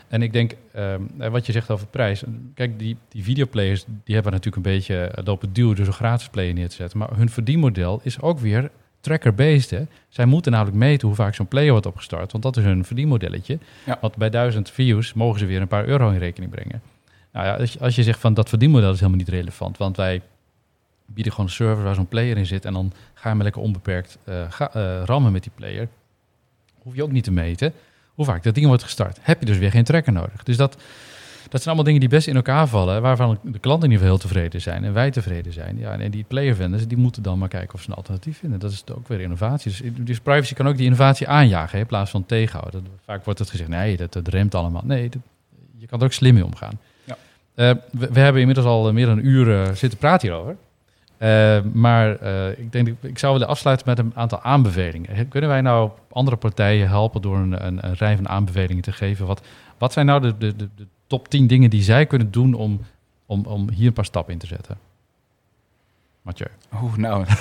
[0.07, 2.23] En ik denk, ehm, eh, wat je zegt over prijs.
[2.53, 6.27] Kijk, die, die videoplayers die hebben natuurlijk een beetje eh, lopen duwen door zo'n gratis
[6.29, 6.97] player neer te zetten.
[6.99, 8.69] Maar hun verdienmodel is ook weer
[9.05, 9.69] tracker-based.
[9.69, 9.83] Hè?
[10.09, 12.31] Zij moeten namelijk meten hoe vaak zo'n player wordt opgestart.
[12.31, 13.59] Want dat is hun verdienmodelletje.
[13.85, 13.97] Ja.
[14.01, 16.81] Want bij duizend views mogen ze weer een paar euro in rekening brengen.
[17.31, 19.77] Nou ja, als je, als je zegt van dat verdienmodel is helemaal niet relevant.
[19.77, 20.21] Want wij
[21.05, 22.65] bieden gewoon een server waar zo'n player in zit.
[22.65, 24.17] En dan ga je maar lekker onbeperkt
[24.49, 25.87] ga, eh, rammen met die player.
[26.81, 27.73] Hoef je ook niet te meten
[28.15, 29.17] hoe vaak dat ding wordt gestart.
[29.21, 30.43] Heb je dus weer geen tracker nodig.
[30.43, 30.77] Dus dat,
[31.49, 33.01] dat zijn allemaal dingen die best in elkaar vallen.
[33.01, 34.83] Waarvan de klanten in ieder geval heel tevreden zijn.
[34.83, 35.77] En wij tevreden zijn.
[35.77, 38.59] Ja, en die player vendors die moeten dan maar kijken of ze een alternatief vinden.
[38.59, 39.71] Dat is ook weer innovatie.
[39.71, 42.83] Dus, dus privacy kan ook die innovatie aanjagen hè, in plaats van tegenhouden.
[42.83, 44.81] Dat- Vaak wordt het gezegd, nee, dat, dat remt allemaal.
[44.85, 45.21] Nee, dat-
[45.77, 46.79] je kan er ook slim mee omgaan.
[47.03, 47.17] Ja.
[47.55, 50.55] Eh, we, we hebben inmiddels al meer dan een uur eh, zitten praten hierover.
[51.17, 55.27] Eh, maar eh, ik denk, ik zou willen afsluiten met een aantal aanbevelingen.
[55.27, 59.25] Kunnen wij nou andere partijen helpen door een, een, een rij van aanbevelingen te geven?
[59.25, 59.41] Wat,
[59.77, 62.81] wat zijn nou de, de, de top 10 dingen die zij kunnen doen om,
[63.25, 64.77] om, om hier een paar stappen in te zetten?
[66.21, 66.49] Mathieu.
[66.81, 67.25] Oeh, nou.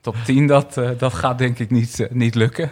[0.00, 2.70] Top 10, dat, eh, dat gaat denk ik niet, eh, niet lukken.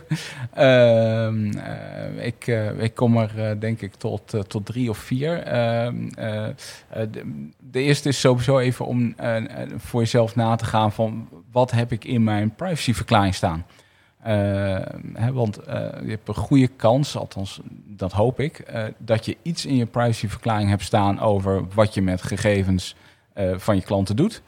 [0.55, 2.47] Ehm, eh, ik,
[2.79, 5.43] ik kom er denk ik tot, tot drie of vier.
[5.43, 6.55] Ehm, eh, eh,
[6.89, 9.15] de, de eerste is sowieso even om
[9.77, 13.65] voor jezelf na te gaan van wat heb ik in mijn privacyverklaring staan.
[14.27, 14.79] Eh,
[15.13, 19.37] hè, want eh, je hebt een goede kans, althans dat hoop ik, eh, dat je
[19.43, 22.97] iets in je privacyverklaring hebt staan over wat je met gegevens
[23.57, 24.43] van je klanten doet.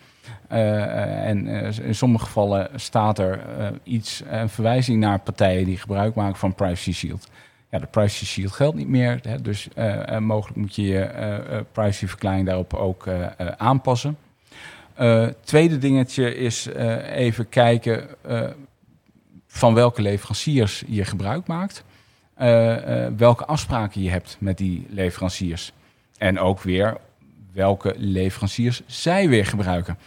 [0.48, 1.46] En
[1.82, 3.40] in sommige gevallen staat er
[3.82, 7.28] iets, een verwijzing naar partijen die gebruik maken van Privacy Shield.
[7.70, 9.20] ja, de privacy shield geldt niet meer.
[9.22, 9.68] Hè, dus
[10.18, 13.08] mogelijk moet je je privacyverklaring daarop ook
[13.56, 14.16] aanpassen.
[15.40, 16.66] Tweede dingetje is
[17.12, 18.08] even kijken
[19.48, 21.84] van welke leveranciers je gebruik maakt.
[22.34, 25.72] Eh, eh, welke afspraken je hebt met die leveranciers.
[26.18, 26.96] En ook weer
[27.52, 29.98] welke leveranciers zij weer gebruiken.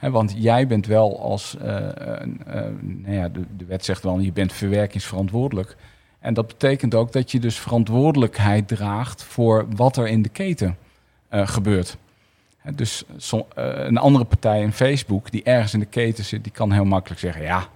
[0.00, 1.76] Want jij bent wel als, eh,
[2.80, 5.76] nou ja, de, de wet zegt wel, je bent verwerkingsverantwoordelijk.
[6.18, 10.76] En dat betekent ook dat je dus verantwoordelijkheid draagt voor wat er in de keten
[11.30, 11.96] gebeurt.
[12.74, 13.04] Dus
[13.54, 17.20] een andere partij, een Facebook, die ergens in de keten zit, die kan heel makkelijk
[17.20, 17.68] zeggen: ja,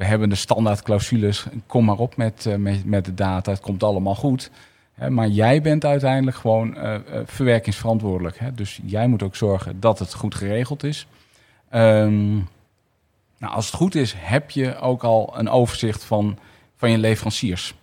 [0.00, 3.60] we hebben de standaard clausules, kom maar op met, eh, met, met de data, het
[3.60, 4.50] komt allemaal goed.
[5.08, 8.38] Maar jij bent uiteindelijk gewoon eh, eh, verwerkingsverantwoordelijk.
[8.38, 8.54] Hè?
[8.54, 11.06] Dus jij moet ook zorgen dat het goed geregeld is.
[11.68, 12.34] Ehm,
[13.38, 16.38] nou, als het goed is, heb je ook al een overzicht van,
[16.76, 17.74] van je leveranciers.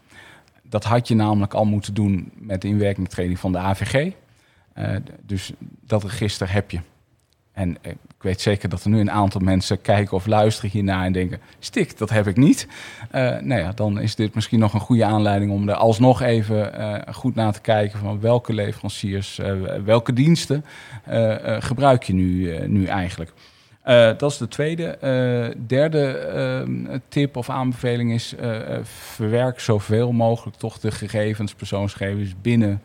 [0.63, 4.11] Dat had je namelijk al moeten doen met de inwerkingtraining van de AVG.
[5.21, 5.51] Dus
[5.81, 6.79] dat register heb je.
[7.57, 11.05] En eh, ik weet zeker dat er nu een aantal mensen kijken of luisteren hiernaar
[11.05, 12.67] en denken: stik, dat heb ik niet.
[13.11, 16.73] Eh nou ja, dan is dit misschien nog een goede aanleiding om er alsnog even
[16.73, 19.39] eh, goed naar te kijken van welke leveranciers,
[19.85, 20.65] welke diensten
[21.59, 23.31] gebruik je nu, nu eigenlijk.
[24.17, 24.97] Dat is de tweede.
[25.67, 28.35] Derde eh, tip of aanbeveling is:
[28.83, 32.81] verwerk zoveel mogelijk toch de gegevens, persoonsgegevens binnen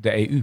[0.00, 0.42] de EU.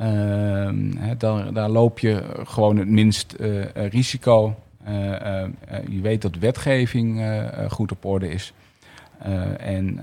[0.00, 4.54] Ehm, daar, daar loop je gewoon het minst eh, risico.
[4.84, 5.48] Eh, eh,
[5.88, 7.22] je weet dat wetgeving
[7.68, 8.52] goed op orde is.
[9.58, 10.00] En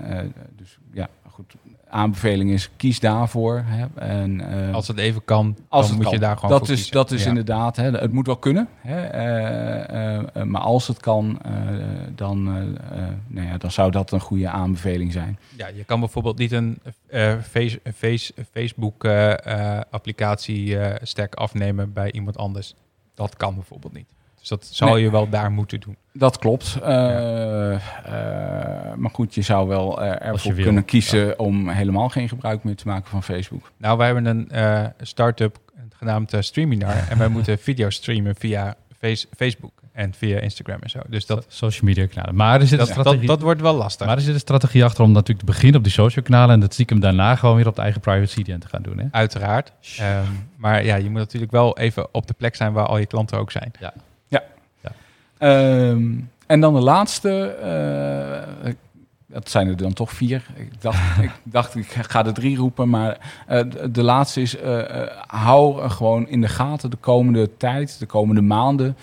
[0.56, 1.54] dus ja, goed.
[1.90, 3.62] Aanbeveling is kies daarvoor.
[3.66, 6.58] Hè, en, eh, Als het even kan, als dan het moet je daar gewoon dat
[6.58, 6.92] voor is, kiezen.
[6.92, 7.28] Dat is Ja.
[7.28, 8.68] inderdaad, hè, het moet wel kunnen.
[8.80, 11.38] Hè, eh, eh, maar als het kan,
[12.14, 12.42] dan,
[13.26, 15.38] nou ja, dan zou dat een goede aanbeveling zijn.
[15.56, 16.78] Ja, je kan bijvoorbeeld niet een
[17.42, 19.04] face, een face, een Facebook
[19.90, 22.74] applicatie eh, stack afnemen bij iemand anders.
[23.14, 24.08] Dat kan bijvoorbeeld niet.
[24.48, 25.02] Dus dat zal Nee.
[25.02, 25.96] je wel daar moeten doen.
[26.12, 26.78] Dat klopt.
[26.82, 27.80] Eh, eh,
[28.96, 32.64] maar goed, je zou wel eh, je ervoor wil, kunnen kiezen om helemaal geen gebruik
[32.64, 33.70] meer te maken van Facebook.
[33.76, 35.58] Nou, wij hebben een eh start-up
[35.96, 36.96] genaamd Streaminar.
[37.10, 40.98] en wij moeten video streamen via face, Facebook en via Instagram en zo.
[41.08, 42.34] Dus dat, social media kanalen.
[42.34, 43.18] Maar er zit dat, strategie.
[43.18, 44.06] dat, dat wordt wel lastig.
[44.06, 46.60] maar er zit een strategie achter om natuurlijk te beginnen op die social kanalen en
[46.60, 48.98] dat stiekem daarna gewoon weer op de eigen private CDN te gaan doen.
[48.98, 49.04] Hè?
[49.10, 49.72] Uiteraard.
[49.98, 50.24] Ehm,
[50.56, 53.38] maar ja, je moet natuurlijk wel even op de plek zijn waar al je klanten
[53.38, 53.72] ook zijn.
[55.38, 56.12] Ehm,
[56.46, 57.46] en dan de laatste.
[58.62, 58.72] eh,
[59.26, 60.46] dat zijn er dan toch vier.
[60.54, 62.88] Ik dacht, ik, dacht, ik ga er drie roepen.
[62.88, 63.60] Maar eh,
[63.90, 68.96] de, laatste is: eh, hou gewoon in de gaten de komende tijd, de komende maanden.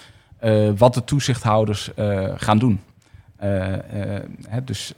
[0.77, 1.91] wat de toezichthouders
[2.35, 2.79] gaan doen.
[4.47, 4.93] Hè, dus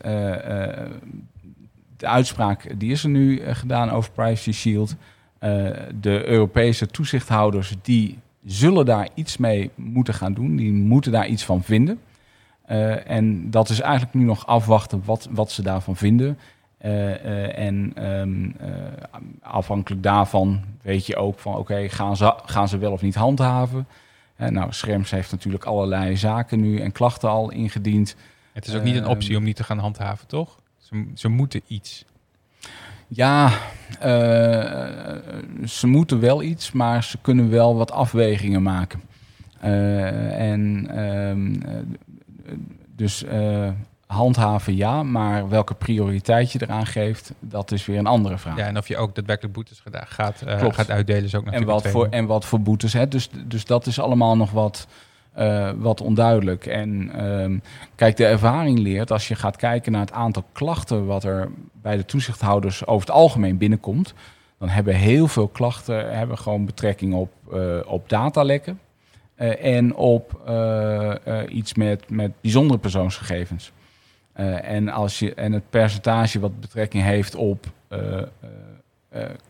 [1.98, 4.96] de uitspraak die is er nu gedaan over Privacy Shield.
[6.00, 8.18] De Europese toezichthouders die
[8.48, 10.56] zullen daar iets mee moeten gaan doen.
[10.56, 12.00] Die moeten daar iets van vinden.
[12.66, 16.38] Eh, en dat is eigenlijk nu nog afwachten wat, wat ze daarvan vinden.
[16.78, 22.68] Eh, eh, en ehm, eh, afhankelijk daarvan weet je ook van oké, gaan, ze, gaan
[22.68, 23.88] ze wel of niet handhaven?
[24.36, 28.16] Nou, Schrems heeft natuurlijk allerlei zaken nu en klachten al ingediend.
[28.54, 30.60] Het is ook niet een Ehm, optie om niet te gaan handhaven, toch?
[30.78, 32.06] Ze, ze moeten iets.
[33.08, 33.52] Ja,
[34.00, 34.72] eh,
[35.66, 39.02] ze moeten wel iets, maar ze kunnen wel wat afwegingen maken.
[39.60, 41.82] Eh, en ehm, eh,
[42.96, 43.26] dus
[44.06, 48.58] handhaven ja, maar welke prioriteit je eraan geeft, dat is weer een andere vraag.
[48.58, 50.44] Ja, en of je ook daadwerkelijk boetes gaat,
[50.90, 52.94] uitdelen is ook en, natuurlijk wat een voor, en wat voor boetes.
[52.94, 53.08] Hè?
[53.08, 54.88] Dus, dus dat is allemaal nog wat,
[55.38, 56.66] eh, wat onduidelijk.
[56.66, 57.58] En ehm,
[57.96, 61.50] kijk, de ervaring leert, als je gaat kijken naar het aantal klachten wat er
[61.82, 64.14] bij de toezichthouders over het algemeen binnenkomt,
[64.60, 68.80] dan hebben heel veel klachten hebben gewoon betrekking op, eh, op datalekken.
[69.36, 70.42] eh, en op
[71.50, 73.72] iets met, met bijzondere persoonsgegevens.
[74.34, 77.66] En, als je, en het percentage wat betrekking heeft op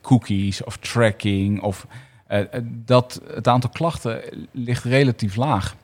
[0.02, 1.88] cookies of tracking, of,
[2.86, 4.22] dat, het aantal klachten
[4.52, 5.76] ligt relatief laag.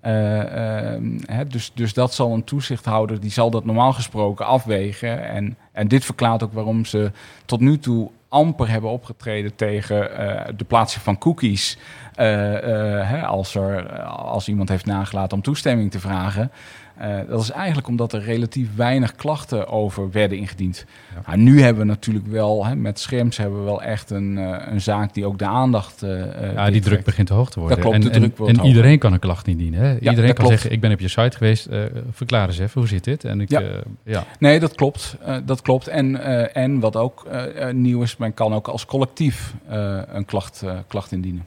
[0.00, 5.28] Eh, ehm, hè, dus, dus dat zal een toezichthouder, die zal dat normaal gesproken afwegen.
[5.28, 7.12] En, en dit verklaart ook waarom ze
[7.44, 11.78] tot nu toe amper hebben opgetreden tegen eh, de plaatsing van cookies.
[12.14, 16.50] Eh, eh, hè, als, er, als iemand heeft nagelaten om toestemming te vragen.
[16.98, 20.84] Eh, dat is eigenlijk omdat er relatief weinig klachten over werden ingediend.
[21.14, 21.22] Ja.
[21.26, 24.72] Nou, nu hebben we natuurlijk wel, hè, met Scherms hebben we wel echt een, eh,
[24.72, 27.78] een zaak die ook de aandacht eh, Ja, die druk begint te hoog te worden.
[27.78, 29.80] Dat klopt, en, de druk en, iedereen kan een klacht indienen.
[29.80, 29.94] Hè?
[29.94, 30.50] iedereen kan klopt.
[30.50, 31.68] zeggen, ik ben op je site geweest,
[32.10, 33.24] verklaar eens even, hoe zit dit?
[33.24, 33.60] En ik, Ja.
[33.60, 33.70] ja.
[34.04, 34.24] ja.
[34.38, 35.16] Nee, dat klopt.
[35.44, 35.88] Dat klopt.
[35.88, 37.26] En, en wat ook
[37.72, 39.54] nieuw is, men kan ook als collectief
[40.12, 41.46] een klacht, klacht indienen.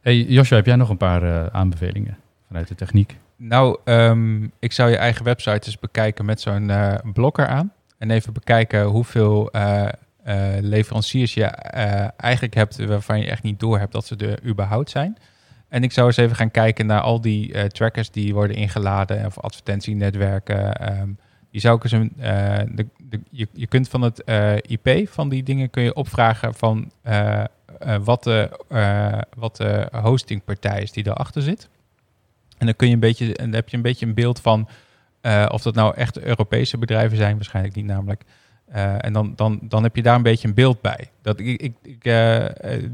[0.00, 2.16] Hey, Joshua, heb jij nog een paar aanbevelingen
[2.46, 3.16] vanuit de techniek?
[3.48, 7.72] Nou, ehm, ik zou je eigen website eens bekijken met zo'n eh, blokker aan.
[7.98, 9.88] En even bekijken hoeveel eh,
[10.22, 14.90] eh, leveranciers je eigenlijk hebt waarvan je echt niet door hebt dat ze er überhaupt
[14.90, 15.18] zijn.
[15.68, 19.38] En ik zou eens even gaan kijken naar al die trackers die worden ingeladen of
[19.38, 20.74] advertentienetwerken.
[20.74, 21.08] ehm,
[21.50, 24.22] die zou de, de, je, je kunt van het
[24.66, 26.92] IP van die dingen kun je opvragen van
[28.04, 28.50] wat, de,
[29.36, 31.68] wat de hostingpartij is die daarachter zit.
[32.58, 34.68] En dan kun je een beetje, dan heb je een beetje een beeld van
[35.24, 38.22] eh, of dat nou echt Europese bedrijven zijn, waarschijnlijk niet namelijk.
[38.64, 41.10] Eh, en dan, dan, dan heb je daar een beetje een beeld bij.
[41.22, 42.44] Dat, ik ik, ik eh,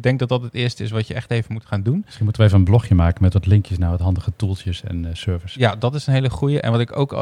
[0.01, 2.03] denk dat dat het eerste is wat je echt even moet gaan doen.
[2.05, 5.09] Misschien moeten we even een blogje maken met wat linkjes naar wat handige tooltjes en
[5.13, 5.55] servers.
[5.55, 6.61] Ja, dat is een hele goede.
[6.61, 7.13] En wat ik ook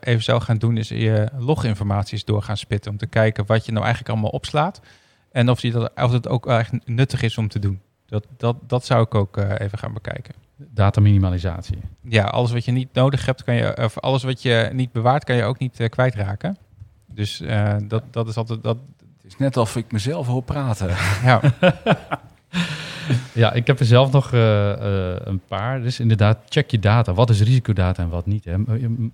[0.00, 2.90] even zou gaan doen, is je loginformaties door gaan spitten.
[2.90, 4.80] Om te kijken wat je nou eigenlijk allemaal opslaat.
[5.32, 7.80] En of, je dat, of het ook echt nuttig is om te doen.
[8.06, 10.34] Dat, dat, dat zou ik ook even gaan bekijken.
[10.58, 11.78] Data minimalisatie.
[12.02, 15.24] Ja, alles wat je niet nodig hebt, kan je, of alles wat je niet bewaart,
[15.24, 16.56] kan je ook niet eh, kwijtraken.
[17.06, 18.62] Dus eh, dat, dat is altijd.
[18.62, 18.76] Dat,
[19.22, 20.88] Het is net alsof ik mezelf hoor praten.
[21.24, 21.40] ja.
[23.32, 25.82] Ja, ik heb er zelf nog eh, eh, een paar.
[25.82, 27.12] Dus inderdaad, check je data.
[27.12, 28.44] Wat is risicodata en wat niet?
[28.44, 28.54] Hè?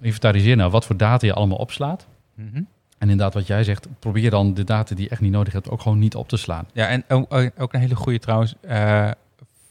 [0.00, 2.06] Inventariseer nou wat voor data je allemaal opslaat.
[2.34, 2.56] Mhm.
[2.98, 5.70] En inderdaad, wat jij zegt, probeer dan de data die je echt niet nodig hebt
[5.70, 6.66] ook gewoon niet op te slaan.
[6.72, 8.54] Ja, en ook, ook een hele goede trouwens.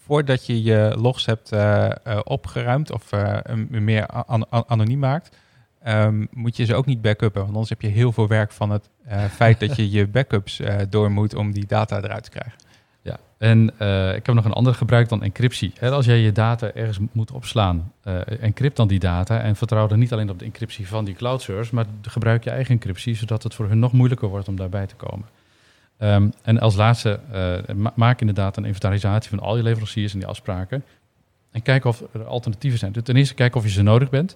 [0.05, 4.99] Voordat je je logs hebt eh, eh, opgeruimd of eh, een- meer an- an- anoniem
[4.99, 5.37] maakt,
[5.83, 7.41] ehm, moet je ze ook niet backuppen.
[7.41, 8.89] Want anders heb je heel veel werk van het
[9.39, 12.53] feit dat je je backups door moet om die data eruit te krijgen.
[13.01, 13.67] Ja, en
[14.15, 15.73] ik heb nog een ander gebruik dan encryptie.
[15.81, 17.91] Als jij je data ergens moet opslaan,
[18.39, 21.41] encrypt dan die data en vertrouw dan niet alleen op de encryptie van die cloud
[21.41, 24.87] servers, maar gebruik je eigen encryptie, zodat het voor hun nog moeilijker wordt om daarbij
[24.87, 25.25] te komen.
[26.03, 30.19] Ehm, en als laatste, eh, ma- maak inderdaad een inventarisatie van al je leveranciers en
[30.19, 30.83] die afspraken.
[31.51, 32.91] En kijk of er alternatieven zijn.
[32.91, 34.35] Ten eerste kijk of je ze nodig bent.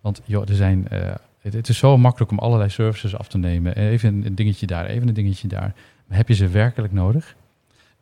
[0.00, 3.76] Want joh, er zijn, eh, het, is zo makkelijk om allerlei services af te nemen.
[3.76, 5.74] Even een, dingetje daar, even een dingetje daar.
[6.08, 7.34] Heb je ze werkelijk nodig?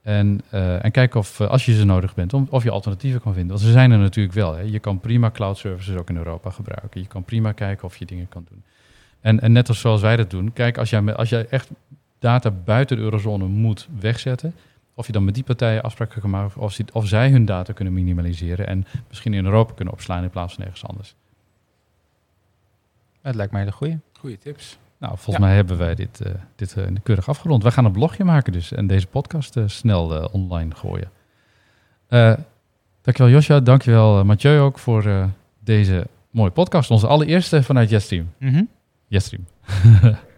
[0.03, 3.33] En, eh, en kijk of, eh, als je ze nodig bent, of je alternatieven kan
[3.33, 3.51] vinden.
[3.51, 4.55] Want ze zijn er natuurlijk wel.
[4.55, 4.63] Hè.
[4.63, 7.01] Je kan prima cloud services ook in Europa gebruiken.
[7.01, 8.63] Je kan prima kijken of je dingen kan doen.
[9.21, 11.71] En, en net als zoals wij dat doen, kijk als jij, als jij echt
[12.21, 14.55] data buiten de eurozone moet wegzetten,
[14.95, 16.61] of je dan met die partijen afspraken kan maken,
[16.93, 20.65] of, zij hun data kunnen minimaliseren en misschien in Europa kunnen opslaan in plaats van
[20.65, 21.15] ergens anders.
[23.23, 23.99] Dat lijkt mij de goede.
[24.13, 24.79] Goeie tips.
[24.99, 27.63] Nou, volgens mij hebben wij dit, eh, dit eh, keurig afgerond.
[27.63, 31.11] We gaan een blogje maken dus en deze podcast eh, snel online gooien.
[32.09, 32.35] Eh
[33.03, 35.25] dankjewel Josja, dankjewel uh, Mathieu ook voor eh,
[35.59, 36.91] deze mooie podcast.
[36.91, 38.31] Onze allereerste vanuit Jetstream.
[38.39, 38.63] Mhm.
[39.07, 39.47] Jetstream.